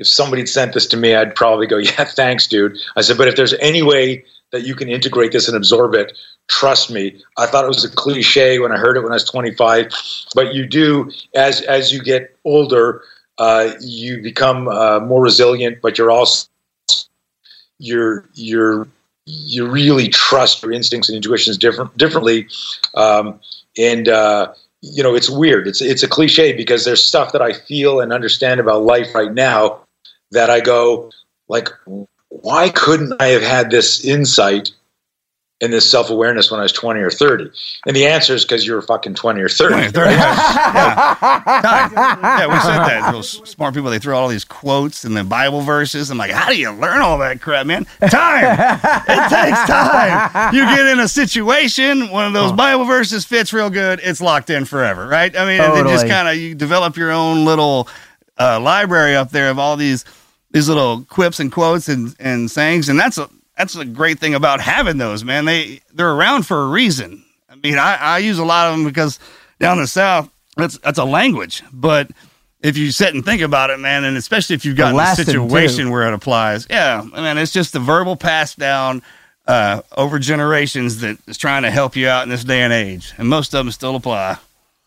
[0.00, 3.26] If somebody sent this to me, I'd probably go, "Yeah, thanks, dude." I said, "But
[3.26, 6.16] if there's any way that you can integrate this and absorb it,
[6.48, 7.20] trust me.
[7.36, 9.92] I thought it was a cliche when i heard it when i was 25
[10.34, 13.02] but you do as as you get older
[13.38, 16.48] uh, you become uh, more resilient but you're also
[17.78, 18.88] you're you're
[19.28, 22.48] you really trust your instincts and intuitions different differently.
[22.94, 23.40] Um,
[23.76, 25.68] and uh, you know, it's weird.
[25.68, 29.32] It's it's a cliche because there's stuff that I feel and understand about life right
[29.32, 29.80] now
[30.30, 31.10] that I go
[31.48, 31.68] like,
[32.30, 34.70] why couldn't I have had this insight
[35.60, 37.50] and this self awareness when I was 20 or 30?
[37.86, 39.74] And the answer is because you were fucking 20 or 30.
[39.74, 41.14] 20, 30, yeah.
[41.62, 41.90] Time.
[41.94, 43.10] Yeah, we said that.
[43.12, 46.10] Those smart people, they throw all these quotes and the Bible verses.
[46.10, 47.86] I'm like, how do you learn all that crap, man?
[48.08, 48.44] Time.
[49.08, 50.54] it takes time.
[50.54, 54.50] You get in a situation, one of those Bible verses fits real good, it's locked
[54.50, 55.34] in forever, right?
[55.36, 57.88] I mean, it just kind of, you develop your own little
[58.38, 60.04] uh, library up there of all these
[60.50, 62.88] these little quips and quotes and, and sayings.
[62.88, 65.44] And that's a, that's a great thing about having those, man.
[65.44, 67.24] They, they're around for a reason.
[67.50, 69.18] I mean, I, I use a lot of them because
[69.58, 71.62] down the South, that's, that's a language.
[71.72, 72.10] But
[72.60, 75.86] if you sit and think about it, man, and especially if you've got a situation
[75.86, 75.90] too.
[75.90, 79.02] where it applies, yeah, I mean, it's just the verbal pass down
[79.46, 83.12] uh, over generations that is trying to help you out in this day and age.
[83.16, 84.38] And most of them still apply.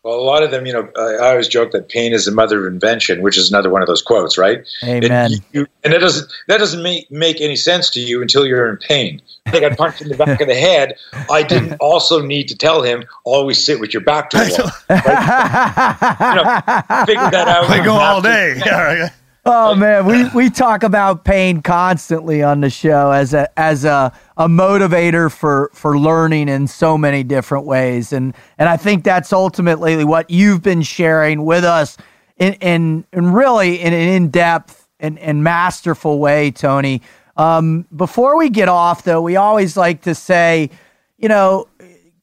[0.03, 2.65] Well, a lot of them, you know, I always joke that pain is the mother
[2.65, 4.65] of invention, which is another one of those quotes, right?
[4.83, 5.33] Amen.
[5.33, 8.67] And, you, and it doesn't that doesn't make make any sense to you until you're
[8.67, 9.21] in pain.
[9.45, 10.95] I got punched in the back of the head.
[11.29, 14.71] I didn't also need to tell him always sit with your back to the wall.
[14.89, 17.69] You know, figure that out.
[17.69, 18.59] They go all day.
[18.65, 19.11] Yeah, right.
[19.43, 24.11] Oh man, we, we talk about pain constantly on the show as a as a,
[24.37, 29.33] a motivator for for learning in so many different ways, and and I think that's
[29.33, 31.97] ultimately what you've been sharing with us
[32.37, 37.01] in in, in really in an in depth and, and masterful way, Tony.
[37.35, 40.69] Um, before we get off, though, we always like to say,
[41.17, 41.67] you know,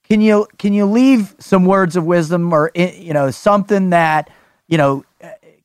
[0.05, 4.31] can you can you leave some words of wisdom or you know something that
[4.69, 5.05] you know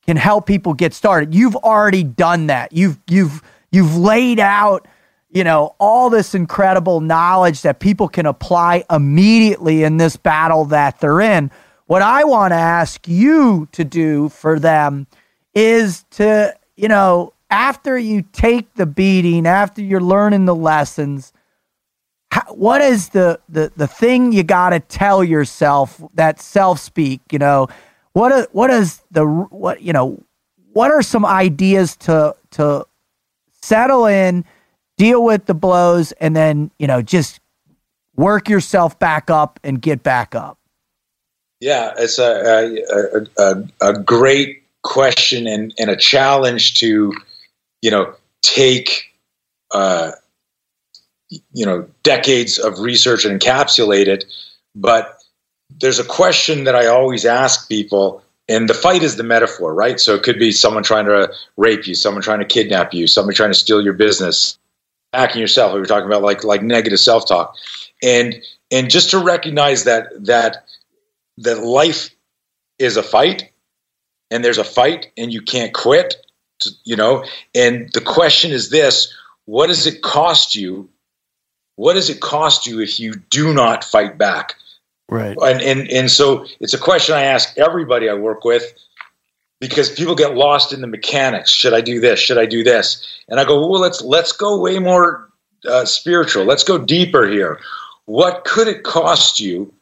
[0.05, 1.33] can help people get started.
[1.33, 2.73] You've already done that.
[2.73, 4.87] You've you've you've laid out,
[5.29, 10.99] you know, all this incredible knowledge that people can apply immediately in this battle that
[10.99, 11.51] they're in.
[11.85, 15.07] What I want to ask you to do for them
[15.53, 21.33] is to, you know, after you take the beating, after you're learning the lessons,
[22.33, 27.21] how, what is the the the thing you got to tell yourself that self speak
[27.31, 27.67] you know
[28.13, 30.21] what are, what is the what you know
[30.73, 32.85] what are some ideas to to
[33.61, 34.45] settle in
[34.97, 37.39] deal with the blows and then you know just
[38.15, 40.57] work yourself back up and get back up
[41.59, 47.13] Yeah, it's a a, a, a great question and, and a challenge to,
[47.81, 49.13] you know, take,
[49.71, 50.11] uh,
[51.29, 54.25] you know, decades of research and encapsulate it.
[54.75, 55.22] But
[55.79, 59.99] there's a question that I always ask people, and the fight is the metaphor, right?
[59.99, 63.33] So it could be someone trying to rape you, someone trying to kidnap you, someone
[63.33, 64.57] trying to steal your business,
[65.13, 65.73] hacking yourself.
[65.73, 67.55] We were talking about like like negative self talk,
[68.01, 68.35] and
[68.71, 70.65] and just to recognize that that
[71.37, 72.09] that life
[72.79, 73.51] is a fight
[74.31, 76.15] and there's a fight and you can't quit
[76.83, 77.23] you know
[77.53, 79.13] and the question is this
[79.45, 80.89] what does it cost you
[81.75, 84.55] what does it cost you if you do not fight back
[85.09, 85.37] right.
[85.41, 88.73] And and, and so it's a question i ask everybody i work with
[89.59, 91.49] because people get lost in the mechanics.
[91.49, 92.19] Should i do this?
[92.19, 93.05] Should i do this?
[93.29, 95.29] And i go well let's let's go way more
[95.67, 96.43] uh, spiritual.
[96.45, 97.59] Let's go deeper here.
[98.05, 99.73] What could it cost you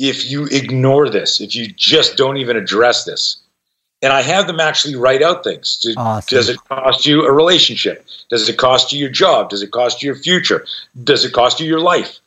[0.00, 3.36] if you ignore this if you just don't even address this?
[4.02, 5.78] And i have them actually write out things.
[5.78, 6.36] Do- Awesome.
[6.36, 8.04] does it cost you a relationship?
[8.28, 9.50] Does it cost you your job?
[9.50, 10.66] Does it cost you your future?
[11.02, 12.18] Does it cost you your life?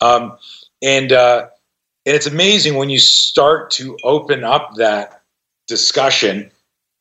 [0.00, 0.38] Um,
[0.82, 1.48] and uh,
[2.08, 5.20] and it's amazing when you start to open up that
[5.66, 6.50] discussion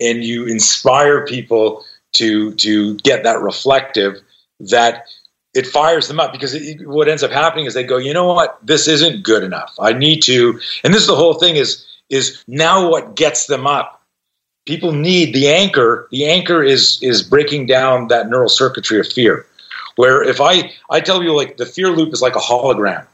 [0.01, 1.85] and you inspire people
[2.15, 4.15] to to get that reflective
[4.59, 5.05] that
[5.53, 6.33] it fires them up.
[6.33, 8.59] Because it, what ends up happening is they go you know what?
[8.61, 9.73] This isn't good enough.
[9.79, 13.65] I need to and this is the whole thing is is now what gets them
[13.65, 14.01] up.
[14.65, 16.09] People need the anchor.
[16.11, 19.45] The anchor is is breaking down that neural circuitry of fear.
[19.95, 23.07] Where if i i tell you like the fear loop is like a hologram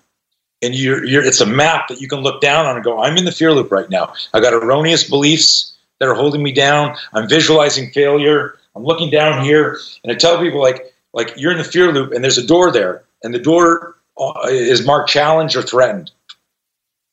[0.64, 3.18] and you're, you're it's a map that you can look down on and go i'm
[3.18, 4.14] in the fear loop right now.
[4.34, 6.96] I got erroneous beliefs that are holding me down.
[7.14, 8.58] I'm visualizing failure.
[8.76, 9.80] I'm looking down here.
[10.04, 12.72] And i tell people like like you're in the fear loop and there's a door
[12.72, 16.12] there and the door uh, is marked challenge or threatened.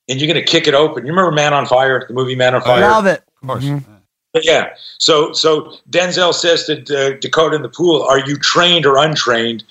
[0.08, 1.04] And you're going to kick it open.
[1.06, 2.80] You remember man on fire the movie man on fire?
[2.88, 3.22] love it.
[3.42, 3.64] Of course.
[4.42, 4.74] yeah.
[4.98, 9.64] So so Denzel says to uh, Dakota in the pool, "Are you trained or untrained?"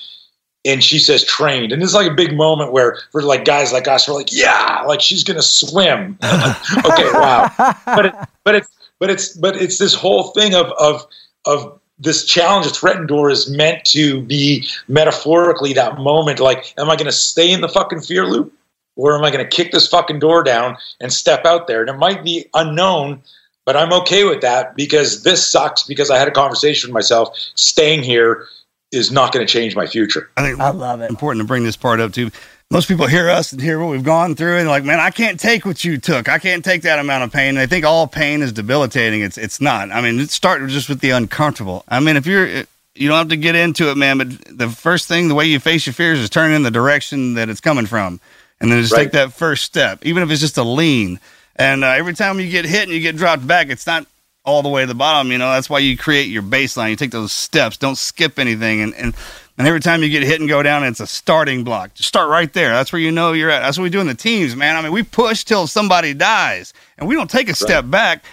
[0.66, 1.72] And she says trained.
[1.72, 4.84] And it's like a big moment where for like guys like us, we're like, "Yeah,
[4.88, 7.50] like she's gonna swim." okay, wow.
[7.86, 8.70] But it, but it's
[9.00, 11.08] but it's but it's this whole thing of of
[11.46, 12.66] of this challenge.
[12.66, 16.42] A threatened door is meant to be metaphorically that moment.
[16.42, 18.54] Like, am I gonna stay in the fucking fear loop?
[19.00, 21.80] or am I going to kick this fucking door down and step out there?
[21.80, 23.22] And it might be unknown,
[23.66, 27.30] but I'm okay with that because this sucks because I had a conversation with myself.
[27.56, 28.46] Staying here
[28.92, 30.30] is not going to change my future.
[30.36, 31.10] I think I love it.
[31.10, 32.32] important to bring this part up too.
[32.72, 35.40] Most people hear us and hear what we've gone through, and like, man, I can't
[35.40, 36.30] take what you took.
[36.30, 37.56] I can't take that amount of pain.
[37.56, 39.22] They think all pain is debilitating.
[39.22, 39.92] It's it's not.
[39.92, 41.84] I mean, it starts just with the uncomfortable.
[41.88, 42.48] I mean, if you're
[42.96, 44.18] you don't have to get into it, man.
[44.20, 47.36] But the first thing, the way you face your fears, is turn in the direction
[47.36, 48.20] that it's coming from,
[48.62, 49.04] and then just Right.
[49.04, 51.20] take that first step, even if it's just a lean.
[51.56, 54.06] And uh, every time you get hit and you get dropped back, it's not
[54.50, 55.32] all the way to the bottom.
[55.32, 56.90] You know, that's why you create your baseline.
[56.90, 57.78] You take those steps.
[57.78, 58.82] Don't skip anything.
[58.82, 59.16] And and
[59.58, 61.94] and every time you get hit and go down, it's a starting block.
[61.94, 62.70] Just start right there.
[62.70, 63.60] That's where you know you're at.
[63.60, 64.76] That's what we do in the teams, man.
[64.78, 68.24] I mean, we push till somebody dies, and we don't take a step back.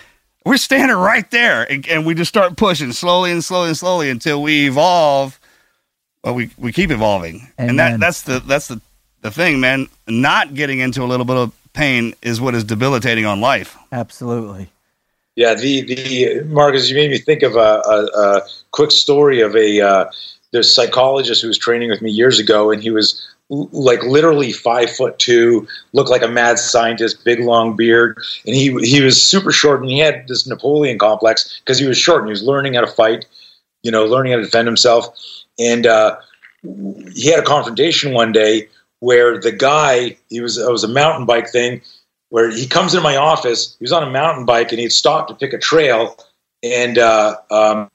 [0.44, 4.08] We're standing right there, and, and we just start pushing slowly and slowly and slowly
[4.08, 5.40] until we evolve.
[6.22, 8.80] Well, we we keep evolving, and that that's the that's the
[9.22, 9.88] the thing, man.
[10.06, 13.76] Not getting into a little bit of pain is what is debilitating on life.
[13.92, 14.70] Absolutely.
[15.36, 18.42] Yeah, the the Marcus, you made me think of a, a, a
[18.72, 20.10] quick story of a uh,
[20.54, 24.90] a psychologist who was training with me years ago, and he was like literally five
[24.90, 29.52] foot two, looked like a mad scientist, big long beard, and he he was super
[29.52, 32.74] short, and he had this Napoleon complex because he was short and he was learning
[32.74, 33.26] how to fight,
[33.82, 35.06] you know, learning how to defend himself,
[35.58, 36.16] and uh,
[37.14, 38.68] he had a confrontation one day
[39.00, 41.82] where the guy he was it was a mountain bike thing
[42.30, 43.76] where he comes into my office.
[43.78, 46.16] He was on a mountain bike and he'd stopped to pick a trail,
[46.62, 47.90] and uh, um,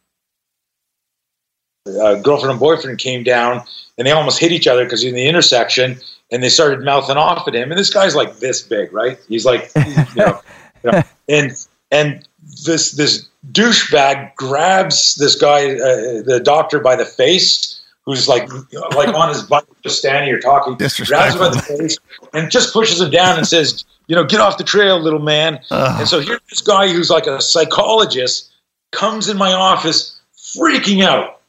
[1.86, 3.64] a girlfriend and boyfriend came down
[3.98, 5.98] and they almost hit each other because he's in the intersection
[6.32, 7.72] and they started mouthing off at him.
[7.72, 9.20] And this guy's like this big, right?
[9.28, 10.42] He's like, you know,
[10.84, 11.52] you know, and
[11.92, 12.28] and
[12.66, 17.71] this this douchebag grabs this guy, uh, the doctor, by the face.
[18.06, 18.50] Who's like
[18.96, 20.98] like on his bike, just standing here talking, grabs
[21.36, 21.98] him by the face,
[22.34, 25.60] and just pushes him down and says, "You know, get off the trail, little man."
[25.70, 28.50] And so here's this guy who's like a psychologist
[28.92, 30.20] comes in my office
[30.58, 31.42] freaking out,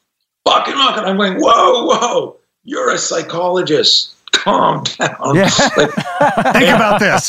[0.44, 1.04] fucking fucking.
[1.04, 4.14] I'm going, whoa, whoa, you're a psychologist.
[4.32, 5.34] Calm down.
[5.36, 5.48] Yeah.
[5.76, 5.92] Like,
[6.52, 7.28] Think about this.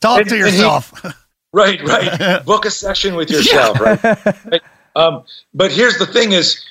[0.00, 0.92] Talk And- to and he- yourself.
[1.52, 2.44] right, right.
[2.44, 4.02] Book a session with yourself, right?
[4.46, 4.62] Right.
[4.96, 6.64] Um, but here's the thing: is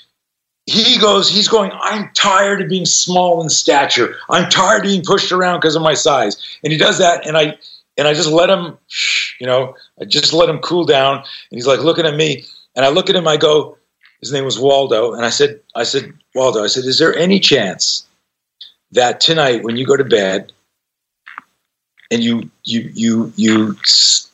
[0.66, 1.72] he goes, he's going.
[1.82, 4.16] I'm tired of being small in stature.
[4.30, 6.38] I'm tired of being pushed around because of my size.
[6.64, 7.58] And he does that, and I
[7.98, 8.78] and I just let him,
[9.40, 11.18] you know, I just let him cool down.
[11.18, 12.46] And he's like looking at me,
[12.76, 13.28] and I look at him.
[13.28, 13.78] I go,
[14.22, 17.40] his name was Waldo, and I said, I said, Waldo, I said, is there any
[17.40, 18.08] chance
[18.94, 20.54] that tonight when you go to bed
[22.10, 23.76] and you you you you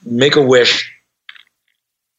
[0.05, 0.93] make a wish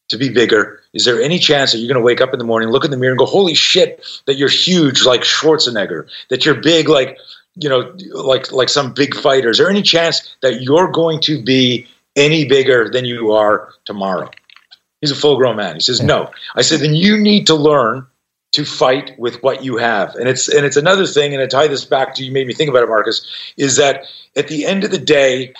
[0.08, 2.44] to be bigger, is there any chance that you're going to wake up in the
[2.44, 6.44] morning, look in the mirror, and go, "Holy shit, that you're huge like Schwarzenegger, that
[6.44, 7.16] you're big like
[7.56, 9.50] you know like like some big fighter?
[9.50, 11.86] Is there any chance that you're going to be
[12.16, 14.30] any bigger than you are tomorrow?"
[15.00, 15.74] He's a full-grown man.
[15.74, 18.06] He says, "No." I said, "Then you need to learn."
[18.54, 21.68] To fight with what you have, and it's and it's another thing, and I tie
[21.68, 23.24] this back to you made me think about it, Marcus.
[23.56, 25.54] Is that at the end of the day,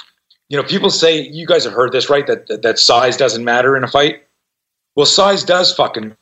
[0.49, 2.27] you know, people say you guys have heard this, right?
[2.27, 4.25] That that, that size doesn't matter in a fight.
[5.01, 6.15] Well, size does fucking.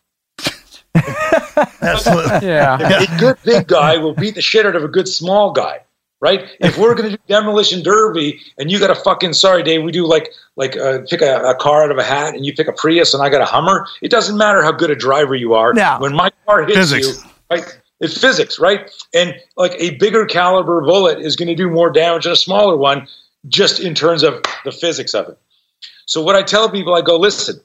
[1.82, 2.28] Absolutely.
[2.48, 2.78] Yeah.
[3.02, 5.80] A good big guy will beat the shit out of a good small guy,
[6.20, 6.48] right?
[6.60, 10.06] If we're gonna do demolition derby, and you got a fucking sorry, Dave, we do
[10.06, 12.72] like like uh, pick a, a car out of a hat, and you pick a
[12.72, 13.84] Prius, and I got a Hummer.
[14.00, 15.74] It doesn't matter how good a driver you are.
[15.74, 15.96] No.
[15.98, 17.06] When my car hits Physics.
[17.24, 17.80] you, right?
[17.98, 18.88] It's physics, right?
[19.12, 22.76] And like a bigger caliber bullet is going to do more damage than a smaller
[22.76, 23.08] one,
[23.48, 25.38] just in terms of the physics of it.
[26.06, 27.60] So what I tell people, I go, listen,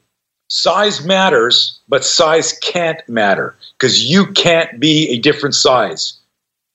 [0.47, 6.19] size matters, but size can't matter because you can't be a different size.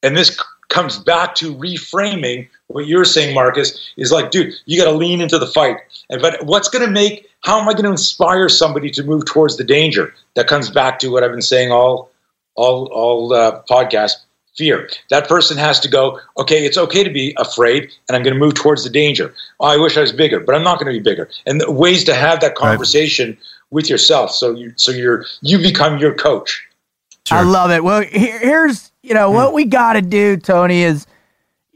[0.02, 4.78] And this c- comes back to reframing what you're saying, Marcus, is like, dude, you
[4.78, 5.78] got to lean into the fight.
[6.10, 7.26] And but what's going to make?
[7.40, 10.12] How am I going to inspire somebody to move towards the danger?
[10.34, 12.10] That comes back to what I've been saying all,
[12.54, 14.12] all, all uh, podcast.
[14.56, 14.90] Fear.
[15.10, 16.18] That person has to go.
[16.36, 19.32] Okay, it's okay to be afraid, and I'm going to move towards the danger.
[19.60, 21.30] Oh, I wish I was bigger, but I'm not going to be bigger.
[21.46, 23.38] And the ways to have that conversation
[23.70, 26.66] with yourself, so you, so you're you become your coach.
[27.30, 27.84] I love it.
[27.84, 29.54] Well, here, here's you know what hmm.
[29.54, 30.82] we got to do, Tony.
[30.82, 31.06] Is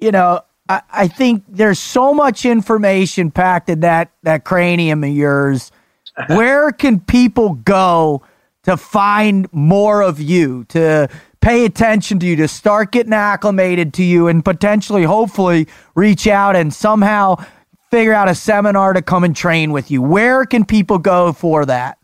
[0.00, 5.10] you know I, I think there's so much information packed in that that cranium of
[5.10, 5.70] yours.
[6.28, 8.22] Where can people go
[8.64, 10.64] to find more of you?
[10.70, 11.08] To
[11.40, 16.54] pay attention to you, to start getting acclimated to you, and potentially, hopefully, reach out
[16.54, 17.36] and somehow
[17.92, 20.00] figure out a seminar to come and train with you.
[20.00, 21.98] Where can people go for that?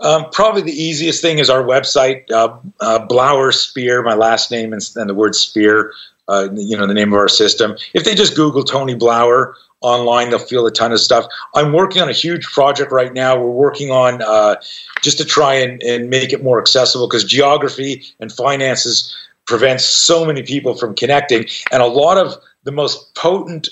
[0.00, 4.74] Um, probably the easiest thing is our website, uh, uh, Blauer Spear, my last name
[4.74, 5.92] and, and the word spear,
[6.28, 7.76] uh, you know, the name of our system.
[7.94, 11.24] If they just Google Tony Blauer online, they'll feel a ton of stuff.
[11.54, 13.38] I'm working on a huge project right now.
[13.38, 14.56] We're working on uh,
[15.00, 19.16] just to try and, and make it more accessible because geography and finances
[19.46, 22.34] prevents so many people from connecting, and a lot of
[22.64, 23.68] the most potent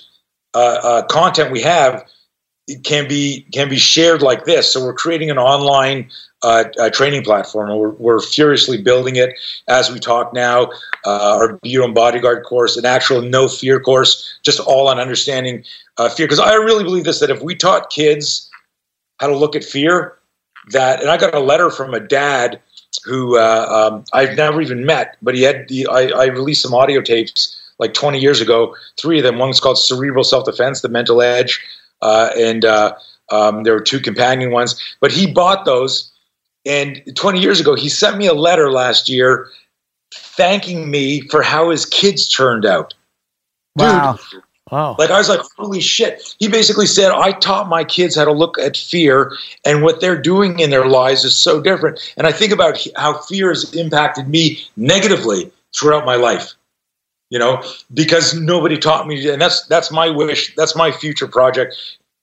[0.54, 2.06] uh, uh, content we have
[2.84, 4.72] can be can be shared like this.
[4.72, 6.10] So we're creating an online
[6.42, 7.76] uh, uh, training platform.
[7.76, 9.30] We're, we're, furiously building it
[9.68, 10.70] as we talk now.
[11.04, 15.64] Uh, our Bureau and Bodyguard course, an actual no fear course, just all on understanding
[15.98, 16.26] uh, fear.
[16.26, 18.50] Because I really believe this that if we taught kids
[19.20, 20.18] how to look at fear,
[20.70, 22.60] that and I got a letter from a dad
[23.04, 27.00] who um, I've never even met, but he had the, I, I released some audio
[27.00, 28.74] tapes like 20 years ago.
[29.00, 29.38] Three of them.
[29.38, 31.60] One's called Cerebral Self Defense, The Mental Edge,
[32.00, 34.80] uh, and um, there were two companion ones.
[35.00, 36.12] But he bought those
[36.64, 39.48] and 20 years ago, he sent me a letter last year
[40.14, 42.94] thanking me for how his kids turned out.
[43.76, 44.18] Wow.
[44.30, 44.96] Dude, Wow.
[44.98, 46.34] like I was like, holy shit.
[46.38, 49.36] He basically said, I taught my kids how to look at fear
[49.66, 52.14] and what they're doing in their lives is so different.
[52.16, 56.54] And I think about how fear has impacted me negatively throughout my life.
[57.32, 57.62] You know,
[57.94, 60.54] because nobody taught me, and that's that's my wish.
[60.54, 61.74] That's my future project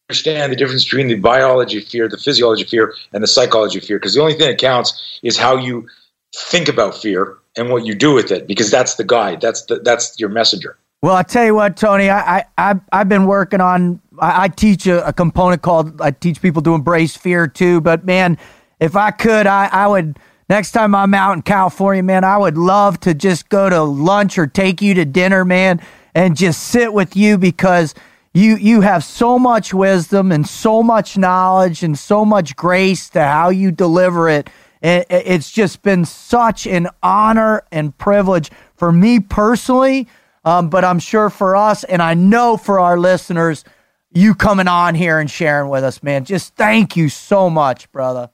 [0.09, 3.99] understand the difference between the biology fear, the physiology fear, and the psychology fear.
[3.99, 5.87] Because the only thing that counts is how you
[6.35, 8.47] think about fear and what you do with it.
[8.47, 9.39] Because that's the guide.
[9.39, 10.77] That's the, that's your messenger.
[11.01, 14.01] Well, I tell you what, Tony, I, I I've, been working on.
[14.19, 16.01] I, I teach a, a component called.
[16.01, 17.79] I teach people to embrace fear too.
[17.79, 18.37] But man,
[18.79, 20.19] if I could, I, I would.
[20.49, 24.39] Next time I'm out in California, man, I would love to just go to lunch
[24.39, 25.79] or take you to dinner, man,
[26.15, 27.93] and just sit with you because
[28.33, 33.21] you you have so much wisdom and so much knowledge and so much grace to
[33.21, 34.49] how you deliver it.
[34.81, 40.07] it it's just been such an honor and privilege for me personally,
[40.45, 43.65] um, but I'm sure for us, and I know for our listeners,
[44.11, 46.25] you coming on here and sharing with us, man.
[46.25, 48.31] Just thank you so much, brother.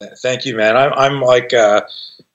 [0.00, 0.76] Thank you, man.
[0.76, 1.82] I'm, I'm like, uh,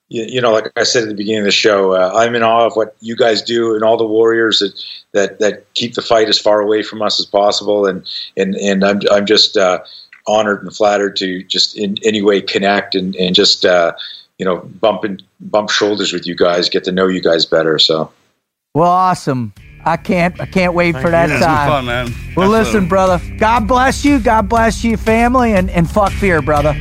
[0.08, 2.42] you, you, know, like I said at the beginning of the show, uh, I'm in
[2.42, 6.02] awe of what you guys do and all the warriors that, that, that keep the
[6.02, 7.86] fight as far away from us as possible.
[7.86, 8.06] And,
[8.36, 9.82] and, and I'm, I'm just uh,
[10.26, 13.92] honored and flattered to just in any way connect and, and just, uh,
[14.38, 17.78] you know, bump and bump shoulders with you guys, get to know you guys better.
[17.78, 18.12] So,
[18.74, 19.52] well, awesome.
[19.84, 21.38] I can't, I can't wait Thank for that you.
[21.38, 21.68] time.
[21.68, 22.06] fun, man.
[22.36, 22.58] Well, Absolutely.
[22.58, 23.20] listen, brother.
[23.38, 24.18] God bless you.
[24.18, 26.74] God bless you, family, and, and fuck fear, brother.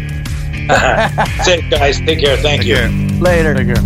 [1.16, 2.00] that's it, guys.
[2.00, 2.38] Take care.
[2.38, 2.76] Thank Take you.
[2.76, 2.90] care.
[3.20, 3.54] Later.
[3.54, 3.84] Take care.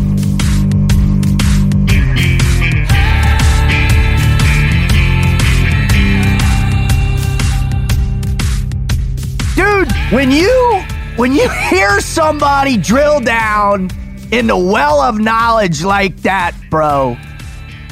[9.56, 10.84] dude when you
[11.16, 13.90] when you hear somebody drill down
[14.34, 17.16] in the well of knowledge like that bro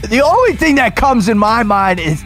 [0.10, 2.22] the only thing that comes in my mind is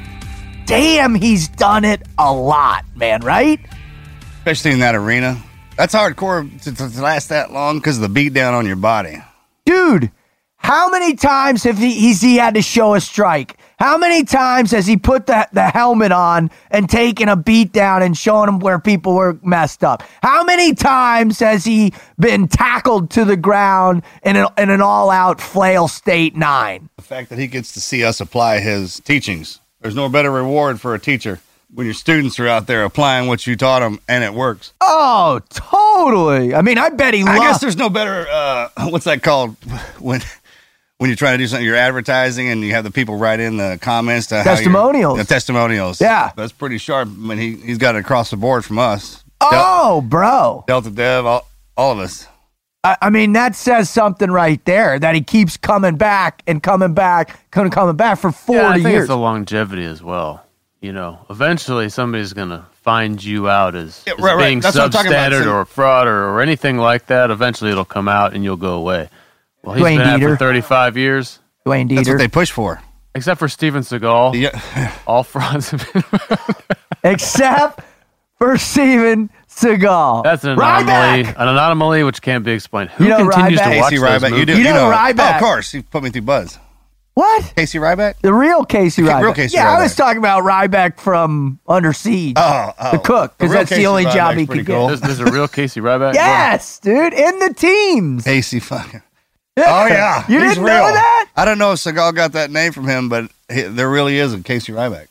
[0.65, 3.60] damn he's done it a lot man right
[4.48, 5.44] Especially in that arena.
[5.78, 9.22] That's hardcore to, to, last that long because of the beat down on your body.
[9.66, 10.12] dude
[10.58, 14.72] how many times have he he's, he had to show a strike how many times
[14.72, 18.60] has he put the, the helmet on and taken a beat down and shown them
[18.60, 20.02] where people were messed up?
[20.24, 25.12] How many times has he been tackled to the ground in an, in an all
[25.12, 26.90] out flail state nine?
[26.95, 29.60] The fact that he gets to see us apply his teachings.
[29.82, 31.40] There's no better reward for a teacher
[31.73, 34.73] when your students are out there applying what you taught them and it works.
[34.81, 36.56] Oh, totally.
[36.56, 38.27] I mean, I bet he I guess there's no better.
[38.30, 39.56] Uh, what's that called
[39.99, 40.22] when
[40.98, 41.65] when you're trying to do something?
[41.65, 45.18] You're advertising and you have the people write in the comments to how Testimonials.
[45.18, 45.99] The testimonials.
[46.02, 46.31] Yeah.
[46.35, 47.10] that's pretty sharp.
[47.10, 49.23] I mean, he he's got it across the board from us.
[49.41, 50.64] Oh, bro.
[50.68, 52.27] Delta Dev, all, all of us.
[52.84, 56.94] I, I mean, that says something right there that he keeps coming back and coming
[56.94, 59.03] back, coming, coming back for 40 Yeah, I think years.
[59.03, 60.44] it's the longevity as well.
[60.82, 64.45] You know, eventually somebody's gonna find you out as, Yeah, right, right.
[64.45, 65.32] being That's what I'm talking about.
[65.32, 67.32] substandard So- or fraud or, or anything like that.
[67.32, 69.10] Eventually, it'll come out and you'll go away.
[69.64, 72.80] Well, he's Dwayne been at for 35 years, Dwayne That's what they push for.
[73.16, 74.36] except for Steven Seagal.
[74.40, 74.94] Yeah.
[75.08, 76.04] All frauds have been.
[77.04, 77.82] Except
[78.38, 80.24] for Steven Seagal.
[80.24, 81.24] That's an anomaly.
[81.24, 81.36] Ryback!
[81.38, 82.91] An anomaly which can't be explained.
[82.91, 83.64] Who You know continues Ryback?
[83.74, 84.38] to watch Casey those Ryback.
[84.40, 84.52] You do.
[84.54, 85.32] You You know know, Ryback.
[85.34, 85.72] Oh, of course.
[85.72, 86.60] He put me through Buzz.
[87.18, 87.52] What?
[87.56, 88.19] Casey Ryback.
[88.22, 89.35] The real Casey Real Ryback.
[89.38, 92.35] Casey yeah, I was talking about Ryback from Under Siege.
[92.38, 92.91] Oh, oh.
[92.91, 94.89] The cook, because real that's the Casey only job he pretty could cool.
[94.89, 95.02] get.
[95.02, 96.14] There's, there's a real Casey Ryback.
[96.18, 98.23] Yes, dude, in the teams.
[98.23, 99.02] Casey fucking.
[99.57, 100.94] Oh yeah, You he's didn't know real.
[100.94, 101.30] that?
[101.35, 104.31] I don't know if Seagal got that name from him, but he, there really is
[104.31, 105.07] a Casey Ryback.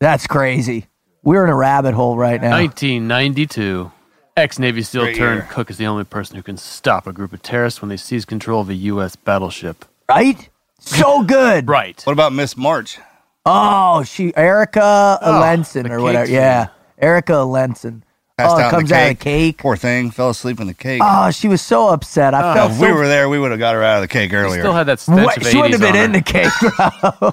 [0.00, 0.86] That's crazy.
[1.22, 2.52] We're in a rabbit hole right now.
[2.52, 3.92] 1992.
[4.38, 5.48] Ex Navy SEAL Great turned year.
[5.50, 8.24] cook is the only person who can stop a group of terrorists when they seize
[8.24, 9.14] control of a U.S.
[9.16, 9.84] battleship.
[10.08, 10.48] Right?
[10.86, 11.68] So good.
[11.68, 12.00] Right.
[12.04, 12.98] What about Miss March?
[13.44, 16.26] Oh, she Erica oh, Lenson or whatever.
[16.26, 16.34] thing.
[16.34, 16.68] Yeah,
[16.98, 18.04] Erica Lenson.
[18.38, 19.18] Passed oh, it out comes the out of cake.
[19.18, 19.58] the cake.
[19.58, 21.00] Poor thing, fell asleep in the cake.
[21.02, 22.34] Oh, she was so upset.
[22.34, 22.50] I oh.
[22.50, 24.32] if felt we so were there, we would have got her out of the cake
[24.34, 24.60] earlier.
[24.60, 25.36] Still had that stench What?
[25.38, 27.32] of She wouldn't have been in the cake, bro.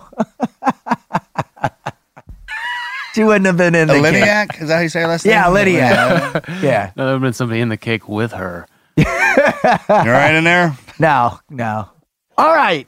[3.13, 4.61] she wouldn't have been in a the cake.
[4.61, 5.33] Is that how you say her last name?
[5.33, 6.41] Yeah, Lydia.
[6.61, 6.91] yeah.
[6.95, 8.67] No, there would have been somebody in the cake with her.
[8.97, 9.05] You
[9.89, 10.77] all right in there?
[10.99, 11.89] No, no.
[12.37, 12.87] All right.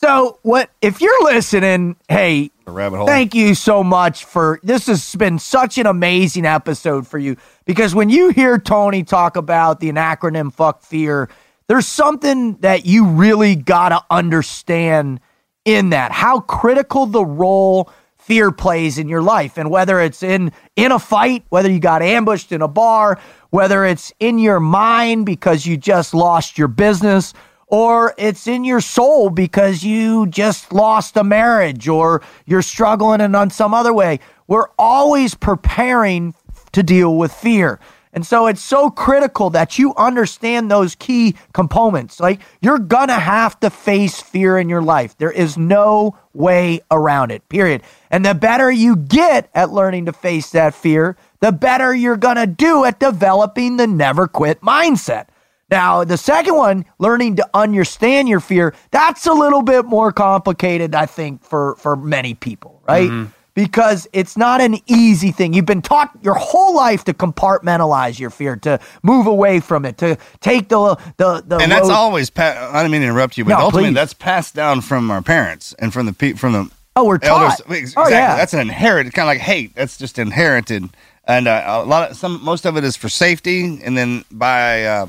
[0.00, 1.96] So, what if you're listening?
[2.08, 3.06] Hey, The rabbit hole.
[3.08, 7.96] Thank you so much for this has been such an amazing episode for you because
[7.96, 11.28] when you hear Tony talk about the acronym fuck fear,
[11.66, 15.18] there's something that you really got to understand
[15.64, 20.52] in that how critical the role fear plays in your life and whether it's in
[20.76, 23.18] in a fight whether you got ambushed in a bar
[23.50, 27.32] whether it's in your mind because you just lost your business
[27.68, 33.36] or it's in your soul because you just lost a marriage or you're struggling and
[33.36, 34.20] on some other way.
[34.46, 36.34] We're always preparing
[36.72, 37.78] to deal with fear.
[38.12, 42.18] And so it's so critical that you understand those key components.
[42.18, 45.16] Like you're going to have to face fear in your life.
[45.18, 47.82] There is no way around it, period.
[48.10, 52.36] And the better you get at learning to face that fear, the better you're going
[52.36, 55.26] to do at developing the never quit mindset.
[55.70, 60.94] Now, the second one, learning to understand your fear, that's a little bit more complicated,
[60.94, 63.28] I think, for, for many people, right?
[63.54, 65.52] Because it's not an easy thing.
[65.52, 69.98] You've been taught your whole life to compartmentalize your fear, to move away from it,
[69.98, 72.30] to take the the the and that's road- always.
[72.30, 73.94] Pa- I didn't mean to interrupt you, but No, ultimately please.
[73.96, 77.56] that's passed down from our parents and from the pe- from the Oh, we're elders.
[77.56, 77.70] taught.
[77.72, 78.36] Ex- Oh, yeah.
[78.36, 79.74] That's an inherited kind of like hate.
[79.74, 80.88] That's just inherited,
[81.24, 84.84] and uh, a lot of some most of it is for safety, and then by.
[84.84, 85.06] Uh,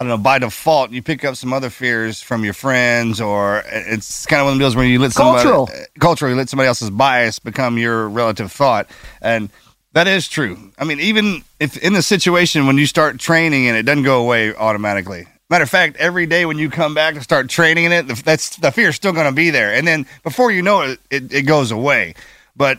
[0.00, 0.16] I don't know.
[0.16, 4.46] By default, you pick up some other fears from your friends, or it's kind of
[4.46, 5.68] one of those where you let somebody Cultural.
[5.70, 8.88] uh, culturally let somebody else's bias become your relative thought,
[9.20, 9.50] and
[9.92, 10.72] that is true.
[10.78, 14.22] I mean, even if in the situation when you start training and it doesn't go
[14.22, 15.26] away automatically.
[15.50, 18.56] Matter of fact, every day when you come back to start training in it, that's
[18.56, 21.42] the fear's still going to be there, and then before you know it, it, it
[21.42, 22.14] goes away.
[22.56, 22.78] But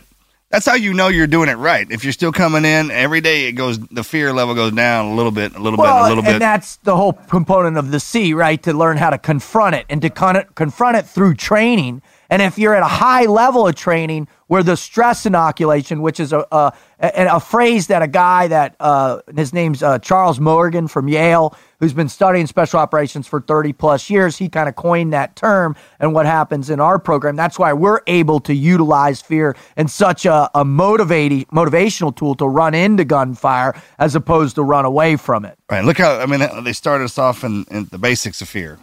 [0.52, 1.90] that's how you know you're doing it right.
[1.90, 5.14] If you're still coming in every day, it goes the fear level goes down a
[5.14, 6.38] little bit, a little bit, a little and bit.
[6.40, 8.62] that's the whole component of the C, right?
[8.64, 12.02] To learn how to confront it and to con- confront it through training.
[12.28, 16.34] And if you're at a high level of training, where the stress inoculation, which is
[16.34, 20.86] a a, a, a phrase that a guy that uh, his name's uh, Charles Morgan
[20.86, 25.12] from Yale, who's been studying special operations for 30 plus years, he kind of coined
[25.12, 25.74] that term.
[25.98, 30.24] And what happens in our program, that's why we're able to utilize fear and such
[30.24, 35.44] a, a motivating motivational tool to run into gunfire as opposed to run away from
[35.44, 35.58] it.
[35.68, 35.84] Right.
[35.84, 38.78] Look how I mean they started us off in, in the basics of fear,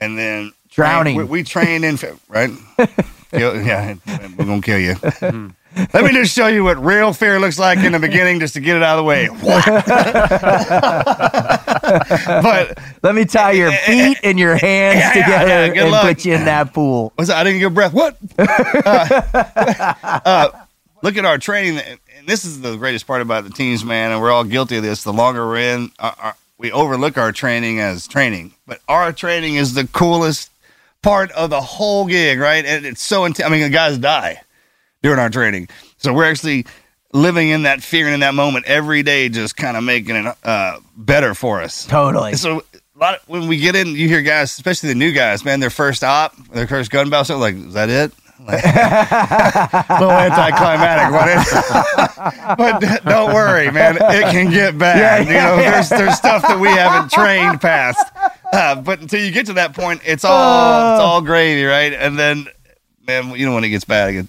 [0.00, 1.16] and then Drowning.
[1.16, 1.98] We, we trained in
[2.28, 2.50] right.
[3.30, 3.94] Kill- yeah,
[4.38, 4.94] we're gonna kill you.
[4.94, 5.48] Hmm.
[5.76, 8.60] Let me just show you what real fear looks like in the beginning, just to
[8.60, 9.28] get it out of the way.
[12.42, 15.90] but Let me tie your feet and your hands Yeah, yeah, together yeah, good and
[15.90, 16.02] luck.
[16.06, 17.12] put you in that pool.
[17.18, 17.92] was I didn't get breath.
[17.92, 18.16] What?
[18.38, 20.48] uh, uh,
[21.02, 24.10] look at our training, and this is the greatest part about the teams, man.
[24.12, 25.04] And we're all guilty of this.
[25.04, 29.54] The longer we're in, our, our, we overlook our training as training, but our training
[29.56, 30.50] is the coolest
[31.02, 32.64] part of the whole gig, right?
[32.64, 33.46] And it's so intense.
[33.46, 34.40] I mean, the guys die
[35.02, 36.66] during our training, so we're actually
[37.12, 40.36] living in that fear and in that moment every day, just kind of making it
[40.44, 41.86] uh, better for us.
[41.86, 42.34] Totally.
[42.34, 45.44] So a lot of, when we get in, you hear guys, especially the new guys,
[45.44, 48.12] man, their first op, their first gun battle, so like, is that it?
[48.40, 51.12] Like, a little anticlimactic,
[52.56, 54.98] but, but don't worry, man, it can get bad.
[54.98, 55.70] Yeah, yeah, you know, yeah.
[55.72, 58.06] there's there's stuff that we haven't trained past,
[58.52, 61.92] uh, but until you get to that point, it's all it's all gravy, right?
[61.92, 62.46] And then,
[63.08, 64.28] man, you know when it gets bad, it gets,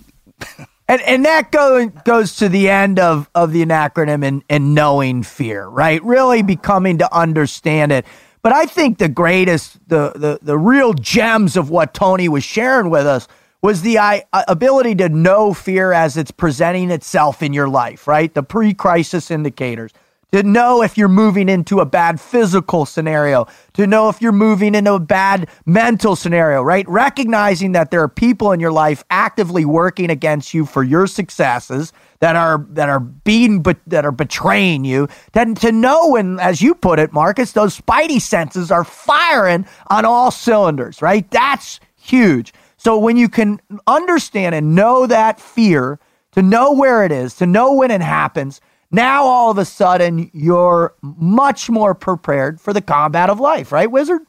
[0.89, 5.21] And and that go, goes to the end of, of the acronym and, and knowing
[5.21, 6.03] fear, right?
[6.03, 8.07] Really becoming to understand it.
[8.41, 12.89] But I think the greatest, the, the, the real gems of what Tony was sharing
[12.89, 13.27] with us
[13.61, 18.07] was the I, uh, ability to know fear as it's presenting itself in your life,
[18.07, 18.33] right?
[18.33, 19.91] The pre crisis indicators.
[20.31, 24.75] To know if you're moving into a bad physical scenario, to know if you're moving
[24.75, 26.87] into a bad mental scenario, right?
[26.87, 31.93] Recognizing that there are people in your life actively working against you for your successes
[32.19, 35.07] that are that are being but that are betraying you.
[35.31, 40.05] Then to know when, as you put it, Marcus, those spidey senses are firing on
[40.05, 41.29] all cylinders, right?
[41.31, 42.53] That's huge.
[42.77, 45.99] So when you can understand and know that fear,
[46.33, 48.61] to know where it is, to know when it happens,
[48.91, 53.89] now all of a sudden you're much more prepared for the combat of life, right,
[53.89, 54.21] Wizard?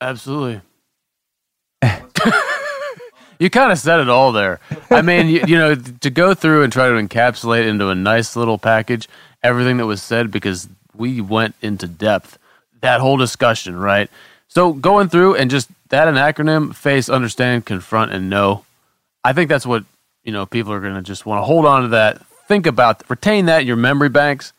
[0.00, 0.60] Absolutely.
[3.38, 4.60] You kind of said it all there.
[4.90, 8.36] I mean, you, you know, to go through and try to encapsulate into a nice
[8.36, 9.08] little package
[9.42, 12.38] everything that was said because we went into depth
[12.80, 14.10] that whole discussion, right?
[14.48, 18.64] So going through and just that an acronym face, understand, confront, and know.
[19.22, 19.84] I think that's what
[20.22, 22.22] you know people are going to just want to hold on to that.
[22.46, 24.52] Think about retain that in your memory banks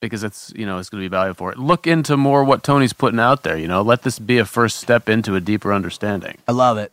[0.00, 1.58] because it's you know it's going to be valuable for it.
[1.58, 3.56] Look into more what Tony's putting out there.
[3.56, 6.38] You know, let this be a first step into a deeper understanding.
[6.46, 6.92] I love it.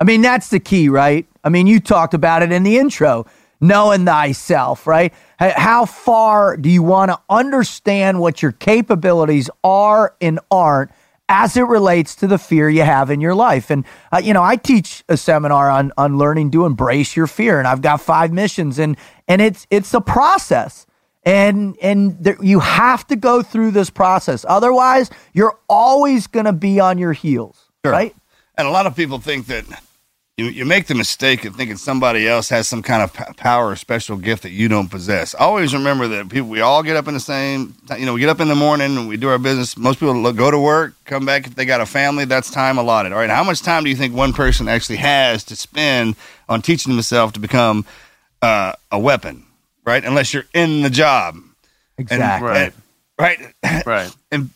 [0.00, 1.26] I mean, that's the key, right?
[1.42, 3.26] I mean, you talked about it in the intro
[3.60, 5.12] knowing thyself, right?
[5.38, 10.90] How far do you want to understand what your capabilities are and aren't
[11.28, 13.70] as it relates to the fear you have in your life?
[13.70, 17.58] And, uh, you know, I teach a seminar on, on learning to embrace your fear,
[17.58, 18.96] and I've got five missions, and,
[19.26, 20.86] and it's, it's a process.
[21.24, 24.46] And, and there, you have to go through this process.
[24.48, 27.92] Otherwise, you're always going to be on your heels, Sure.
[27.92, 28.14] right?
[28.56, 29.64] And a lot of people think that
[30.38, 33.70] you, you make the mistake of thinking somebody else has some kind of p- power
[33.70, 35.34] or special gift that you don't possess.
[35.34, 38.28] Always remember that people, we all get up in the same, you know, we get
[38.28, 39.76] up in the morning and we do our business.
[39.76, 41.48] Most people look, go to work, come back.
[41.48, 43.12] If they got a family, that's time allotted.
[43.12, 43.28] All right.
[43.28, 46.14] How much time do you think one person actually has to spend
[46.48, 47.84] on teaching themselves to become
[48.40, 49.44] uh, a weapon?
[49.84, 50.04] Right.
[50.04, 51.34] Unless you're in the job.
[51.34, 51.44] And-
[51.98, 52.48] Exactly.
[52.48, 52.72] Right.
[53.18, 53.84] right.
[53.86, 54.16] Right.
[54.30, 54.50] and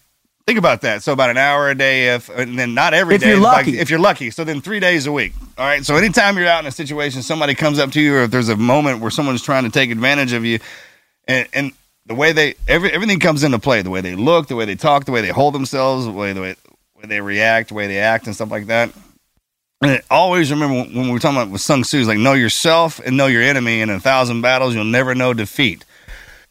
[0.46, 1.02] think about that.
[1.02, 3.66] So about an hour a day, if and then not every If day, you're like,
[3.66, 3.78] lucky.
[3.78, 4.30] if you're lucky.
[4.30, 5.32] So then three days a week.
[5.58, 5.84] All right.
[5.84, 8.48] So anytime you're out in a situation, somebody comes up to you, or if there's
[8.48, 10.58] a moment where someone's trying to take advantage of you,
[11.28, 11.72] and, and
[12.06, 14.74] the way they every, everything comes into play, the way they look, the way they
[14.74, 16.56] talk, the way they hold themselves, the way the way,
[16.96, 18.90] way they react, the way they act, and stuff like that.
[19.80, 22.34] And always remember when when we were talking about with Sun Tzu, it's like know
[22.34, 23.80] yourself and know your enemy.
[23.80, 25.84] And in a thousand battles, you'll never know defeat.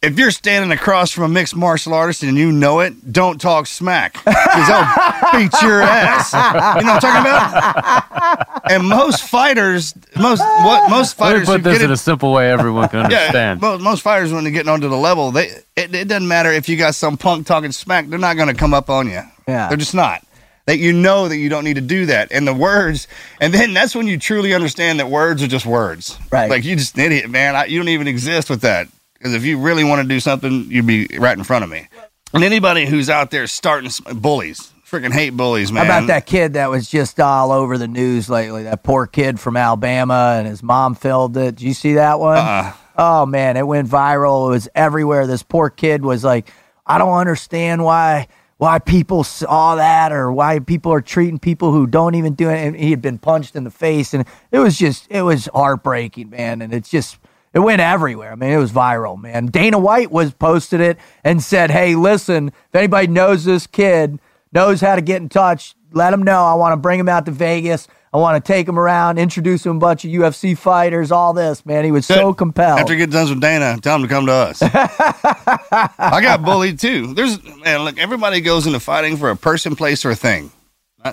[0.02, 3.68] If you're standing across from a mixed martial artist and you know it, don't talk
[3.68, 6.32] smack because they'll beat your ass.
[6.32, 8.62] You know what I'm talking about?
[8.72, 11.96] And most fighters, most what most Let me fighters who put this in it, a
[11.96, 13.60] simple way everyone can yeah, understand.
[13.60, 15.46] most, most fighters when they're getting onto the level, they
[15.76, 18.54] it, it doesn't matter if you got some punk talking smack, they're not going to
[18.54, 19.22] come up on you.
[19.46, 19.68] Yeah.
[19.68, 20.26] they're just not.
[20.66, 23.08] That you know that you don't need to do that, and the words,
[23.40, 26.16] and then that's when you truly understand that words are just words.
[26.30, 26.48] Right.
[26.50, 27.56] Like you just an idiot, man.
[27.56, 28.88] I, you don't even exist with that.
[29.22, 31.86] Because if you really want to do something, you'd be right in front of me.
[32.34, 35.86] And anybody who's out there starting bullies, freaking hate bullies, man.
[35.86, 38.64] How about that kid that was just all over the news lately?
[38.64, 41.54] That poor kid from Alabama and his mom filmed it.
[41.54, 42.36] Did you see that one?
[42.36, 42.72] Uh-uh.
[42.98, 44.48] Oh man, it went viral.
[44.48, 45.28] It was everywhere.
[45.28, 46.50] This poor kid was like,
[46.84, 48.26] I don't understand why
[48.56, 52.58] why people saw that or why people are treating people who don't even do it.
[52.58, 56.30] And he had been punched in the face, and it was just it was heartbreaking,
[56.30, 56.60] man.
[56.60, 57.18] And it's just
[57.52, 58.32] it went everywhere.
[58.32, 59.46] I mean, it was viral, man.
[59.46, 64.18] Dana White was posted it and said, "Hey, listen, if anybody knows this kid,
[64.52, 66.44] knows how to get in touch, let him know.
[66.44, 67.88] I want to bring him out to Vegas.
[68.14, 71.32] I want to take him around, introduce him to a bunch of UFC fighters, all
[71.32, 71.82] this, man.
[71.82, 72.78] He was so compelled.
[72.78, 74.60] After you get done with Dana, tell him to come to us.
[74.62, 77.14] I got bullied too.
[77.14, 80.52] There's man, look, everybody goes into fighting for a person, place, or a thing.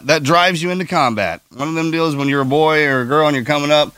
[0.04, 1.42] That drives you into combat.
[1.56, 3.94] One of them deals when you're a boy or a girl and you're coming up.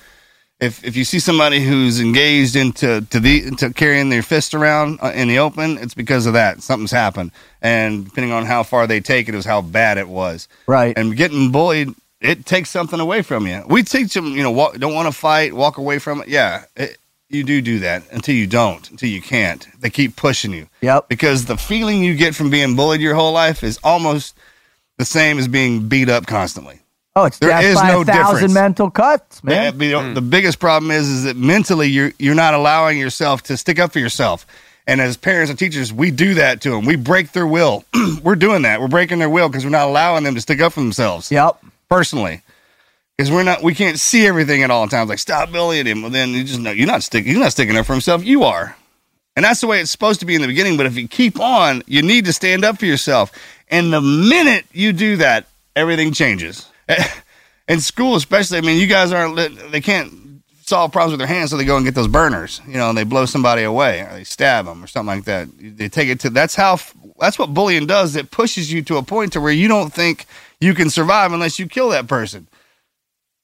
[0.62, 5.00] If if you see somebody who's engaged into to the to carrying their fist around
[5.02, 6.62] uh, in the open, it's because of that.
[6.62, 7.32] Something's happened,
[7.62, 10.48] and depending on how far they take it, is how bad it was.
[10.68, 10.96] right.
[10.96, 13.64] And getting bullied, it takes something away from you.
[13.68, 16.28] We teach them, you know, walk, don't want to fight, walk away from it.
[16.28, 16.98] Yeah, it,
[17.32, 19.68] you do do that until you don't, until you can't.
[19.80, 21.08] They keep pushing you yep.
[21.10, 24.38] because the feeling you get from being bullied your whole life is almost
[24.98, 26.81] the same as being beat up constantly.
[27.16, 28.54] Oh, it's There death is by no a thousand difference.
[28.54, 29.78] mental cuts, man.
[29.80, 30.14] Yeah, hmm.
[30.14, 33.80] the, the biggest problem is is that mentally you're you're not allowing yourself to stick
[33.80, 34.46] up for yourself.
[34.88, 36.86] And as parents and teachers, we do that to them.
[36.86, 37.86] We break their will.
[38.24, 38.82] we're doing that.
[38.82, 41.64] We're breaking their will because we're not allowing them to stick up for themselves Yep.
[41.88, 42.42] personally.
[43.16, 45.08] Because we're not, we can't see everything at all times.
[45.10, 46.02] Like stop bullying him.
[46.02, 47.32] Well, then you just know you're not sticking.
[47.32, 48.24] You're not sticking up for himself.
[48.26, 48.76] You are,
[49.36, 50.78] and that's the way it's supposed to be in the beginning.
[50.78, 53.32] But if you keep on, you need to stand up for yourself.
[53.70, 56.71] And the minute you do that, everything changes.
[57.68, 59.38] In school, especially, I mean, you guys aren't,
[59.72, 62.60] they can't solve problems with their hands, so they go and get those burners.
[62.68, 65.48] You know, and they blow somebody away, or they stab them, or something like that.
[65.58, 66.30] They take it to.
[66.30, 66.80] That's how.
[67.20, 68.16] That's what bullying does.
[68.16, 70.26] It pushes you to a point to where you don't think
[70.60, 72.48] you can survive unless you kill that person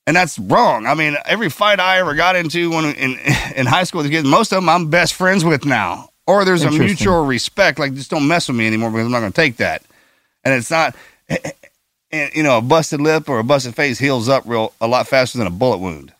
[0.08, 0.88] and that's wrong.
[0.88, 3.20] I mean, every fight I ever got into when in
[3.56, 6.64] in high school with kids, most of them I'm best friends with now, or there's
[6.64, 7.78] a mutual respect.
[7.78, 9.84] Like, just don't mess with me anymore because I'm not going to take that.
[10.44, 10.96] And it's not,
[12.12, 15.08] and you know, a busted lip or a busted face heals up real a lot
[15.08, 16.14] faster than a bullet wound.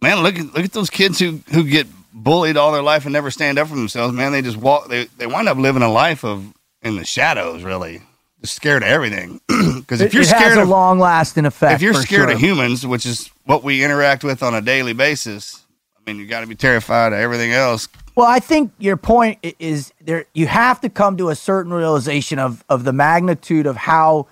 [0.00, 3.12] Man, look at look at those kids who who get bullied all their life and
[3.12, 4.14] never stand up for themselves.
[4.14, 4.88] Man, they just walk.
[4.88, 6.44] They they wind up living a life of
[6.82, 8.02] in the shadows, really,
[8.40, 9.40] just scared of everything.
[9.78, 11.74] Because if It- you're it has scared a of long lasting effect.
[11.76, 15.64] if you're scared of humans, which is what we interact with on a daily basis,
[15.96, 17.88] I mean, you got to be terrified of everything else.
[18.14, 20.26] Well, I think your point is there.
[20.34, 24.26] You have to come to a certain realization of of the magnitude of how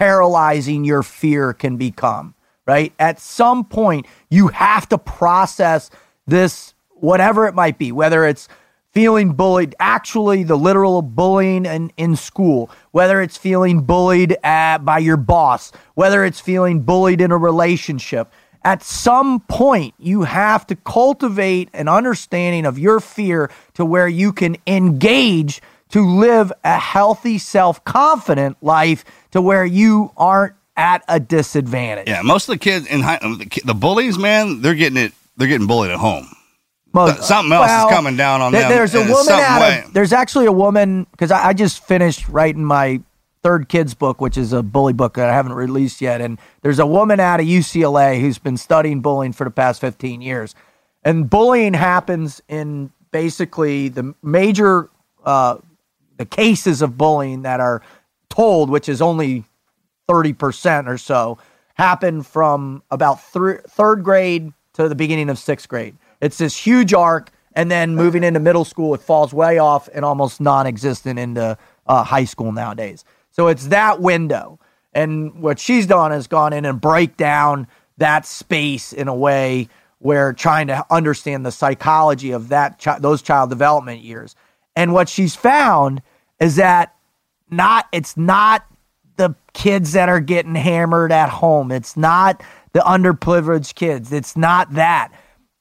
[0.00, 2.34] paralyzing your fear can become.
[2.66, 5.90] Right at some point, you have to process
[6.26, 8.48] this, whatever it might be, whether it's
[8.92, 14.98] feeling bullied, actually the literal bullying in, in school, whether it's feeling bullied at, by
[14.98, 18.32] your boss, whether it's feeling bullied in a relationship.
[18.64, 24.32] At some point, you have to cultivate an understanding of your fear to where you
[24.32, 25.60] can engage
[25.90, 32.08] to live a healthy, self confident life to where you aren't at a disadvantage.
[32.08, 33.18] Yeah, most of the kids in high,
[33.64, 35.12] the, bullies, man, they're getting it.
[35.36, 36.26] They're getting bullied at home.
[36.92, 40.12] Most- something else is coming down on there- them There's a woman out of, there's
[40.12, 43.00] actually a woman because I, I just finished writing my
[43.42, 46.20] third kids book, which is a bully book that I haven't released yet.
[46.20, 50.20] And there's a woman out of UCLA who's been studying bullying for the past 15
[50.20, 50.54] years.
[51.04, 54.90] And bullying happens in basically the major
[55.24, 55.56] uh,
[56.20, 57.80] the cases of bullying that are
[58.28, 59.42] told, which is only
[60.06, 61.38] 30% or so,
[61.76, 65.96] happen from about thir- third grade to the beginning of sixth grade.
[66.20, 67.30] It's this huge arc.
[67.54, 71.56] And then moving into middle school, it falls way off and almost non existent into
[71.86, 73.02] uh, high school nowadays.
[73.30, 74.60] So it's that window.
[74.92, 77.66] And what she's done is gone in and break down
[77.96, 79.68] that space in a way
[79.98, 84.36] where trying to understand the psychology of that chi- those child development years.
[84.80, 86.00] And what she's found
[86.40, 86.94] is that
[87.50, 88.64] not it's not
[89.18, 91.70] the kids that are getting hammered at home.
[91.70, 92.42] It's not
[92.72, 94.10] the underprivileged kids.
[94.10, 95.12] It's not that.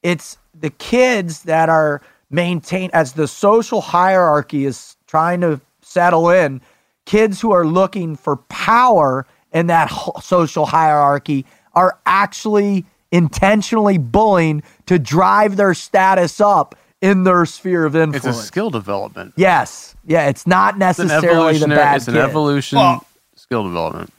[0.03, 6.61] It's the kids that are maintained as the social hierarchy is trying to settle in.
[7.05, 9.87] Kids who are looking for power in that
[10.21, 17.95] social hierarchy are actually intentionally bullying to drive their status up in their sphere of
[17.95, 18.25] influence.
[18.25, 19.33] It's a skill development.
[19.37, 19.95] Yes.
[20.05, 21.77] Yeah, it's not It's an necessarily the evolutionary.
[21.79, 22.21] bad It's an kid.
[22.23, 23.05] evolution Well-
[23.35, 24.11] skill development.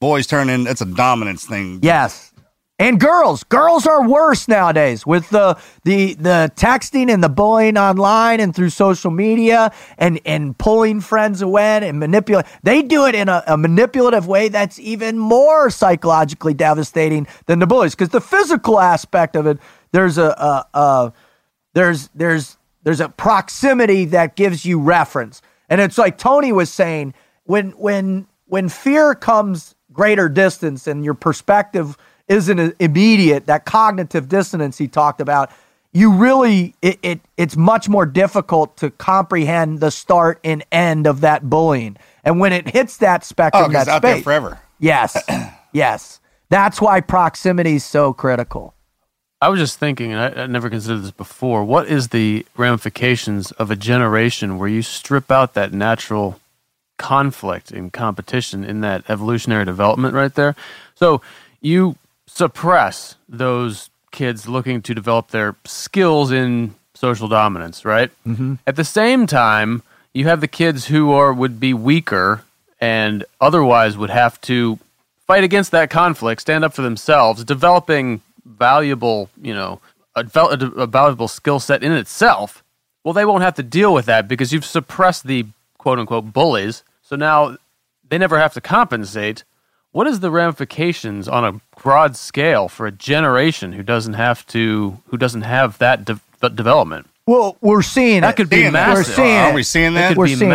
[0.00, 0.66] Boys turn in.
[0.66, 1.78] It's a dominance thing.
[1.82, 2.32] Yes.
[2.78, 8.38] And girls, girls are worse nowadays with the the the texting and the bullying online
[8.38, 12.44] and through social media and and pulling friends away and manipulate.
[12.64, 17.66] They do it in a, a manipulative way that's even more psychologically devastating than the
[17.66, 19.58] bullies because the physical aspect of it,
[19.92, 20.26] there's a,
[20.74, 21.12] a, a
[21.76, 25.42] there's there's there's a proximity that gives you reference.
[25.68, 27.12] And it's like tony was saying
[27.44, 31.96] when when when fear comes greater distance and your perspective
[32.28, 35.50] isn't immediate that cognitive dissonance he talked about
[35.92, 41.20] you really it, it it's much more difficult to comprehend the start and end of
[41.20, 41.96] that bullying.
[42.24, 44.58] And when it hits that spectrum Oh, 'cause it's that out there space forever.
[44.78, 45.16] yes
[45.72, 46.20] yes.
[46.48, 48.72] That's why proximity is so critical
[49.40, 51.64] I was just thinking, and I, I never considered this before.
[51.64, 56.40] What is the ramifications of a generation where you strip out that natural
[56.96, 60.56] conflict and competition in that evolutionary development right there?
[60.94, 61.20] So
[61.60, 61.96] you
[62.26, 68.10] suppress those kids looking to develop their skills in social dominance, right?
[68.26, 68.54] Mm-hmm.
[68.66, 69.82] At the same time,
[70.14, 72.42] you have the kids who are would be weaker
[72.80, 74.78] and otherwise would have to
[75.26, 79.80] fight against that conflict, stand up for themselves, developing valuable, you know,
[80.14, 82.62] a, val- a valuable skill set in itself.
[83.04, 85.46] Well, they won't have to deal with that because you've suppressed the
[85.78, 86.82] quote unquote bullies.
[87.02, 87.56] So now
[88.08, 89.44] they never have to compensate.
[89.92, 95.00] What is the ramifications on a broad scale for a generation who doesn't have to,
[95.08, 96.20] who doesn't have that de-
[96.50, 97.08] development?
[97.28, 98.36] well we're seeing That it.
[98.36, 99.08] could be Seeing massive.
[99.08, 100.08] We're seeing Are we seeing That that?
[100.10, 100.54] could We're be seeing it.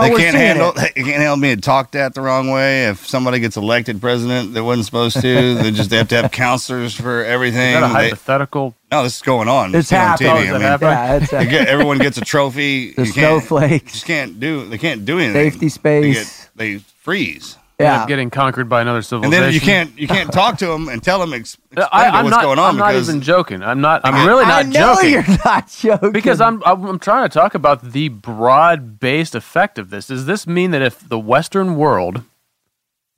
[0.00, 0.10] Massive.
[0.12, 0.70] no they can't handle.
[0.70, 0.74] it.
[0.94, 2.86] They can't handle being talked at the wrong way.
[2.86, 6.94] If somebody gets elected president that wasn't supposed to, they just have to have counselors
[6.94, 7.74] for everything.
[7.74, 8.74] Is that a They- hypothetical?
[8.92, 9.74] no, this is going on.
[9.74, 10.30] It's on happening.
[10.30, 10.50] TV.
[10.50, 10.78] Oh, I mean.
[10.80, 12.92] Yeah, it's they a get, everyone gets a trophy.
[12.96, 13.92] The You can't- snowflakes.
[13.92, 14.68] Just can't do.
[14.68, 15.50] They can't do anything.
[15.50, 16.40] Safety They, space.
[16.44, 17.56] get, they freeze.
[17.76, 18.02] End yeah.
[18.02, 19.34] up getting conquered by another civilization.
[19.34, 21.88] And then you can't you can't talk to them and tell them ex- uh, explain
[22.04, 22.42] I, I'm what's not.
[22.44, 23.62] going on I'm not even joking.
[23.64, 24.02] I'm not.
[24.04, 25.10] I'm I- really I not know joking.
[25.10, 29.90] you're not joking Because I'm, I'm I'm trying to talk about the broad-based effect of
[29.90, 30.06] this.
[30.06, 32.22] Does this mean that if the Western world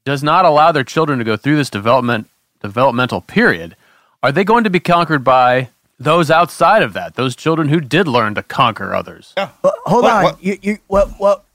[0.06, 2.28] does not allow their children to go through this development
[2.62, 3.76] developmental period,
[4.22, 5.68] are they going to be conquered by
[5.98, 7.14] those outside of that?
[7.16, 9.32] Those children who did learn to conquer others.
[9.36, 9.52] But
[9.84, 10.22] hold What- on.
[10.24, 11.45] what- You you what what And that's-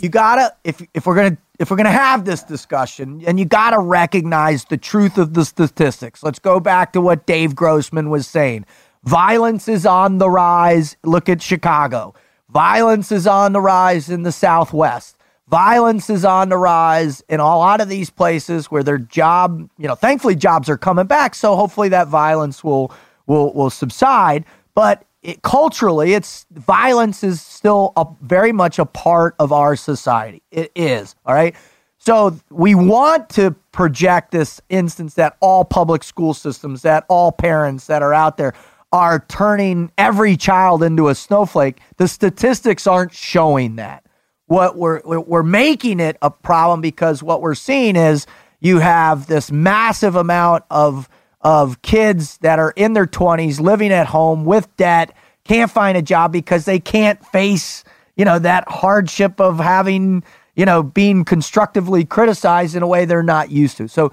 [0.00, 3.78] you gotta if if we're gonna if we're gonna have this discussion and you gotta
[3.78, 6.22] recognize the truth of the statistics.
[6.22, 8.66] Let's go back to what Dave Grossman was saying.
[9.04, 10.96] Violence is on the rise.
[11.04, 12.14] Look at Chicago.
[12.50, 15.16] Violence is on the rise in the Southwest.
[15.48, 19.86] violence is on the rise in a lot of these places where their job, you
[19.86, 22.92] know, thankfully jobs are coming back, so hopefully that violence will
[23.26, 24.44] will will subside.
[24.74, 30.42] But it, culturally, it's violence is still a, very much a part of our society.
[30.52, 31.54] It is all right.
[31.98, 37.88] So we want to project this instance that all public school systems, that all parents
[37.88, 38.54] that are out there
[38.92, 41.80] are turning every child into a snowflake.
[41.96, 44.06] The statistics aren't showing that.
[44.46, 48.28] What we're we're making it a problem because what we're seeing is
[48.60, 51.08] you have this massive amount of
[51.46, 56.02] of kids that are in their 20s living at home with debt, can't find a
[56.02, 57.84] job because they can't face,
[58.16, 60.24] you know, that hardship of having,
[60.56, 63.86] you know, being constructively criticized in a way they're not used to.
[63.86, 64.10] So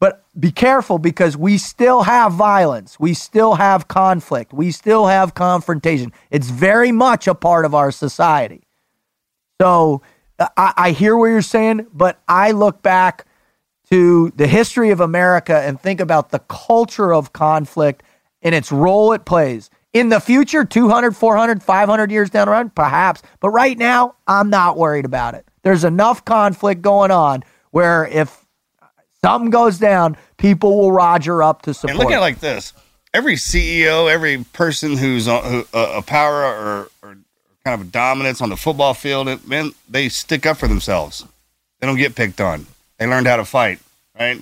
[0.00, 2.98] but be careful because we still have violence.
[2.98, 4.52] We still have conflict.
[4.52, 6.12] We still have confrontation.
[6.32, 8.64] It's very much a part of our society.
[9.60, 10.02] So
[10.40, 13.24] I, I hear what you're saying, but I look back
[13.92, 18.02] to the history of America and think about the culture of conflict
[18.40, 19.68] and its role it plays.
[19.92, 23.20] In the future, 200, 400, 500 years down the road, perhaps.
[23.40, 25.46] But right now, I'm not worried about it.
[25.62, 28.46] There's enough conflict going on where if
[29.22, 31.90] something goes down, people will roger up to support.
[31.90, 32.72] And look at it like this:
[33.12, 37.18] every CEO, every person who's a, who, uh, a power or, or
[37.62, 41.26] kind of a dominance on the football field, man, they stick up for themselves.
[41.80, 42.66] They don't get picked on.
[43.02, 43.80] They learned how to fight,
[44.16, 44.40] right?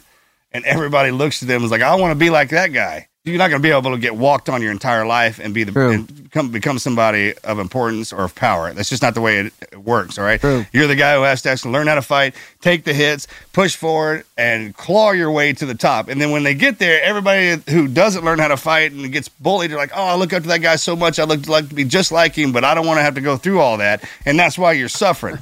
[0.53, 3.37] And everybody looks to them as like, I want to be like that guy you're
[3.37, 5.79] not going to be able to get walked on your entire life and be the
[5.79, 8.73] and become become somebody of importance or of power.
[8.73, 10.19] That's just not the way it, it works.
[10.19, 10.65] All right, True.
[10.73, 13.77] you're the guy who has to actually learn how to fight, take the hits, push
[13.77, 16.09] forward, and claw your way to the top.
[16.09, 19.29] And then when they get there, everybody who doesn't learn how to fight and gets
[19.29, 21.19] bullied, they're like, "Oh, I look up to that guy so much.
[21.19, 23.21] I look like to be just like him, but I don't want to have to
[23.21, 25.37] go through all that." And that's why you're suffering.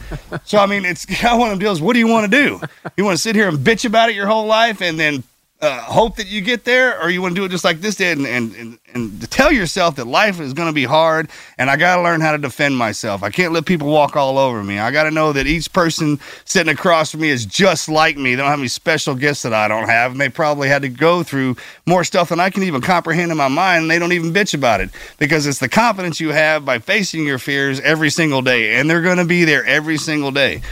[0.45, 1.81] so I mean, it's kind of one of them deals.
[1.81, 2.61] What do you want to do?
[2.97, 5.23] You want to sit here and bitch about it your whole life, and then
[5.61, 7.97] uh, hope that you get there, or you want to do it just like this
[7.97, 11.29] did, and and and, and to tell yourself that life is going to be hard,
[11.59, 13.25] and I got to learn how to defend myself.
[13.25, 14.79] I can't let people walk all over me.
[14.79, 18.37] I got to know that each person sitting across from me is just like me.
[18.37, 20.89] They don't have any special gifts that I don't have, and they probably had to
[20.89, 21.57] go through
[21.87, 23.83] more stuff than I can even comprehend in my mind.
[23.83, 27.25] And they don't even bitch about it because it's the confidence you have by facing
[27.25, 30.63] your fears every single day, and they're going to be there every single day.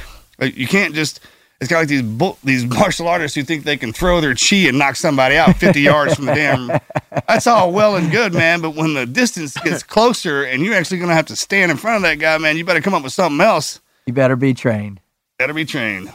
[0.40, 1.18] You can't just
[1.60, 4.56] it's kind of like these these martial artists who think they can throw their chi
[4.68, 6.66] and knock somebody out 50 yards from the damn.
[7.28, 8.60] That's all well and good, man.
[8.60, 11.76] But when the distance gets closer and you're actually going to have to stand in
[11.76, 13.80] front of that guy, man, you better come up with something else.
[14.06, 15.00] You better be trained.
[15.38, 16.12] Better be trained.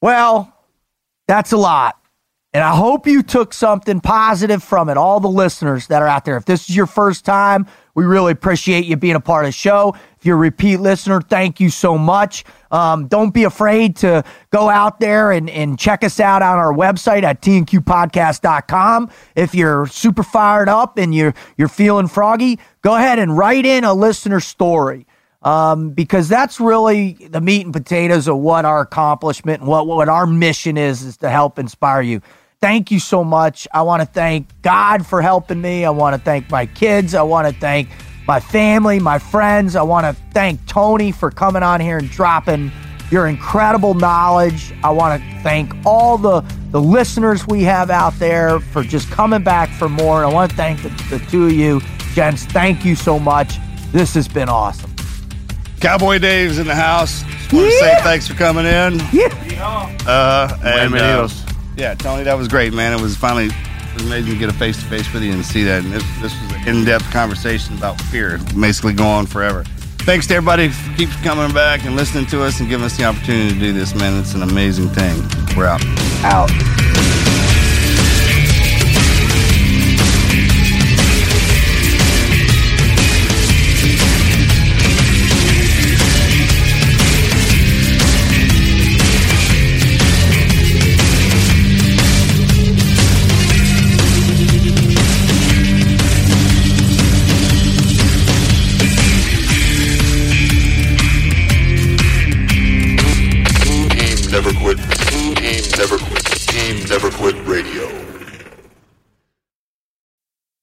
[0.00, 0.52] Well,
[1.26, 1.98] that's a lot.
[2.52, 6.24] And I hope you took something positive from it, all the listeners that are out
[6.24, 6.36] there.
[6.36, 7.66] If this is your first time,
[7.96, 9.96] we really appreciate you being a part of the show.
[10.18, 12.44] If you're a repeat listener, thank you so much.
[12.70, 16.74] Um, don't be afraid to go out there and, and check us out on our
[16.74, 19.10] website at tnqpodcast.com.
[19.34, 23.82] If you're super fired up and you're, you're feeling froggy, go ahead and write in
[23.84, 25.06] a listener story.
[25.40, 30.08] Um, because that's really the meat and potatoes of what our accomplishment and what, what
[30.08, 32.20] our mission is, is to help inspire you.
[32.60, 33.68] Thank you so much.
[33.72, 35.84] I want to thank God for helping me.
[35.84, 37.14] I want to thank my kids.
[37.14, 37.88] I want to thank
[38.26, 39.76] my family, my friends.
[39.76, 42.72] I want to thank Tony for coming on here and dropping
[43.10, 44.72] your incredible knowledge.
[44.82, 49.42] I want to thank all the, the listeners we have out there for just coming
[49.42, 50.24] back for more.
[50.24, 51.80] And I want to thank the, the two of you,
[52.14, 52.46] gents.
[52.46, 53.58] Thank you so much.
[53.92, 54.92] This has been awesome.
[55.80, 57.22] Cowboy Dave's in the house.
[57.22, 58.98] Just want to say thanks for coming in.
[59.12, 59.28] Yeah.
[60.06, 61.55] Uh, and, Wayman uh, Eagles.
[61.76, 62.92] Yeah, Tony, that was great, man.
[62.92, 65.44] It was finally it was amazing to get a face to face with you and
[65.44, 65.84] see that.
[65.84, 69.64] And this, this was an in depth conversation about fear, basically going on forever.
[70.00, 73.04] Thanks to everybody who keeps coming back and listening to us and giving us the
[73.04, 74.20] opportunity to do this, man.
[74.20, 75.16] It's an amazing thing.
[75.56, 75.82] We're out.
[76.22, 77.25] Out.